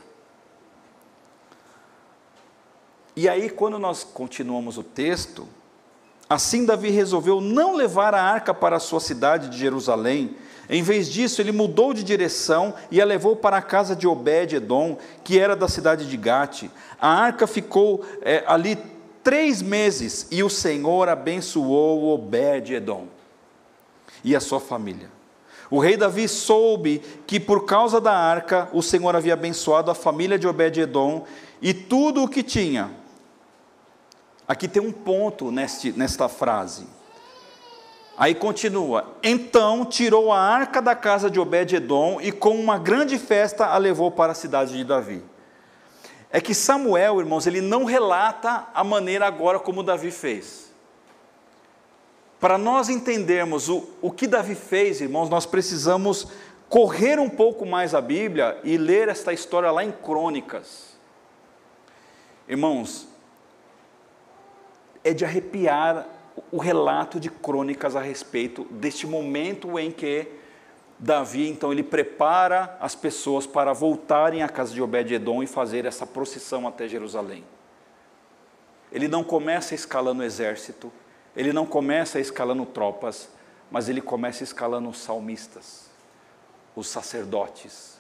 E 3.16 3.28
aí, 3.28 3.50
quando 3.50 3.80
nós 3.80 4.04
continuamos 4.04 4.78
o 4.78 4.84
texto, 4.84 5.50
assim 6.30 6.68
Davi 6.68 6.92
resolveu 6.92 7.42
não 7.42 7.74
levar 7.76 8.14
a 8.14 8.22
arca 8.22 8.54
para 8.54 8.76
a 8.76 8.80
sua 8.80 9.00
cidade 9.00 9.50
de 9.50 9.58
Jerusalém. 9.58 10.38
Em 10.74 10.82
vez 10.82 11.10
disso, 11.10 11.42
ele 11.42 11.52
mudou 11.52 11.94
de 11.94 12.02
direção 12.02 12.74
e 12.90 13.02
a 13.02 13.06
levou 13.06 13.36
para 13.36 13.58
a 13.58 13.62
casa 13.62 13.94
de 13.94 14.08
Obed-Edom, 14.08 14.98
que 15.22 15.38
era 15.38 15.54
da 15.54 15.68
cidade 15.68 16.10
de 16.10 16.16
Gate. 16.16 16.70
A 16.98 17.10
arca 17.10 17.46
ficou 17.46 18.06
é, 18.22 18.42
ali 18.48 18.78
três 19.22 19.62
meses 19.62 20.28
e 20.32 20.42
o 20.42 20.50
Senhor 20.50 21.10
abençoou 21.10 22.14
Obed-Edom 22.14 23.08
e 24.24 24.34
a 24.34 24.40
sua 24.40 24.62
família. 24.62 25.12
O 25.70 25.78
rei 25.78 25.98
Davi 25.98 26.26
soube 26.30 27.00
que 27.28 27.38
por 27.38 27.66
causa 27.66 28.00
da 28.00 28.14
arca 28.14 28.70
o 28.72 28.82
Senhor 28.82 29.14
havia 29.14 29.34
abençoado 29.34 29.92
a 29.92 29.96
família 29.96 30.40
de 30.40 30.48
Obed-Edom 30.48 31.26
e 31.62 31.74
tudo 31.74 32.24
o 32.24 32.30
que 32.30 32.44
tinha. 32.44 32.92
Aqui 34.48 34.70
tem 34.70 34.82
um 34.82 34.92
ponto 34.94 35.52
neste, 35.52 35.92
nesta 35.92 36.30
frase. 36.30 36.86
Aí 38.18 38.36
continua: 38.36 39.16
Então 39.24 39.86
tirou 39.86 40.32
a 40.32 40.40
arca 40.40 40.82
da 40.82 40.96
casa 40.96 41.30
de 41.30 41.40
Obed-Edom 41.40 42.20
e 42.22 42.32
com 42.32 42.56
uma 42.56 42.78
grande 42.78 43.18
festa 43.18 43.66
a 43.68 43.78
levou 43.78 44.12
para 44.12 44.32
a 44.32 44.36
cidade 44.36 44.78
de 44.78 44.84
Davi 44.84 45.24
é 46.32 46.40
que 46.40 46.56
Samuel, 46.56 47.20
irmãos, 47.20 47.46
ele 47.46 47.60
não 47.60 47.84
relata 47.84 48.68
a 48.74 48.84
maneira 48.84 49.28
agora 49.28 49.60
como 49.60 49.84
Davi 49.84 50.12
fez. 50.12 50.72
Para 52.40 52.58
nós 52.58 52.88
entendermos 52.90 53.68
o, 53.68 53.90
o 54.02 54.10
que 54.10 54.26
Davi 54.26 54.56
fez, 54.56 55.02
irmãos, 55.02 55.30
nós 55.30 55.46
precisamos 55.46 56.28
correr 56.70 57.20
um 57.20 57.30
pouco 57.30 57.66
mais 57.66 57.94
a 57.94 58.00
Bíblia 58.00 58.58
e 58.64 58.78
ler 58.78 59.10
esta 59.10 59.34
história 59.34 59.70
lá 59.72 59.84
em 59.84 59.92
Crônicas. 59.92 60.96
Irmãos, 62.48 63.08
é 65.04 65.14
de 65.14 65.26
arrepiar 65.26 66.08
o 66.52 66.58
relato 66.58 67.20
de 67.20 67.30
crônicas 67.30 67.96
a 67.96 68.02
respeito 68.02 68.66
deste 68.72 69.06
momento 69.06 69.78
em 69.78 69.92
que 69.92 70.28
Davi, 71.04 71.50
então, 71.50 71.72
ele 71.72 71.82
prepara 71.82 72.78
as 72.80 72.94
pessoas 72.94 73.48
para 73.48 73.74
voltarem 73.74 74.44
à 74.44 74.48
casa 74.48 74.72
de 74.72 74.84
Obed-Edom 74.84 75.42
e 75.42 75.48
fazer 75.48 75.86
essa 75.86 76.06
procissão 76.06 76.68
até 76.68 76.88
Jerusalém. 76.88 77.44
Ele 78.92 79.08
não 79.08 79.24
começa 79.24 79.74
escalando 79.74 80.22
exército, 80.22 80.94
ele 81.36 81.52
não 81.52 81.66
começa 81.66 82.20
escalando 82.20 82.68
tropas, 82.68 83.30
mas 83.72 83.90
ele 83.90 84.00
começa 84.00 84.44
escalando 84.44 84.90
os 84.90 85.00
salmistas, 85.00 85.90
os 86.76 86.86
sacerdotes, 86.86 87.98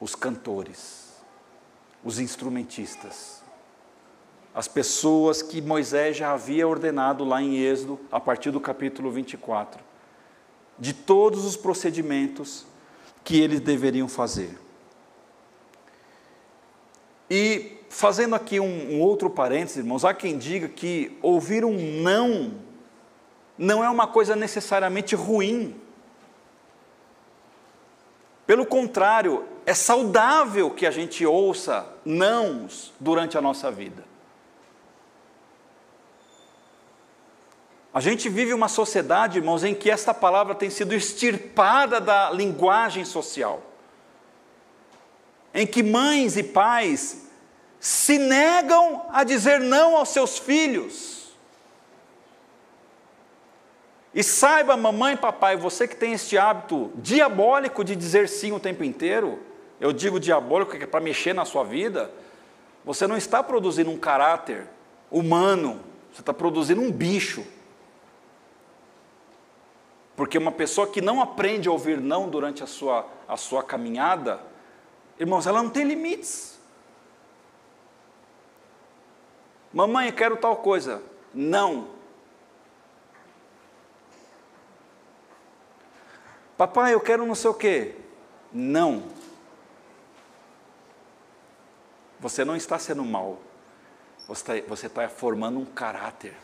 os 0.00 0.16
cantores, 0.16 1.22
os 2.02 2.18
instrumentistas, 2.18 3.44
as 4.56 4.66
pessoas 4.66 5.42
que 5.42 5.60
Moisés 5.60 6.16
já 6.16 6.32
havia 6.32 6.66
ordenado 6.66 7.26
lá 7.26 7.42
em 7.42 7.58
Êxodo, 7.58 8.00
a 8.10 8.18
partir 8.18 8.50
do 8.50 8.58
capítulo 8.58 9.10
24, 9.10 9.84
de 10.78 10.94
todos 10.94 11.44
os 11.44 11.58
procedimentos 11.58 12.66
que 13.22 13.38
eles 13.38 13.60
deveriam 13.60 14.08
fazer. 14.08 14.58
E 17.28 17.80
fazendo 17.90 18.34
aqui 18.34 18.58
um, 18.58 18.94
um, 18.94 19.00
outro 19.02 19.28
parênteses, 19.28 19.76
irmãos, 19.76 20.06
há 20.06 20.14
quem 20.14 20.38
diga 20.38 20.68
que 20.68 21.18
ouvir 21.20 21.62
um 21.62 22.00
não 22.00 22.54
não 23.58 23.84
é 23.84 23.90
uma 23.90 24.06
coisa 24.06 24.34
necessariamente 24.34 25.14
ruim. 25.14 25.78
Pelo 28.46 28.64
contrário, 28.64 29.44
é 29.66 29.74
saudável 29.74 30.70
que 30.70 30.86
a 30.86 30.90
gente 30.90 31.26
ouça 31.26 31.86
nãos 32.06 32.94
durante 32.98 33.36
a 33.36 33.42
nossa 33.42 33.70
vida. 33.70 34.15
A 37.96 38.00
gente 38.00 38.28
vive 38.28 38.52
uma 38.52 38.68
sociedade, 38.68 39.38
irmãos, 39.38 39.64
em 39.64 39.74
que 39.74 39.90
esta 39.90 40.12
palavra 40.12 40.54
tem 40.54 40.68
sido 40.68 40.94
extirpada 40.94 41.98
da 41.98 42.30
linguagem 42.30 43.06
social. 43.06 43.62
Em 45.54 45.66
que 45.66 45.82
mães 45.82 46.36
e 46.36 46.42
pais 46.42 47.26
se 47.80 48.18
negam 48.18 49.06
a 49.10 49.24
dizer 49.24 49.60
não 49.60 49.96
aos 49.96 50.10
seus 50.10 50.36
filhos. 50.38 51.30
E 54.14 54.22
saiba, 54.22 54.76
mamãe 54.76 55.14
e 55.14 55.16
papai, 55.16 55.56
você 55.56 55.88
que 55.88 55.96
tem 55.96 56.12
este 56.12 56.36
hábito 56.36 56.92
diabólico 56.96 57.82
de 57.82 57.96
dizer 57.96 58.28
sim 58.28 58.52
o 58.52 58.60
tempo 58.60 58.84
inteiro, 58.84 59.38
eu 59.80 59.90
digo 59.90 60.20
diabólico 60.20 60.76
que 60.76 60.84
é 60.84 60.86
para 60.86 61.00
mexer 61.00 61.32
na 61.32 61.46
sua 61.46 61.64
vida, 61.64 62.10
você 62.84 63.06
não 63.06 63.16
está 63.16 63.42
produzindo 63.42 63.90
um 63.90 63.96
caráter 63.96 64.68
humano, 65.10 65.80
você 66.12 66.20
está 66.20 66.34
produzindo 66.34 66.82
um 66.82 66.92
bicho. 66.92 67.55
Porque 70.16 70.38
uma 70.38 70.50
pessoa 70.50 70.86
que 70.86 71.02
não 71.02 71.20
aprende 71.20 71.68
a 71.68 71.72
ouvir 71.72 72.00
não 72.00 72.30
durante 72.30 72.62
a 72.62 72.66
sua, 72.66 73.06
a 73.28 73.36
sua 73.36 73.62
caminhada, 73.62 74.40
irmãos, 75.20 75.46
ela 75.46 75.62
não 75.62 75.68
tem 75.68 75.84
limites. 75.84 76.58
Mamãe, 79.72 80.06
eu 80.08 80.14
quero 80.14 80.38
tal 80.38 80.56
coisa. 80.56 81.02
Não. 81.34 81.88
Papai, 86.56 86.94
eu 86.94 87.00
quero 87.00 87.26
não 87.26 87.34
sei 87.34 87.50
o 87.50 87.54
quê. 87.54 87.94
Não. 88.50 89.02
Você 92.18 92.42
não 92.42 92.56
está 92.56 92.78
sendo 92.78 93.04
mal. 93.04 93.38
Você 94.26 94.54
está, 94.54 94.68
você 94.68 94.86
está 94.86 95.06
formando 95.10 95.58
um 95.58 95.66
caráter. 95.66 96.34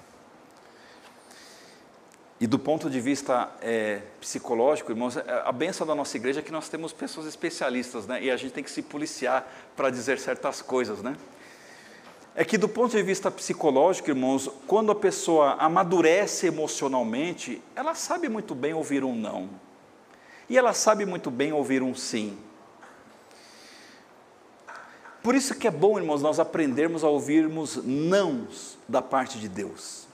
E 2.43 2.47
do 2.49 2.59
ponto 2.59 2.91
de 2.91 3.01
vista 3.01 3.49
é, 3.61 4.01
psicológico, 4.21 4.91
irmãos, 4.91 5.17
é, 5.17 5.23
a 5.45 5.53
benção 5.53 5.87
da 5.87 5.95
nossa 5.95 6.17
igreja 6.17 6.41
é 6.41 6.43
que 6.43 6.51
nós 6.51 6.69
temos 6.69 6.93
pessoas 6.93 7.25
especialistas, 7.29 8.05
né? 8.05 8.21
E 8.21 8.33
a 8.33 8.37
gente 8.37 8.53
tem 8.53 8.65
que 8.65 8.71
se 8.73 8.83
policiar 8.83 9.49
para 9.77 9.91
dizer 9.91 10.19
certas 10.19 10.61
coisas, 10.61 11.01
né? 11.01 11.17
é 12.35 12.45
que, 12.45 12.59
do 12.59 12.69
ponto 12.69 12.97
de 12.97 13.03
vista 13.05 13.31
psicológico, 13.31 14.11
irmãos, 14.11 14.51
quando 14.67 14.91
a 14.91 14.95
pessoa 14.97 15.53
amadurece 15.53 16.49
emocionalmente, 16.49 17.63
ela 17.77 17.95
sabe 17.95 18.29
muito 18.29 18.57
bem 18.57 18.75
ouvir 18.75 19.05
um 19.05 19.15
não. 19.15 19.49
E 20.51 20.59
ela 20.59 20.73
sabe 20.73 21.07
muito 21.07 21.31
bem 21.31 21.53
ouvir 21.53 21.81
um 21.81 21.95
sim. 21.95 22.37
Por 25.23 25.37
isso 25.37 25.55
que 25.55 25.69
é 25.69 25.71
bom, 25.71 25.97
irmãos, 25.97 26.23
nós 26.23 26.41
aprendermos 26.41 27.05
a 27.05 27.09
ouvirmos 27.09 27.77
nãos 27.85 28.77
da 28.89 29.01
parte 29.01 29.39
de 29.39 29.49
Deus. 29.49 30.11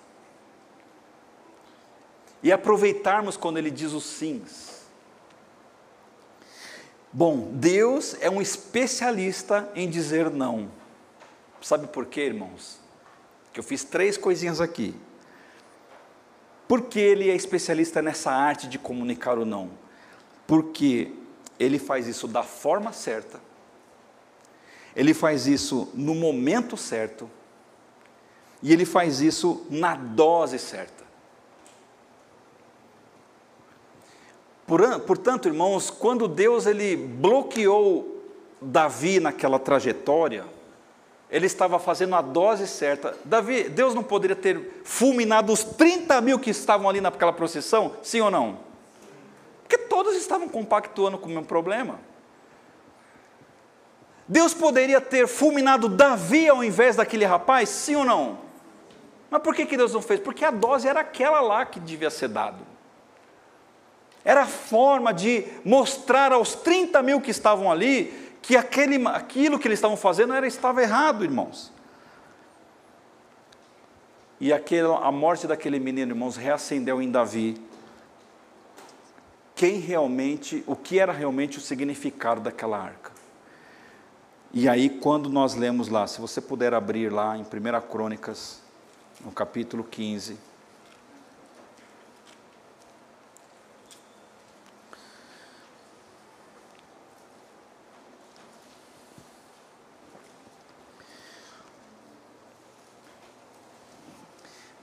E 2.43 2.53
aproveitarmos 2.53 3.37
quando 3.37 3.59
Ele 3.59 3.71
diz 3.71 3.93
os 3.93 4.05
sims. 4.05 4.79
Bom, 7.13 7.51
Deus 7.53 8.17
é 8.21 8.31
um 8.31 8.41
especialista 8.41 9.71
em 9.75 9.89
dizer 9.89 10.31
não. 10.31 10.71
Sabe 11.61 11.87
por 11.87 12.07
quê, 12.07 12.23
irmãos? 12.23 12.79
Que 13.53 13.61
eu 13.61 13.65
fiz 13.65 13.83
três 13.83 14.17
coisinhas 14.17 14.61
aqui. 14.61 14.95
Porque 16.69 17.01
ele 17.01 17.31
é 17.31 17.35
especialista 17.35 18.03
nessa 18.03 18.31
arte 18.31 18.69
de 18.69 18.79
comunicar 18.79 19.39
o 19.39 19.45
não? 19.47 19.71
Porque 20.47 21.13
ele 21.59 21.79
faz 21.79 22.07
isso 22.07 22.29
da 22.29 22.43
forma 22.43 22.93
certa, 22.93 23.41
ele 24.95 25.15
faz 25.15 25.47
isso 25.47 25.91
no 25.95 26.15
momento 26.15 26.77
certo, 26.77 27.29
e 28.63 28.73
ele 28.73 28.85
faz 28.85 29.21
isso 29.21 29.67
na 29.71 29.95
dose 29.95 30.59
certa. 30.59 31.08
Portanto, 35.07 35.49
irmãos, 35.49 35.89
quando 35.89 36.29
Deus 36.29 36.67
ele 36.67 36.95
bloqueou 36.95 38.23
Davi 38.61 39.19
naquela 39.19 39.59
trajetória, 39.59 40.45
ele 41.31 41.47
estava 41.47 41.79
fazendo 41.79 42.15
a 42.15 42.21
dose 42.21 42.67
certa. 42.69 43.17
Davi, 43.25 43.69
Deus 43.71 43.95
não 43.95 44.03
poderia 44.03 44.37
ter 44.37 44.83
fulminado 44.85 45.53
os 45.53 45.65
30 45.65 46.21
mil 46.21 46.39
que 46.39 46.51
estavam 46.51 46.87
ali 46.87 47.01
naquela 47.01 47.33
procissão? 47.33 47.95
Sim 48.03 48.21
ou 48.21 48.31
não? 48.31 48.59
Porque 49.63 49.79
todos 49.79 50.15
estavam 50.17 50.49
compactuando 50.49 51.17
com 51.17 51.27
o 51.27 51.31
mesmo 51.31 51.47
problema. 51.47 51.99
Deus 54.27 54.53
poderia 54.53 55.01
ter 55.01 55.27
fulminado 55.27 55.89
Davi 55.89 56.47
ao 56.47 56.63
invés 56.63 56.97
daquele 56.97 57.25
rapaz? 57.25 57.71
Sim 57.71 57.97
ou 57.97 58.05
não? 58.05 58.39
Mas 59.31 59.41
por 59.41 59.55
que, 59.55 59.65
que 59.65 59.79
Deus 59.79 59.95
não 59.95 60.03
fez? 60.03 60.21
Porque 60.21 60.45
a 60.45 60.51
dose 60.51 60.87
era 60.87 61.01
aquela 61.01 61.41
lá 61.41 61.65
que 61.65 61.81
devia 61.81 62.11
ser 62.11 62.29
dado. 62.29 62.78
Era 64.25 64.43
a 64.43 64.47
forma 64.47 65.13
de 65.13 65.45
mostrar 65.65 66.33
aos 66.33 66.55
30 66.55 67.03
mil 67.03 67.21
que 67.21 67.31
estavam 67.31 67.71
ali 67.71 68.29
que 68.43 68.57
aquele, 68.57 69.07
aquilo 69.09 69.59
que 69.59 69.69
eles 69.69 69.79
estavam 69.79 69.97
fazendo 69.97 70.33
era, 70.33 70.47
estava 70.47 70.83
errado, 70.83 71.25
irmãos. 71.25 71.73
E 74.41 74.53
aquele, 74.53 74.89
a 75.03 75.11
morte 75.11 75.47
daquele 75.47 75.79
menino, 75.79 76.13
irmãos, 76.13 76.37
reacendeu 76.37 77.03
em 77.03 77.11
Davi 77.11 77.61
quem 79.55 79.81
realmente, 79.81 80.63
o 80.67 80.77
que 80.77 81.01
era 81.01 81.13
realmente 81.13 81.59
o 81.59 81.61
significado 81.61 82.41
daquela 82.41 82.79
arca. 82.79 83.11
E 84.53 84.69
aí, 84.69 84.89
quando 84.89 85.29
nós 85.29 85.55
lemos 85.55 85.89
lá, 85.89 86.07
se 86.07 86.21
você 86.21 86.41
puder 86.41 86.73
abrir 86.73 87.13
lá 87.13 87.37
em 87.37 87.43
1 87.43 87.47
Crônicas, 87.91 88.63
no 89.23 89.33
capítulo 89.33 89.85
15, 89.85 90.39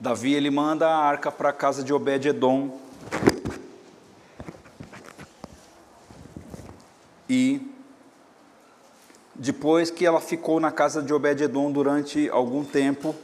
Davi 0.06 0.34
ele 0.34 0.52
manda 0.52 0.86
a 0.86 0.96
arca 0.96 1.32
para 1.32 1.48
a 1.48 1.52
casa 1.52 1.82
de 1.82 1.92
Obed-edom. 1.92 2.70
E 7.28 7.60
depois 9.34 9.90
que 9.90 10.06
ela 10.06 10.20
ficou 10.20 10.60
na 10.60 10.70
casa 10.70 11.02
de 11.02 11.12
Obed-edom 11.12 11.72
durante 11.72 12.30
algum 12.30 12.62
tempo, 12.62 13.16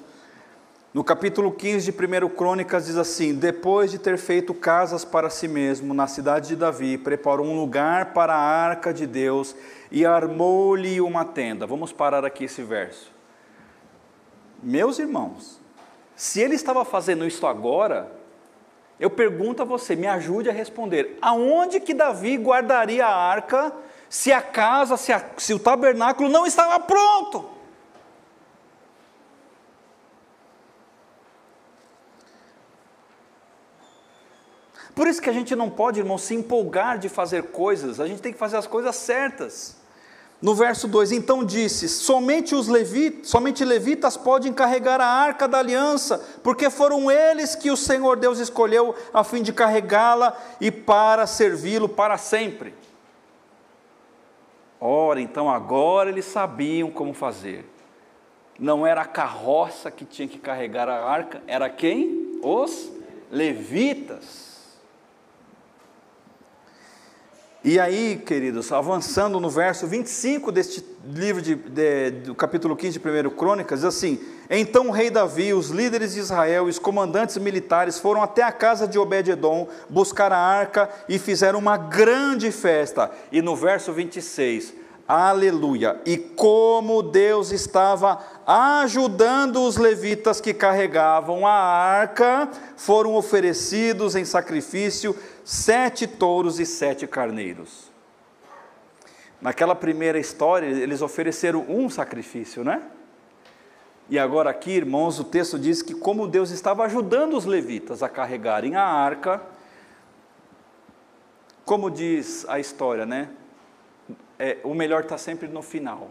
no 0.92 1.04
capítulo 1.04 1.52
15 1.52 1.92
de 1.92 1.96
1 1.96 2.28
Crônicas 2.30 2.86
diz 2.86 2.96
assim: 2.96 3.32
Depois 3.32 3.92
de 3.92 3.98
ter 3.98 4.18
feito 4.18 4.52
casas 4.52 5.04
para 5.04 5.30
si 5.30 5.46
mesmo 5.46 5.94
na 5.94 6.08
cidade 6.08 6.48
de 6.48 6.56
Davi, 6.56 6.98
preparou 6.98 7.46
um 7.46 7.60
lugar 7.60 8.06
para 8.06 8.34
a 8.34 8.40
arca 8.40 8.92
de 8.92 9.06
Deus 9.06 9.54
e 9.88 10.04
armou-lhe 10.04 11.00
uma 11.00 11.24
tenda. 11.24 11.64
Vamos 11.64 11.92
parar 11.92 12.24
aqui 12.24 12.46
esse 12.46 12.64
verso. 12.64 13.12
Meus 14.60 14.98
irmãos, 14.98 15.61
se 16.22 16.40
ele 16.40 16.54
estava 16.54 16.84
fazendo 16.84 17.26
isso 17.26 17.44
agora, 17.48 18.08
eu 19.00 19.10
pergunto 19.10 19.60
a 19.60 19.64
você, 19.64 19.96
me 19.96 20.06
ajude 20.06 20.48
a 20.48 20.52
responder: 20.52 21.18
aonde 21.20 21.80
que 21.80 21.92
Davi 21.92 22.36
guardaria 22.36 23.04
a 23.04 23.12
arca 23.12 23.72
se 24.08 24.32
a 24.32 24.40
casa, 24.40 24.96
se, 24.96 25.12
a, 25.12 25.30
se 25.36 25.52
o 25.52 25.58
tabernáculo 25.58 26.28
não 26.28 26.46
estava 26.46 26.78
pronto? 26.78 27.50
Por 34.94 35.08
isso 35.08 35.20
que 35.20 35.28
a 35.28 35.32
gente 35.32 35.56
não 35.56 35.68
pode, 35.68 35.98
irmão, 35.98 36.18
se 36.18 36.36
empolgar 36.36 36.98
de 36.98 37.08
fazer 37.08 37.50
coisas, 37.50 37.98
a 37.98 38.06
gente 38.06 38.22
tem 38.22 38.32
que 38.32 38.38
fazer 38.38 38.58
as 38.58 38.68
coisas 38.68 38.94
certas. 38.94 39.81
No 40.42 40.56
verso 40.56 40.88
2, 40.88 41.12
então 41.12 41.44
disse: 41.44 41.88
somente 41.88 42.52
os 42.52 42.66
levitas, 42.66 43.28
somente 43.28 43.64
levitas 43.64 44.16
podem 44.16 44.52
carregar 44.52 45.00
a 45.00 45.06
arca 45.06 45.46
da 45.46 45.58
aliança, 45.58 46.18
porque 46.42 46.68
foram 46.68 47.08
eles 47.08 47.54
que 47.54 47.70
o 47.70 47.76
Senhor 47.76 48.16
Deus 48.16 48.40
escolheu 48.40 48.92
a 49.14 49.22
fim 49.22 49.40
de 49.40 49.52
carregá-la 49.52 50.36
e 50.60 50.72
para 50.72 51.28
servi-lo 51.28 51.88
para 51.88 52.18
sempre. 52.18 52.74
Ora, 54.80 55.20
então 55.20 55.48
agora 55.48 56.10
eles 56.10 56.24
sabiam 56.24 56.90
como 56.90 57.14
fazer. 57.14 57.64
Não 58.58 58.84
era 58.84 59.02
a 59.02 59.06
carroça 59.06 59.92
que 59.92 60.04
tinha 60.04 60.26
que 60.26 60.40
carregar 60.40 60.88
a 60.88 61.04
arca, 61.04 61.40
era 61.46 61.70
quem? 61.70 62.40
Os 62.42 62.90
levitas. 63.30 64.51
E 67.64 67.78
aí, 67.78 68.20
queridos, 68.26 68.72
avançando 68.72 69.38
no 69.38 69.48
verso 69.48 69.86
25 69.86 70.50
deste 70.50 70.84
livro 71.06 71.40
de, 71.40 71.54
de, 71.54 72.10
do 72.10 72.34
capítulo 72.34 72.74
15 72.74 72.98
de 72.98 73.08
1 73.08 73.30
Crônicas, 73.30 73.78
diz 73.78 73.86
assim: 73.86 74.18
Então 74.50 74.88
o 74.88 74.90
rei 74.90 75.10
Davi, 75.10 75.54
os 75.54 75.70
líderes 75.70 76.14
de 76.14 76.18
Israel 76.18 76.66
e 76.66 76.70
os 76.70 76.80
comandantes 76.80 77.36
militares 77.36 78.00
foram 78.00 78.20
até 78.20 78.42
a 78.42 78.50
casa 78.50 78.88
de 78.88 78.98
Obed-Edom 78.98 79.68
buscar 79.88 80.32
a 80.32 80.38
arca 80.38 80.90
e 81.08 81.20
fizeram 81.20 81.60
uma 81.60 81.76
grande 81.76 82.50
festa. 82.50 83.12
E 83.30 83.40
no 83.40 83.54
verso 83.54 83.92
26, 83.92 84.74
Aleluia! 85.06 86.00
E 86.06 86.16
como 86.16 87.02
Deus 87.02 87.52
estava 87.52 88.18
ajudando 88.46 89.62
os 89.62 89.76
levitas 89.76 90.40
que 90.40 90.54
carregavam 90.54 91.46
a 91.46 91.52
arca, 91.52 92.48
foram 92.76 93.14
oferecidos 93.14 94.16
em 94.16 94.24
sacrifício 94.24 95.14
sete 95.44 96.06
touros 96.06 96.58
e 96.60 96.66
sete 96.66 97.06
carneiros. 97.06 97.90
Naquela 99.40 99.74
primeira 99.74 100.18
história, 100.18 100.66
eles 100.66 101.02
ofereceram 101.02 101.64
um 101.68 101.90
sacrifício, 101.90 102.62
né? 102.62 102.82
E 104.08 104.18
agora 104.18 104.50
aqui, 104.50 104.72
irmãos, 104.72 105.18
o 105.18 105.24
texto 105.24 105.58
diz 105.58 105.82
que 105.82 105.94
como 105.94 106.28
Deus 106.28 106.50
estava 106.50 106.84
ajudando 106.84 107.36
os 107.36 107.44
levitas 107.44 108.02
a 108.02 108.08
carregarem 108.08 108.76
a 108.76 108.84
arca, 108.84 109.42
como 111.64 111.90
diz 111.90 112.46
a 112.48 112.58
história, 112.58 113.06
né? 113.06 113.28
é, 114.42 114.58
o 114.64 114.74
melhor 114.74 115.04
está 115.04 115.16
sempre 115.16 115.46
no 115.46 115.62
final. 115.62 116.10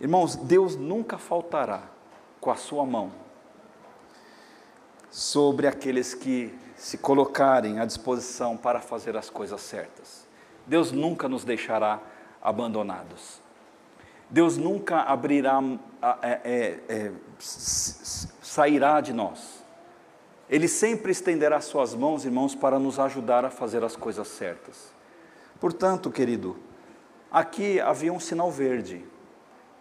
Irmãos, 0.00 0.36
Deus 0.36 0.74
nunca 0.74 1.18
faltará 1.18 1.82
com 2.40 2.50
a 2.50 2.56
sua 2.56 2.86
mão 2.86 3.12
sobre 5.10 5.66
aqueles 5.66 6.14
que 6.14 6.56
se 6.78 6.96
colocarem 6.96 7.80
à 7.80 7.84
disposição 7.84 8.56
para 8.56 8.80
fazer 8.80 9.16
as 9.16 9.28
coisas 9.28 9.60
certas. 9.60 10.26
Deus 10.64 10.92
nunca 10.92 11.28
nos 11.28 11.44
deixará 11.44 12.00
abandonados. 12.40 13.42
Deus 14.30 14.56
nunca 14.56 15.00
abrirá, 15.00 15.60
é, 16.22 16.40
é, 16.44 16.80
é, 16.88 17.12
sairá 17.38 19.00
de 19.00 19.12
nós. 19.12 19.64
Ele 20.48 20.68
sempre 20.68 21.10
estenderá 21.10 21.60
suas 21.60 21.94
mãos, 21.94 22.24
irmãos, 22.24 22.54
para 22.54 22.78
nos 22.78 22.98
ajudar 22.98 23.44
a 23.44 23.50
fazer 23.50 23.82
as 23.82 23.96
coisas 23.96 24.28
certas. 24.28 24.92
Portanto, 25.60 26.10
querido, 26.10 26.56
aqui 27.30 27.80
havia 27.80 28.12
um 28.12 28.20
sinal 28.20 28.50
verde, 28.50 29.04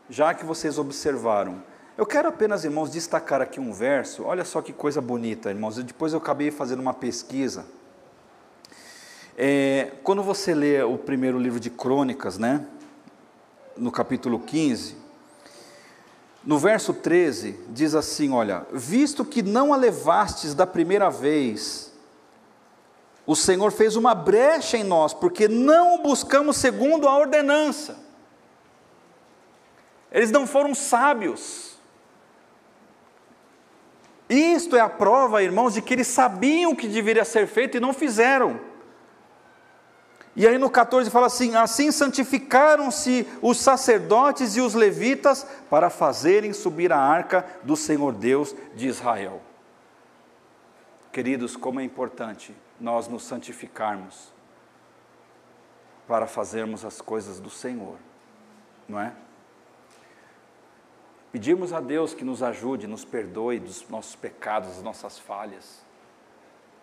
já 0.09 0.33
que 0.33 0.43
vocês 0.43 0.79
observaram. 0.79 1.61
Eu 1.97 2.05
quero 2.05 2.29
apenas, 2.29 2.63
irmãos, 2.63 2.91
destacar 2.91 3.41
aqui 3.41 3.59
um 3.59 3.73
verso, 3.73 4.23
olha 4.23 4.45
só 4.45 4.61
que 4.61 4.71
coisa 4.71 5.01
bonita, 5.01 5.49
irmãos. 5.49 5.77
Depois 5.77 6.13
eu 6.13 6.19
acabei 6.19 6.51
fazendo 6.51 6.79
uma 6.79 6.93
pesquisa. 6.93 7.65
É, 9.35 9.93
quando 10.03 10.21
você 10.21 10.53
lê 10.53 10.83
o 10.83 10.95
primeiro 10.95 11.39
livro 11.39 11.59
de 11.59 11.71
Crônicas, 11.71 12.37
né, 12.37 12.63
no 13.75 13.91
capítulo 13.91 14.39
15, 14.39 14.95
no 16.45 16.59
verso 16.59 16.93
13, 16.93 17.59
diz 17.69 17.95
assim: 17.95 18.31
Olha, 18.31 18.67
visto 18.71 19.25
que 19.25 19.41
não 19.41 19.73
a 19.73 19.75
levastes 19.75 20.53
da 20.53 20.67
primeira 20.67 21.09
vez, 21.09 21.91
o 23.25 23.35
Senhor 23.35 23.71
fez 23.71 23.95
uma 23.95 24.13
brecha 24.13 24.77
em 24.77 24.83
nós, 24.83 25.15
porque 25.15 25.47
não 25.47 26.03
buscamos 26.03 26.57
segundo 26.57 27.07
a 27.07 27.17
ordenança. 27.17 27.97
Eles 30.11 30.29
não 30.29 30.45
foram 30.45 30.75
sábios. 30.75 31.76
Isto 34.29 34.75
é 34.75 34.79
a 34.79 34.89
prova, 34.89 35.41
irmãos, 35.41 35.73
de 35.73 35.81
que 35.81 35.93
eles 35.93 36.07
sabiam 36.07 36.71
o 36.71 36.75
que 36.75 36.87
deveria 36.87 37.23
ser 37.23 37.47
feito 37.47 37.77
e 37.77 37.79
não 37.79 37.93
fizeram. 37.93 38.59
E 40.35 40.45
aí 40.47 40.57
no 40.57 40.69
14 40.69 41.09
fala 41.09 41.27
assim: 41.27 41.55
Assim 41.55 41.91
santificaram-se 41.91 43.27
os 43.41 43.57
sacerdotes 43.57 44.55
e 44.55 44.61
os 44.61 44.75
levitas 44.75 45.47
para 45.69 45.89
fazerem 45.89 46.53
subir 46.53 46.93
a 46.93 46.99
arca 46.99 47.45
do 47.63 47.75
Senhor 47.75 48.13
Deus 48.13 48.55
de 48.75 48.87
Israel. 48.87 49.41
Queridos, 51.11 51.55
como 51.55 51.79
é 51.79 51.83
importante 51.83 52.55
nós 52.79 53.07
nos 53.07 53.23
santificarmos 53.23 54.31
para 56.07 56.27
fazermos 56.27 56.85
as 56.85 57.01
coisas 57.01 57.39
do 57.39 57.49
Senhor, 57.49 57.97
não 58.87 58.99
é? 58.99 59.13
Pedimos 61.31 61.73
a 61.73 61.81
Deus 61.81 62.13
que 62.13 62.23
nos 62.23 62.41
ajude, 62.41 62.87
nos 62.87 63.03
perdoe 63.03 63.59
dos 63.59 63.87
nossos 63.89 64.15
pecados, 64.15 64.69
das 64.69 64.81
nossas 64.81 65.19
falhas, 65.19 65.81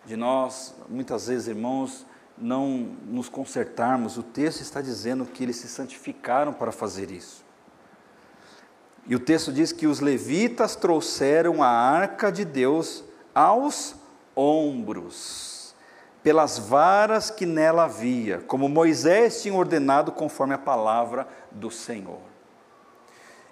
de 0.05 0.17
nós, 0.17 0.75
muitas 0.89 1.29
vezes, 1.29 1.49
irmãos, 1.49 2.05
não 2.37 2.69
nos 3.07 3.29
consertarmos. 3.29 4.19
O 4.19 4.23
texto 4.23 4.61
está 4.61 4.83
dizendo 4.83 5.25
que 5.25 5.43
eles 5.43 5.57
se 5.57 5.69
santificaram 5.69 6.53
para 6.53 6.71
fazer 6.71 7.11
isso. 7.11 7.43
E 9.07 9.15
o 9.15 9.21
texto 9.21 9.53
diz 9.53 9.73
que 9.73 9.87
os 9.87 10.01
levitas 10.01 10.77
trouxeram 10.77 11.63
a 11.63 11.69
arca 11.69 12.31
de 12.31 12.45
Deus 12.45 13.05
aos 13.35 13.95
ombros 14.37 15.75
pelas 16.23 16.59
varas 16.59 17.31
que 17.31 17.45
nela 17.45 17.85
havia, 17.85 18.41
como 18.41 18.67
Moisés 18.67 19.43
tinha 19.43 19.55
ordenado 19.55 20.11
conforme 20.11 20.55
a 20.55 20.59
palavra 20.59 21.29
do 21.51 21.71
Senhor. 21.71 22.34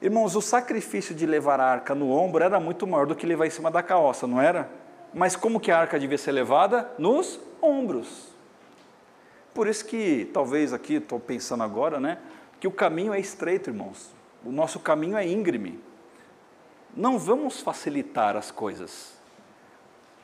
Irmãos, 0.02 0.34
o 0.34 0.42
sacrifício 0.42 1.14
de 1.14 1.24
levar 1.24 1.60
a 1.60 1.64
arca 1.64 1.94
no 1.94 2.10
ombro 2.10 2.42
era 2.42 2.58
muito 2.58 2.88
maior 2.88 3.06
do 3.06 3.14
que 3.14 3.24
levar 3.24 3.46
em 3.46 3.50
cima 3.50 3.70
da 3.70 3.84
carroça, 3.84 4.26
não 4.26 4.40
era? 4.40 4.68
Mas 5.14 5.36
como 5.36 5.60
que 5.60 5.70
a 5.70 5.78
arca 5.78 5.96
devia 5.96 6.18
ser 6.18 6.32
levada? 6.32 6.90
Nos 6.98 7.38
ombros. 7.60 8.28
Por 9.54 9.68
isso 9.68 9.84
que, 9.84 10.28
talvez 10.34 10.72
aqui, 10.72 10.94
estou 10.94 11.20
pensando 11.20 11.62
agora, 11.62 12.00
né? 12.00 12.18
Que 12.58 12.66
o 12.66 12.72
caminho 12.72 13.14
é 13.14 13.20
estreito, 13.20 13.70
irmãos. 13.70 14.10
O 14.44 14.50
nosso 14.50 14.80
caminho 14.80 15.16
é 15.16 15.24
íngreme. 15.24 15.78
Não 16.96 17.16
vamos 17.16 17.60
facilitar 17.60 18.36
as 18.36 18.50
coisas. 18.50 19.12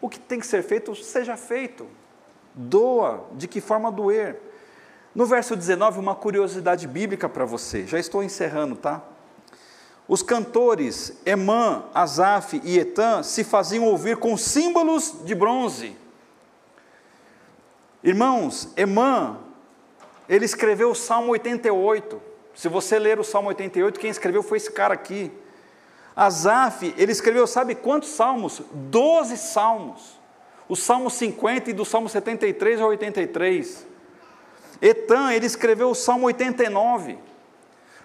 O 0.01 0.09
que 0.09 0.19
tem 0.19 0.41
que 0.41 0.47
ser 0.47 0.65
feito, 0.65 0.93
seja 0.97 1.37
feito 1.37 1.87
doa, 2.53 3.29
de 3.35 3.47
que 3.47 3.61
forma 3.61 3.93
doer. 3.93 4.41
No 5.15 5.25
verso 5.25 5.55
19, 5.55 6.01
uma 6.01 6.17
curiosidade 6.17 6.89
bíblica 6.89 7.29
para 7.29 7.45
você, 7.45 7.87
já 7.87 7.99
estou 7.99 8.25
encerrando, 8.25 8.75
tá? 8.75 9.03
Os 10.09 10.23
cantores 10.23 11.13
Emã, 11.25 11.85
Asaf 11.95 12.61
e 12.65 12.79
Etan 12.79 13.23
se 13.23 13.45
faziam 13.45 13.85
ouvir 13.85 14.17
com 14.17 14.37
símbolos 14.37 15.17
de 15.25 15.35
bronze. 15.35 15.95
Irmãos, 18.03 18.73
Emã, 18.77 19.39
ele 20.29 20.47
escreveu 20.47 20.91
o 20.91 20.95
Salmo 20.95 21.33
88. 21.33 22.23
Se 22.55 22.69
você 22.69 22.99
ler 22.99 23.21
o 23.21 23.25
Salmo 23.25 23.49
88, 23.49 24.01
quem 24.01 24.11
escreveu 24.11 24.43
foi 24.43 24.57
esse 24.57 24.73
cara 24.73 24.95
aqui. 24.95 25.31
Asaf, 26.17 26.95
ele 26.97 27.13
escreveu, 27.13 27.47
sabe 27.47 27.75
quantos 27.75 28.09
salmos? 28.09 28.63
Doze 28.73 29.37
salmos 29.37 30.19
o 30.69 30.77
Salmo 30.77 31.09
50 31.09 31.71
e 31.71 31.73
do 31.73 31.85
Salmo 31.85 32.09
73 32.09 32.81
ao 32.81 32.91
83. 32.91 33.87
Etan, 34.83 35.33
ele 35.33 35.47
escreveu 35.47 35.91
o 35.91 35.95
Salmo 35.95 36.27
89. 36.27 37.19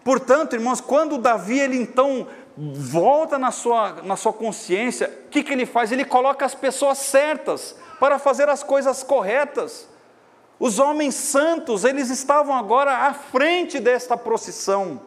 Portanto, 0.03 0.53
irmãos, 0.53 0.81
quando 0.81 1.17
Davi, 1.17 1.59
ele 1.59 1.77
então 1.77 2.27
volta 2.57 3.37
na 3.37 3.51
sua, 3.51 4.01
na 4.03 4.15
sua 4.15 4.33
consciência, 4.33 5.11
o 5.25 5.29
que, 5.29 5.43
que 5.43 5.53
ele 5.53 5.65
faz? 5.65 5.91
Ele 5.91 6.05
coloca 6.05 6.45
as 6.45 6.53
pessoas 6.53 6.97
certas 6.97 7.75
para 7.99 8.19
fazer 8.19 8.49
as 8.49 8.63
coisas 8.63 9.01
corretas. 9.01 9.87
Os 10.59 10.77
homens 10.77 11.15
santos, 11.15 11.83
eles 11.83 12.09
estavam 12.09 12.55
agora 12.55 13.07
à 13.07 13.13
frente 13.13 13.79
desta 13.79 14.15
procissão. 14.15 15.01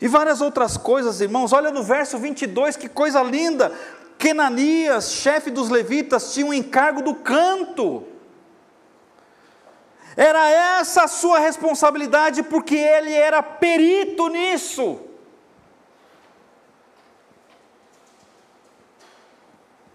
E 0.00 0.08
várias 0.08 0.40
outras 0.40 0.76
coisas, 0.76 1.20
irmãos, 1.20 1.52
olha 1.52 1.70
no 1.70 1.82
verso 1.82 2.16
22, 2.16 2.76
que 2.76 2.88
coisa 2.88 3.22
linda. 3.22 3.72
Kenanias, 4.18 5.12
chefe 5.12 5.50
dos 5.50 5.68
levitas, 5.68 6.32
tinha 6.32 6.46
um 6.46 6.54
encargo 6.54 7.02
do 7.02 7.14
canto. 7.14 8.04
Era 10.16 10.50
essa 10.50 11.04
a 11.04 11.08
sua 11.08 11.38
responsabilidade, 11.38 12.42
porque 12.42 12.76
ele 12.76 13.12
era 13.12 13.42
perito 13.42 14.28
nisso. 14.28 15.00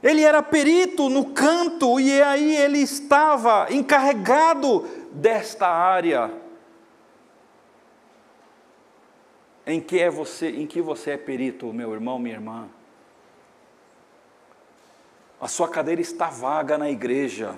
Ele 0.01 0.21
era 0.21 0.43
perito 0.43 1.09
no 1.09 1.33
canto 1.33 1.99
e 1.99 2.21
aí 2.21 2.55
ele 2.55 2.77
estava 2.77 3.67
encarregado 3.73 4.81
desta 5.11 5.67
área. 5.67 6.31
Em 9.65 9.81
que 9.81 9.99
é 9.99 10.09
você, 10.09 10.49
em 10.49 10.67
que 10.67 10.79
você 10.79 11.11
é 11.11 11.17
perito, 11.17 11.73
meu 11.73 11.91
irmão, 11.91 12.19
minha 12.19 12.35
irmã? 12.35 12.69
A 15.41 15.47
sua 15.47 15.67
cadeira 15.67 16.01
está 16.01 16.27
vaga 16.27 16.77
na 16.77 16.89
igreja, 16.89 17.55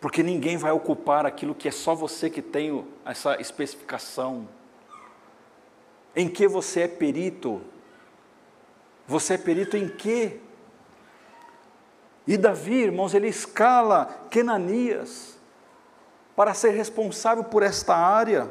porque 0.00 0.22
ninguém 0.22 0.56
vai 0.56 0.70
ocupar 0.70 1.26
aquilo 1.26 1.54
que 1.54 1.68
é 1.68 1.72
só 1.72 1.94
você 1.94 2.30
que 2.30 2.40
tem 2.40 2.84
essa 3.04 3.40
especificação. 3.40 4.48
Em 6.14 6.28
que 6.28 6.46
você 6.46 6.82
é 6.82 6.88
perito? 6.88 7.60
Você 9.06 9.34
é 9.34 9.38
perito 9.38 9.76
em 9.76 9.88
quê? 9.88 10.40
E 12.26 12.36
Davi, 12.36 12.74
irmãos, 12.74 13.14
ele 13.14 13.28
escala 13.28 14.06
Kenanias 14.30 15.38
para 16.36 16.54
ser 16.54 16.70
responsável 16.70 17.42
por 17.42 17.62
esta 17.62 17.96
área. 17.96 18.50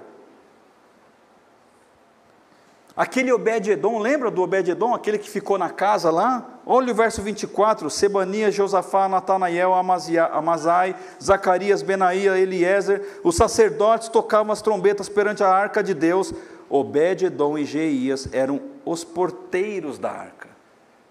Aquele 2.98 3.32
Obed-Edom, 3.32 4.00
lembra 4.00 4.32
do 4.32 4.42
Obed-Edom, 4.42 4.92
aquele 4.96 5.20
que 5.20 5.30
ficou 5.30 5.56
na 5.56 5.70
casa 5.70 6.10
lá? 6.10 6.60
Olha 6.66 6.92
o 6.92 6.96
verso 6.96 7.22
24, 7.22 7.92
Sebania, 7.92 8.50
Josafá, 8.52 9.08
Natanael, 9.08 9.72
Amazai, 9.72 10.96
Zacarias, 11.24 11.84
Benaía, 11.84 12.40
Eliezer, 12.40 13.20
os 13.24 13.36
sacerdotes 13.36 14.10
tocavam 14.10 14.52
as 14.52 14.64
trombetas 14.64 15.08
perante 15.08 15.44
a 15.44 15.48
arca 15.48 15.84
de 15.84 15.94
Deus, 15.94 16.34
Obed-Edom 16.68 17.56
e 17.60 17.66
Jeias 17.66 18.28
eram 18.34 18.60
os 18.84 19.04
porteiros 19.04 20.00
da 20.00 20.10
arca. 20.10 20.50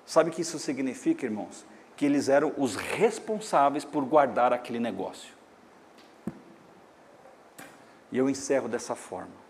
Sabe 0.04 0.30
o 0.30 0.32
que 0.32 0.42
isso 0.42 0.58
significa, 0.58 1.24
irmãos? 1.24 1.64
Que 1.96 2.04
eles 2.04 2.28
eram 2.28 2.52
os 2.58 2.74
responsáveis 2.74 3.84
por 3.84 4.04
guardar 4.04 4.52
aquele 4.52 4.80
negócio. 4.80 5.32
E 8.10 8.18
eu 8.18 8.28
encerro 8.28 8.68
dessa 8.68 8.96
forma. 8.96 9.45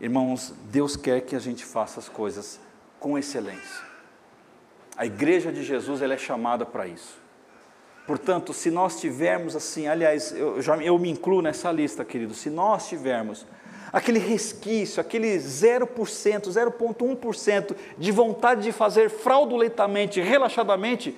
Irmãos, 0.00 0.52
Deus 0.70 0.94
quer 0.94 1.22
que 1.22 1.34
a 1.34 1.38
gente 1.38 1.64
faça 1.64 1.98
as 2.00 2.08
coisas 2.08 2.60
com 3.00 3.16
excelência. 3.16 3.84
A 4.96 5.06
igreja 5.06 5.50
de 5.50 5.62
Jesus 5.62 6.02
ela 6.02 6.14
é 6.14 6.18
chamada 6.18 6.66
para 6.66 6.86
isso. 6.86 7.18
Portanto, 8.06 8.52
se 8.52 8.70
nós 8.70 9.00
tivermos 9.00 9.56
assim, 9.56 9.88
aliás, 9.88 10.32
eu, 10.32 10.60
já, 10.62 10.76
eu 10.76 10.98
me 10.98 11.10
incluo 11.10 11.42
nessa 11.42 11.72
lista, 11.72 12.04
querido, 12.04 12.34
se 12.34 12.50
nós 12.50 12.88
tivermos 12.88 13.46
aquele 13.92 14.18
resquício, 14.18 15.00
aquele 15.00 15.38
0%, 15.38 15.86
0,1% 15.88 17.76
de 17.98 18.12
vontade 18.12 18.62
de 18.62 18.72
fazer 18.72 19.10
fraudulentamente, 19.10 20.20
relaxadamente, 20.20 21.16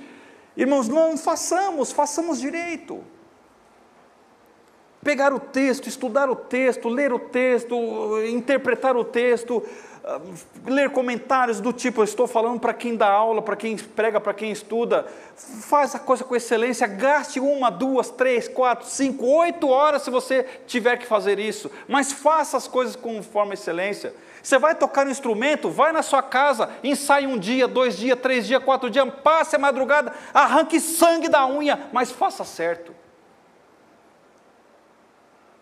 irmãos, 0.57 0.89
não 0.89 1.16
façamos, 1.18 1.93
façamos 1.93 2.41
direito 2.41 3.05
pegar 5.03 5.33
o 5.33 5.41
texto, 5.41 5.89
estudar 5.89 6.29
o 6.29 6.37
texto, 6.37 6.89
ler 6.89 7.13
o 7.13 7.19
texto, 7.19 7.75
interpretar 8.29 8.97
o 8.97 9.05
texto, 9.05 9.63
ah, 10.05 10.21
ler 10.67 10.91
comentários 10.91 11.61
do 11.61 11.73
tipo, 11.73 12.03
estou 12.03 12.27
falando 12.27 12.59
para 12.59 12.73
quem 12.73 12.97
dá 12.97 13.09
aula, 13.09 13.43
para 13.43 13.57
quem 13.57 13.77
prega, 13.77 14.21
para 14.21 14.35
quem 14.35 14.51
estuda, 14.51 15.07
faz 15.37 15.95
a 15.95 15.99
coisa 15.99 16.25
com 16.25 16.35
excelência, 16.35 16.87
gaste 16.87 17.39
uma, 17.39 17.71
duas, 17.71 18.11
três, 18.11 18.49
quatro, 18.49 18.87
cinco, 18.87 19.27
oito 19.27 19.69
horas 19.69 20.03
se 20.03 20.11
você 20.11 20.45
tiver 20.67 20.97
que 20.97 21.07
fazer 21.07 21.39
isso, 21.39 21.71
mas 21.87 22.13
faça 22.13 22.57
as 22.57 22.67
coisas 22.67 22.97
com 22.97 23.23
forma 23.23 23.55
excelência. 23.55 24.15
Você 24.43 24.59
vai 24.59 24.75
tocar 24.75 25.07
um 25.07 25.11
instrumento, 25.11 25.69
vai 25.69 25.93
na 25.93 26.03
sua 26.03 26.23
casa, 26.23 26.71
ensaie 26.83 27.27
um 27.27 27.39
dia, 27.39 27.69
dois 27.69 27.97
dias, 27.97 28.19
três 28.19 28.47
dias, 28.47 28.63
quatro 28.65 28.89
dias, 28.89 29.07
passe 29.23 29.57
a 29.57 29.59
madrugada, 29.59 30.13
arranque 30.33 30.81
sangue 30.81 31.29
da 31.29 31.47
unha, 31.47 31.89
mas 31.93 32.11
faça 32.11 32.45
certo. 32.45 32.95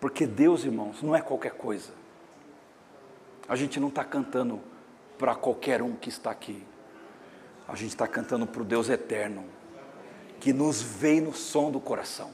Porque 0.07 0.25
Deus, 0.25 0.65
irmãos, 0.65 1.03
não 1.03 1.17
é 1.17 1.21
qualquer 1.21 1.55
coisa. 1.55 1.91
A 3.49 3.57
gente 3.57 3.81
não 3.81 3.89
está 3.89 4.05
cantando 4.05 4.61
para 5.19 5.35
qualquer 5.35 5.83
um 5.83 5.97
que 5.97 6.09
está 6.09 6.31
aqui. 6.31 6.65
A 7.67 7.75
gente 7.75 7.89
está 7.89 8.07
cantando 8.07 8.47
para 8.47 8.63
o 8.63 8.65
Deus 8.65 8.89
eterno, 8.89 9.45
que 10.39 10.53
nos 10.53 10.81
veio 10.81 11.25
no 11.25 11.35
som 11.35 11.73
do 11.73 11.81
coração. 11.81 12.31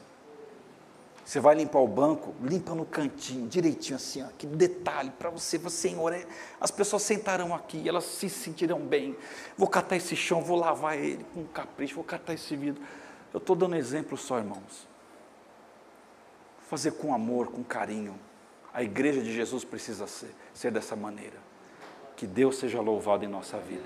Você 1.24 1.40
vai 1.40 1.54
limpar 1.54 1.78
o 1.78 1.88
banco, 1.88 2.34
limpa 2.42 2.74
no 2.74 2.84
cantinho, 2.84 3.48
direitinho 3.48 3.96
assim, 3.96 4.22
ó, 4.22 4.26
que 4.36 4.46
detalhe 4.46 5.10
para 5.10 5.30
você, 5.30 5.58
Senhor, 5.70 6.12
é, 6.12 6.26
as 6.60 6.70
pessoas 6.70 7.00
sentarão 7.00 7.54
aqui, 7.54 7.88
elas 7.88 8.04
se 8.04 8.28
sentirão 8.28 8.80
bem. 8.80 9.16
Vou 9.56 9.66
catar 9.66 9.96
esse 9.96 10.14
chão, 10.14 10.42
vou 10.42 10.58
lavar 10.58 10.98
ele 10.98 11.24
com 11.32 11.42
capricho, 11.46 11.94
vou 11.94 12.04
catar 12.04 12.34
esse 12.34 12.54
vidro. 12.54 12.82
Eu 13.32 13.38
estou 13.38 13.56
dando 13.56 13.76
exemplo 13.76 14.18
só, 14.18 14.36
irmãos 14.36 14.91
fazer 16.72 16.92
com 16.92 17.12
amor, 17.12 17.48
com 17.48 17.62
carinho. 17.62 18.18
A 18.72 18.82
igreja 18.82 19.20
de 19.20 19.30
Jesus 19.30 19.62
precisa 19.62 20.06
ser, 20.06 20.34
ser 20.54 20.72
dessa 20.72 20.96
maneira. 20.96 21.36
Que 22.16 22.26
Deus 22.26 22.56
seja 22.56 22.80
louvado 22.80 23.26
em 23.26 23.28
nossa 23.28 23.58
vida. 23.58 23.84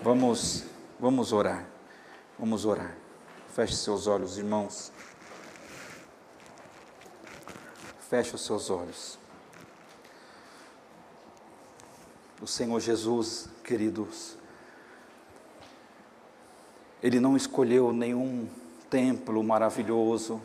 Vamos, 0.00 0.62
vamos 1.00 1.32
orar. 1.32 1.66
Vamos 2.38 2.64
orar. 2.64 2.96
Feche 3.52 3.74
seus 3.74 4.06
olhos, 4.06 4.38
irmãos. 4.38 4.92
Feche 8.08 8.32
os 8.36 8.42
seus 8.42 8.70
olhos. 8.70 9.18
O 12.40 12.46
Senhor 12.46 12.78
Jesus, 12.78 13.48
queridos, 13.64 14.36
Ele 17.02 17.18
não 17.18 17.36
escolheu 17.36 17.92
nenhum 17.92 18.48
templo 18.88 19.42
maravilhoso, 19.42 20.40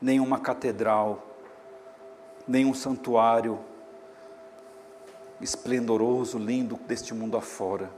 nenhuma 0.00 0.38
catedral, 0.38 1.24
nenhum 2.46 2.74
santuário 2.74 3.58
esplendoroso, 5.40 6.38
lindo 6.38 6.76
deste 6.86 7.12
mundo 7.12 7.36
afora. 7.36 7.90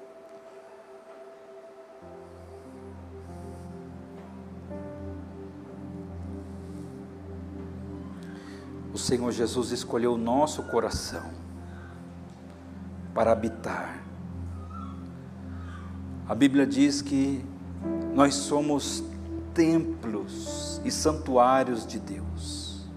O 8.92 8.98
Senhor 8.98 9.30
Jesus 9.30 9.70
escolheu 9.70 10.14
o 10.14 10.18
nosso 10.18 10.64
coração 10.64 11.30
para 13.14 13.30
habitar. 13.30 14.02
A 16.28 16.34
Bíblia 16.34 16.66
diz 16.66 17.00
que 17.00 17.44
nós 18.12 18.34
somos 18.34 19.04
templos 19.54 20.67
e 20.84 20.90
santuários 20.90 21.86
de 21.86 21.98
Deus. 21.98 22.88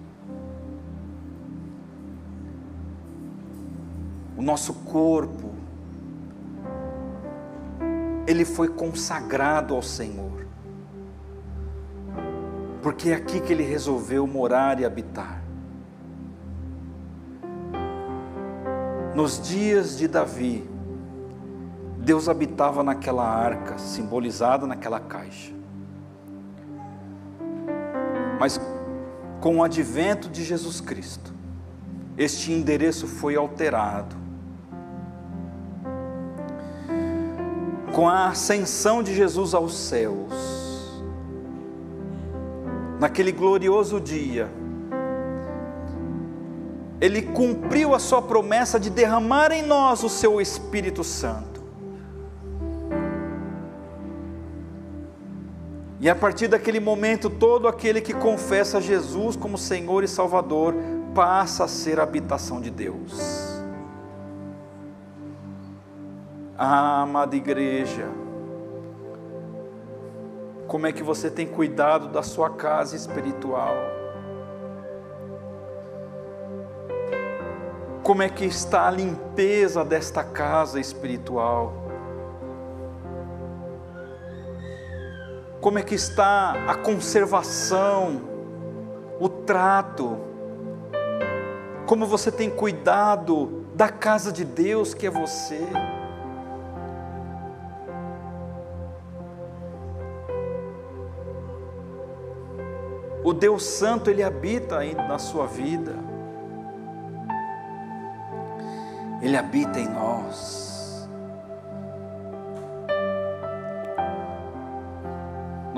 O 4.38 4.42
nosso 4.42 4.74
corpo, 4.74 5.52
ele 8.26 8.44
foi 8.44 8.68
consagrado 8.68 9.76
ao 9.76 9.82
Senhor, 9.82 10.48
porque 12.82 13.10
é 13.10 13.16
aqui 13.16 13.40
que 13.40 13.54
ele 13.54 13.64
resolveu 13.64 14.26
morar 14.26 14.80
e 14.80 14.86
habitar. 14.86 15.44
Nos 19.14 19.42
dias 19.42 19.98
de 19.98 20.08
Davi, 20.08 20.68
Deus 22.00 22.28
habitava 22.28 22.82
naquela 22.84 23.28
arca, 23.28 23.78
simbolizada 23.78 24.66
naquela 24.66 25.00
caixa. 25.00 25.61
Mas 28.42 28.60
com 29.40 29.58
o 29.58 29.64
advento 29.64 30.28
de 30.28 30.44
Jesus 30.44 30.82
Cristo, 30.82 31.32
este 32.18 32.52
endereço 32.52 33.06
foi 33.06 33.36
alterado. 33.36 34.16
Com 37.94 38.10
a 38.10 38.30
ascensão 38.30 39.04
de 39.04 39.14
Jesus 39.14 39.54
aos 39.54 39.76
céus, 39.76 40.34
naquele 43.00 43.32
glorioso 43.32 44.02
dia, 44.02 44.50
Ele 47.00 47.22
cumpriu 47.22 47.94
a 47.94 48.00
sua 48.00 48.24
promessa 48.24 48.80
de 48.80 48.90
derramar 48.90 49.52
em 49.52 49.62
nós 49.62 50.04
o 50.04 50.10
seu 50.10 50.42
Espírito 50.42 51.04
Santo. 51.04 51.51
E 56.02 56.10
a 56.10 56.16
partir 56.16 56.48
daquele 56.48 56.80
momento, 56.80 57.30
todo 57.30 57.68
aquele 57.68 58.02
que 58.02 58.12
confessa 58.12 58.82
Jesus 58.82 59.36
como 59.36 59.56
Senhor 59.56 60.04
e 60.04 60.08
Salvador 60.08 60.74
passa 61.14 61.66
a 61.66 61.68
ser 61.68 62.00
a 62.00 62.04
habitação 62.04 62.60
de 62.60 62.72
Deus. 62.72 63.62
Ah, 66.58 67.04
amada 67.04 67.36
igreja, 67.36 68.08
como 70.68 70.88
é 70.88 70.92
que 70.92 71.04
você 71.04 71.30
tem 71.30 71.46
cuidado 71.46 72.08
da 72.08 72.24
sua 72.24 72.50
casa 72.50 72.96
espiritual? 72.96 73.76
Como 78.02 78.24
é 78.24 78.30
que 78.30 78.46
está 78.46 78.88
a 78.88 78.92
limpeza 78.92 79.86
desta 79.86 80.24
casa 80.24 80.80
espiritual? 80.80 81.81
Como 85.62 85.78
é 85.78 85.84
que 85.84 85.94
está 85.94 86.54
a 86.68 86.74
conservação, 86.74 88.20
o 89.20 89.30
trato, 89.30 90.18
como 91.86 92.08
você 92.08 92.32
tem 92.32 92.50
cuidado 92.50 93.64
da 93.76 93.88
casa 93.88 94.32
de 94.32 94.44
Deus 94.44 94.96
que 94.96 95.06
é 95.06 95.10
você. 95.10 95.62
O 103.24 103.32
Deus 103.32 103.64
Santo, 103.64 104.10
Ele 104.10 104.24
habita 104.24 104.80
ainda 104.80 105.08
na 105.08 105.20
sua 105.20 105.46
vida. 105.46 105.94
Ele 109.22 109.38
habita 109.38 109.80
em 109.80 109.88
nós. 109.88 110.71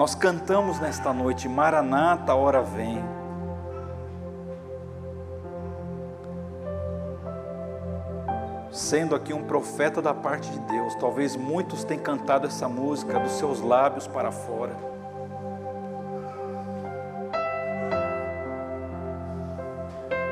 Nós 0.04 0.16
cantamos 0.16 0.82
nesta 0.82 1.14
noite, 1.14 1.47
Maranata, 1.47 2.36
hora 2.36 2.62
vem. 2.62 3.01
Sendo 8.70 9.16
aqui 9.16 9.34
um 9.34 9.45
profeta 9.45 10.01
da 10.01 10.14
parte 10.14 10.51
de 10.51 10.60
Deus, 10.60 10.93
talvez 10.95 11.38
muitos 11.38 11.86
tenham 11.86 12.04
cantado 12.04 12.47
essa 12.47 12.68
música 12.68 13.18
dos 13.18 13.32
seus 13.32 13.62
lábios 13.62 14.06
para 14.06 14.30
fora. 14.30 14.76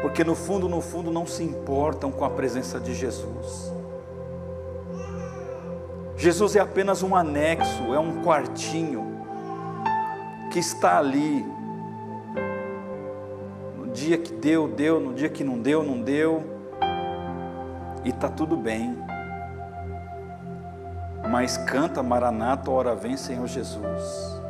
porque 0.01 0.25
no 0.25 0.35
fundo, 0.35 0.67
no 0.67 0.81
fundo, 0.81 1.11
não 1.11 1.25
se 1.25 1.43
importam 1.43 2.11
com 2.11 2.25
a 2.25 2.29
presença 2.29 2.77
de 2.77 2.93
Jesus. 2.93 3.73
Jesus 6.17 6.57
é 6.57 6.59
apenas 6.59 7.01
um 7.01 7.15
anexo, 7.15 7.93
é 7.93 7.99
um 7.99 8.21
quartinho 8.21 9.10
que 10.51 10.59
está 10.59 10.99
ali. 10.99 11.45
No 13.77 13.87
dia 13.87 14.17
que 14.17 14.33
deu, 14.33 14.67
deu, 14.67 14.99
no 14.99 15.13
dia 15.13 15.29
que 15.29 15.43
não 15.43 15.57
deu, 15.57 15.81
não 15.81 16.01
deu, 16.01 16.43
e 18.03 18.09
está 18.09 18.29
tudo 18.29 18.57
bem. 18.57 18.97
Mas 21.29 21.57
canta 21.57 22.03
Maranata, 22.03 22.69
hora 22.69 22.93
vem 22.93 23.15
Senhor 23.15 23.47
Jesus. 23.47 24.41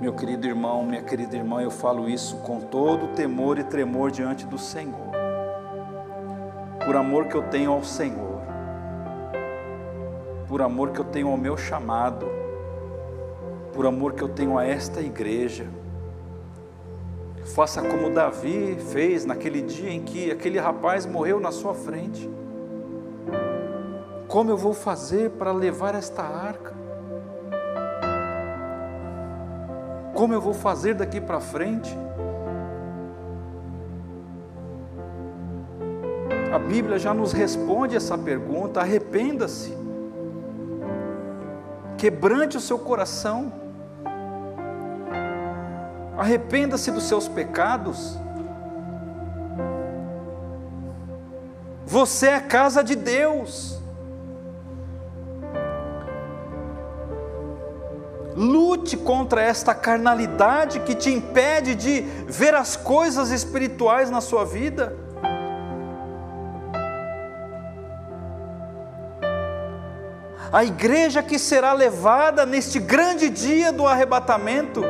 Meu 0.00 0.12
querido 0.12 0.46
irmão, 0.46 0.84
minha 0.84 1.02
querida 1.02 1.36
irmã, 1.36 1.62
eu 1.62 1.70
falo 1.70 2.08
isso 2.08 2.36
com 2.38 2.60
todo 2.60 3.14
temor 3.14 3.58
e 3.58 3.64
tremor 3.64 4.10
diante 4.10 4.44
do 4.46 4.58
Senhor, 4.58 5.10
por 6.84 6.96
amor 6.96 7.28
que 7.28 7.34
eu 7.34 7.42
tenho 7.44 7.72
ao 7.72 7.82
Senhor, 7.82 8.35
por 10.56 10.62
amor 10.62 10.90
que 10.92 10.98
eu 10.98 11.04
tenho 11.04 11.28
ao 11.28 11.36
meu 11.36 11.54
chamado, 11.54 12.26
por 13.74 13.84
amor 13.84 14.14
que 14.14 14.22
eu 14.22 14.28
tenho 14.30 14.56
a 14.56 14.64
esta 14.64 15.02
igreja. 15.02 15.66
Faça 17.54 17.82
como 17.82 18.08
Davi 18.08 18.74
fez 18.90 19.26
naquele 19.26 19.60
dia 19.60 19.90
em 19.90 20.00
que 20.00 20.30
aquele 20.30 20.58
rapaz 20.58 21.04
morreu 21.04 21.38
na 21.38 21.52
sua 21.52 21.74
frente. 21.74 22.26
Como 24.26 24.50
eu 24.50 24.56
vou 24.56 24.72
fazer 24.72 25.32
para 25.32 25.52
levar 25.52 25.94
esta 25.94 26.22
arca? 26.22 26.72
Como 30.14 30.32
eu 30.32 30.40
vou 30.40 30.54
fazer 30.54 30.94
daqui 30.94 31.20
para 31.20 31.38
frente? 31.38 31.94
A 36.50 36.58
Bíblia 36.58 36.98
já 36.98 37.12
nos 37.12 37.32
responde 37.32 37.94
essa 37.94 38.16
pergunta: 38.16 38.80
arrependa-se, 38.80 39.84
quebrante 41.96 42.56
o 42.56 42.60
seu 42.60 42.78
coração, 42.78 43.52
arrependa-se 46.16 46.90
dos 46.90 47.04
seus 47.04 47.28
pecados. 47.28 48.18
Você 51.84 52.26
é 52.26 52.34
a 52.34 52.40
casa 52.40 52.82
de 52.82 52.94
Deus. 52.94 53.80
Lute 58.34 58.98
contra 58.98 59.40
esta 59.40 59.74
carnalidade 59.74 60.80
que 60.80 60.94
te 60.94 61.10
impede 61.10 61.74
de 61.74 62.00
ver 62.26 62.54
as 62.54 62.76
coisas 62.76 63.30
espirituais 63.30 64.10
na 64.10 64.20
sua 64.20 64.44
vida. 64.44 65.05
A 70.52 70.64
igreja 70.64 71.22
que 71.22 71.38
será 71.38 71.72
levada 71.72 72.46
neste 72.46 72.78
grande 72.78 73.28
dia 73.28 73.72
do 73.72 73.86
arrebatamento. 73.86 74.82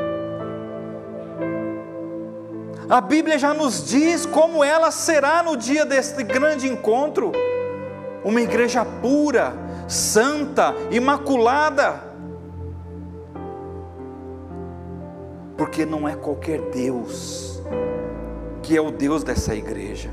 A 2.89 3.01
Bíblia 3.01 3.39
já 3.39 3.53
nos 3.53 3.85
diz 3.85 4.25
como 4.27 4.63
ela 4.63 4.91
será 4.91 5.43
no 5.43 5.57
dia 5.57 5.85
deste 5.85 6.23
grande 6.23 6.69
encontro. 6.69 7.33
Uma 8.25 8.41
igreja 8.41 8.85
pura, 8.85 9.55
santa, 9.89 10.75
imaculada 10.91 12.07
porque 15.57 15.87
não 15.87 16.07
é 16.07 16.15
qualquer 16.15 16.61
Deus 16.71 17.61
que 18.63 18.77
é 18.77 18.81
o 18.81 18.91
Deus 18.91 19.23
dessa 19.23 19.55
igreja. 19.55 20.11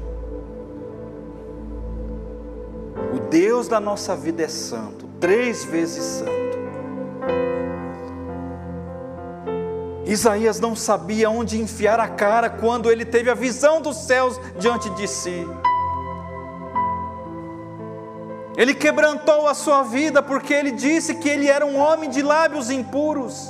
O 3.15 3.19
Deus 3.19 3.67
da 3.67 3.79
nossa 3.79 4.15
vida 4.15 4.43
é 4.43 4.47
santo, 4.47 5.02
três 5.23 5.63
vezes 5.63 6.03
santo. 6.03 6.33
Isaías 10.05 10.59
não 10.59 10.75
sabia 10.75 11.29
onde 11.29 11.61
enfiar 11.61 11.97
a 11.97 12.09
cara 12.09 12.49
quando 12.49 12.91
ele 12.91 13.05
teve 13.05 13.29
a 13.29 13.33
visão 13.33 13.81
dos 13.81 13.95
céus 13.95 14.37
diante 14.59 14.89
de 14.89 15.07
si. 15.07 15.47
Ele 18.57 18.73
quebrantou 18.75 19.47
a 19.47 19.53
sua 19.53 19.83
vida 19.83 20.21
porque 20.21 20.53
ele 20.53 20.71
disse 20.71 21.15
que 21.15 21.29
ele 21.29 21.47
era 21.47 21.65
um 21.65 21.79
homem 21.79 22.09
de 22.09 22.21
lábios 22.21 22.69
impuros 22.69 23.49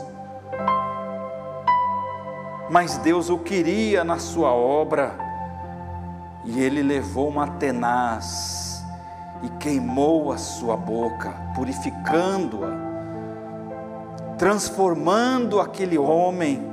mas 2.70 2.98
Deus 2.98 3.30
o 3.30 3.38
queria 3.38 4.04
na 4.04 4.18
sua 4.18 4.52
obra, 4.52 5.16
e 6.44 6.60
ele 6.60 6.82
levou 6.82 7.28
uma 7.28 7.48
tenaz 7.48 8.73
e 9.44 9.50
queimou 9.60 10.32
a 10.32 10.38
sua 10.38 10.78
boca, 10.78 11.34
purificando-a, 11.54 12.72
transformando 14.38 15.60
aquele 15.60 15.98
homem. 15.98 16.72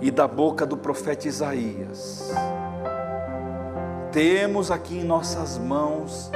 E 0.00 0.10
da 0.10 0.28
boca 0.28 0.66
do 0.66 0.76
profeta 0.76 1.28
Isaías, 1.28 2.30
temos 4.10 4.70
aqui 4.70 4.98
em 4.98 5.04
nossas 5.04 5.56
mãos 5.56 6.30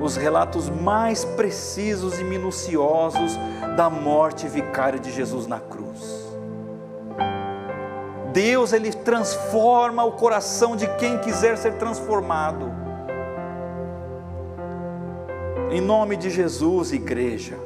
os 0.00 0.16
relatos 0.16 0.68
mais 0.68 1.24
precisos 1.24 2.18
e 2.18 2.24
minuciosos 2.24 3.38
da 3.76 3.88
morte 3.88 4.48
vicária 4.48 4.98
de 4.98 5.10
Jesus 5.12 5.46
na 5.46 5.60
cruz. 5.60 6.28
Deus 8.32 8.72
ele 8.72 8.92
transforma 8.92 10.04
o 10.04 10.12
coração 10.12 10.76
de 10.76 10.86
quem 10.96 11.18
quiser 11.18 11.56
ser 11.56 11.74
transformado. 11.74 12.79
Em 15.70 15.80
nome 15.80 16.16
de 16.16 16.28
Jesus, 16.30 16.90
igreja, 16.92 17.56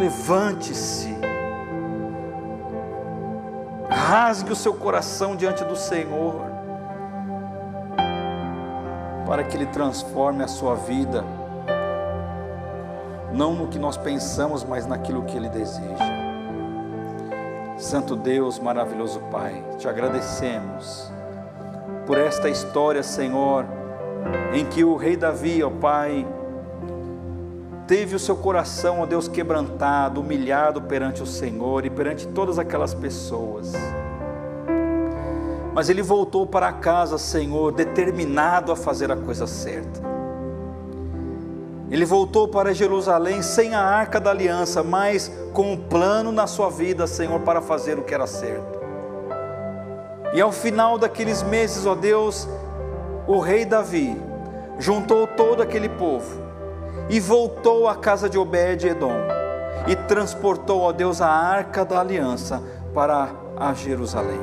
levante-se, 0.00 1.14
rasgue 3.88 4.50
o 4.50 4.56
seu 4.56 4.74
coração 4.74 5.36
diante 5.36 5.62
do 5.62 5.76
Senhor, 5.76 6.42
para 9.24 9.44
que 9.44 9.56
Ele 9.56 9.66
transforme 9.66 10.42
a 10.42 10.48
sua 10.48 10.74
vida, 10.74 11.24
não 13.32 13.54
no 13.54 13.68
que 13.68 13.78
nós 13.78 13.96
pensamos, 13.96 14.64
mas 14.64 14.88
naquilo 14.88 15.22
que 15.22 15.36
Ele 15.36 15.48
deseja. 15.48 16.04
Santo 17.78 18.16
Deus, 18.16 18.58
maravilhoso 18.58 19.20
Pai, 19.30 19.64
te 19.78 19.88
agradecemos 19.88 21.12
por 22.08 22.18
esta 22.18 22.48
história, 22.48 23.04
Senhor, 23.04 23.79
em 24.52 24.64
que 24.64 24.84
o 24.84 24.96
rei 24.96 25.16
Davi, 25.16 25.62
ó 25.62 25.70
Pai, 25.70 26.26
teve 27.86 28.14
o 28.14 28.18
seu 28.18 28.36
coração, 28.36 29.00
ó 29.00 29.06
Deus, 29.06 29.28
quebrantado, 29.28 30.20
humilhado 30.20 30.82
perante 30.82 31.22
o 31.22 31.26
Senhor 31.26 31.84
e 31.84 31.90
perante 31.90 32.26
todas 32.28 32.58
aquelas 32.58 32.94
pessoas. 32.94 33.72
Mas 35.72 35.88
ele 35.88 36.02
voltou 36.02 36.46
para 36.46 36.72
casa, 36.72 37.18
Senhor, 37.18 37.72
determinado 37.72 38.72
a 38.72 38.76
fazer 38.76 39.10
a 39.10 39.16
coisa 39.16 39.46
certa. 39.46 40.00
Ele 41.90 42.04
voltou 42.04 42.46
para 42.46 42.72
Jerusalém 42.72 43.42
sem 43.42 43.74
a 43.74 43.80
arca 43.80 44.20
da 44.20 44.30
aliança, 44.30 44.82
mas 44.82 45.30
com 45.52 45.72
um 45.72 45.76
plano 45.76 46.30
na 46.30 46.46
sua 46.46 46.70
vida, 46.70 47.06
Senhor, 47.06 47.40
para 47.40 47.60
fazer 47.60 47.98
o 47.98 48.02
que 48.02 48.14
era 48.14 48.26
certo. 48.26 48.78
E 50.32 50.40
ao 50.40 50.52
final 50.52 50.96
daqueles 50.96 51.42
meses, 51.42 51.86
ó 51.86 51.96
Deus, 51.96 52.48
o 53.30 53.38
rei 53.38 53.64
Davi 53.64 54.20
juntou 54.76 55.24
todo 55.24 55.62
aquele 55.62 55.88
povo 55.88 56.42
e 57.08 57.20
voltou 57.20 57.86
à 57.86 57.94
casa 57.94 58.28
de 58.28 58.36
Obed-Edom 58.36 59.14
e 59.86 59.94
transportou, 59.94 60.80
ó 60.80 60.90
Deus, 60.90 61.20
a 61.20 61.28
arca 61.28 61.84
da 61.84 62.00
aliança 62.00 62.60
para 62.92 63.28
a 63.56 63.72
Jerusalém. 63.72 64.40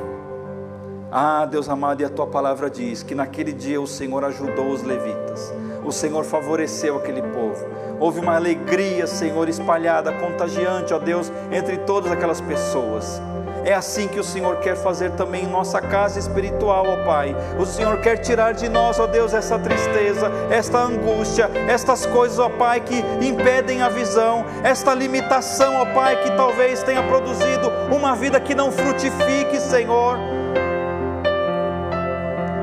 Ah, 1.12 1.44
Deus 1.44 1.68
amado, 1.68 2.00
e 2.00 2.04
a 2.06 2.08
tua 2.08 2.28
palavra 2.28 2.70
diz 2.70 3.02
que 3.02 3.14
naquele 3.14 3.52
dia 3.52 3.78
o 3.78 3.86
Senhor 3.86 4.24
ajudou 4.24 4.70
os 4.70 4.82
levitas, 4.82 5.52
o 5.84 5.92
Senhor 5.92 6.24
favoreceu 6.24 6.96
aquele 6.96 7.20
povo. 7.20 7.66
Houve 8.00 8.20
uma 8.20 8.36
alegria, 8.36 9.06
Senhor, 9.06 9.50
espalhada, 9.50 10.14
contagiante, 10.14 10.94
ó 10.94 10.98
Deus, 10.98 11.30
entre 11.52 11.76
todas 11.76 12.10
aquelas 12.10 12.40
pessoas. 12.40 13.20
É 13.68 13.74
assim 13.74 14.08
que 14.08 14.18
o 14.18 14.24
Senhor 14.24 14.56
quer 14.60 14.74
fazer 14.76 15.10
também 15.10 15.44
em 15.44 15.46
nossa 15.46 15.78
casa 15.78 16.18
espiritual, 16.18 16.86
ó 16.88 17.04
Pai. 17.04 17.36
O 17.58 17.66
Senhor 17.66 18.00
quer 18.00 18.16
tirar 18.16 18.52
de 18.52 18.66
nós, 18.66 18.98
ó 18.98 19.06
Deus, 19.06 19.34
essa 19.34 19.58
tristeza, 19.58 20.32
esta 20.50 20.78
angústia, 20.78 21.50
estas 21.68 22.06
coisas, 22.06 22.38
ó 22.38 22.48
Pai, 22.48 22.80
que 22.80 23.04
impedem 23.20 23.82
a 23.82 23.90
visão, 23.90 24.42
esta 24.64 24.94
limitação, 24.94 25.74
ó 25.82 25.84
Pai, 25.84 26.16
que 26.22 26.30
talvez 26.30 26.82
tenha 26.82 27.02
produzido 27.02 27.70
uma 27.94 28.16
vida 28.16 28.40
que 28.40 28.54
não 28.54 28.72
frutifique, 28.72 29.60
Senhor. 29.60 30.16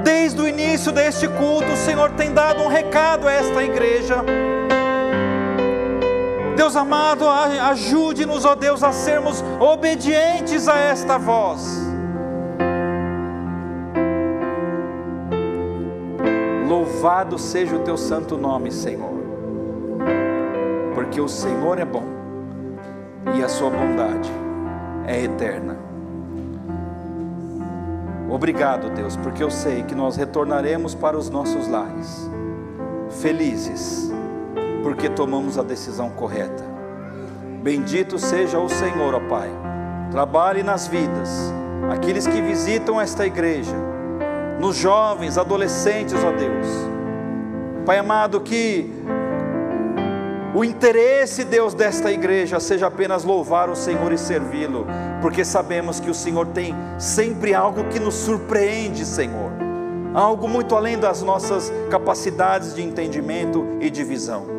Desde 0.04 0.42
o 0.42 0.48
início 0.48 0.92
deste 0.92 1.28
culto, 1.28 1.72
o 1.72 1.78
Senhor 1.78 2.14
tem 2.14 2.34
dado 2.34 2.64
um 2.64 2.68
recado 2.68 3.28
a 3.28 3.32
esta 3.32 3.62
igreja. 3.62 4.26
Deus 6.56 6.76
amado, 6.76 7.28
ajude-nos, 7.28 8.46
ó 8.46 8.56
Deus, 8.56 8.82
a 8.82 8.92
sermos 8.92 9.44
obedientes 9.60 10.68
a 10.68 10.78
esta 10.78 11.18
voz. 11.18 11.86
Louvado 16.68 17.38
seja 17.38 17.76
o 17.76 17.80
teu 17.80 17.98
santo 17.98 18.38
nome, 18.38 18.72
Senhor, 18.72 19.14
porque 20.96 21.20
o 21.20 21.28
Senhor 21.28 21.78
é 21.78 21.86
bom 21.86 22.06
e 23.36 23.44
a 23.44 23.50
sua 23.50 23.70
bondade 23.70 24.32
é 25.06 25.24
eterna. 25.24 25.78
Obrigado, 28.30 28.90
Deus, 28.90 29.16
porque 29.18 29.44
eu 29.44 29.52
sei 29.52 29.84
que 29.84 29.94
nós 29.94 30.16
retornaremos 30.16 30.96
para 30.96 31.18
os 31.18 31.30
nossos 31.30 31.68
lares, 31.68 32.30
felizes 33.22 34.15
porque 34.86 35.10
tomamos 35.10 35.58
a 35.58 35.64
decisão 35.64 36.12
correta. 36.12 36.64
Bendito 37.64 38.20
seja 38.20 38.60
o 38.60 38.70
Senhor, 38.70 39.16
ó 39.16 39.20
Pai. 39.20 39.50
Trabalhe 40.12 40.62
nas 40.62 40.86
vidas, 40.86 41.52
aqueles 41.92 42.28
que 42.28 42.40
visitam 42.40 43.02
esta 43.02 43.26
igreja, 43.26 43.76
nos 44.60 44.76
jovens, 44.76 45.40
adolescentes, 45.40 46.24
ó 46.24 46.32
Deus. 46.32 46.68
Pai 47.84 47.98
amado, 47.98 48.40
que 48.42 48.94
o 50.54 50.64
interesse, 50.64 51.44
Deus, 51.44 51.74
desta 51.74 52.12
igreja 52.12 52.60
seja 52.60 52.86
apenas 52.86 53.24
louvar 53.24 53.72
o 53.72 53.76
Senhor 53.76 54.14
e 54.14 54.20
servi-lo, 54.20 54.86
porque 55.20 55.44
sabemos 55.44 56.00
que 56.00 56.12
o 56.12 56.14
Senhor 56.14 56.46
tem 56.50 56.76
sempre 57.00 57.56
algo 57.56 57.86
que 57.86 58.00
nos 58.00 58.14
surpreende, 58.14 59.04
Senhor, 59.04 59.52
algo 60.14 60.48
muito 60.48 60.76
além 60.76 61.00
das 61.00 61.24
nossas 61.24 61.74
capacidades 61.90 62.76
de 62.76 62.84
entendimento 62.84 63.66
e 63.82 63.90
de 63.90 64.04
visão. 64.04 64.55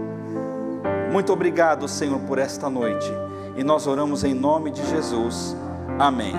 Muito 1.16 1.32
obrigado, 1.32 1.88
Senhor, 1.88 2.20
por 2.26 2.38
esta 2.38 2.68
noite. 2.68 3.10
E 3.56 3.64
nós 3.64 3.86
oramos 3.86 4.22
em 4.22 4.34
nome 4.34 4.70
de 4.70 4.86
Jesus. 4.86 5.56
Amém. 5.98 6.34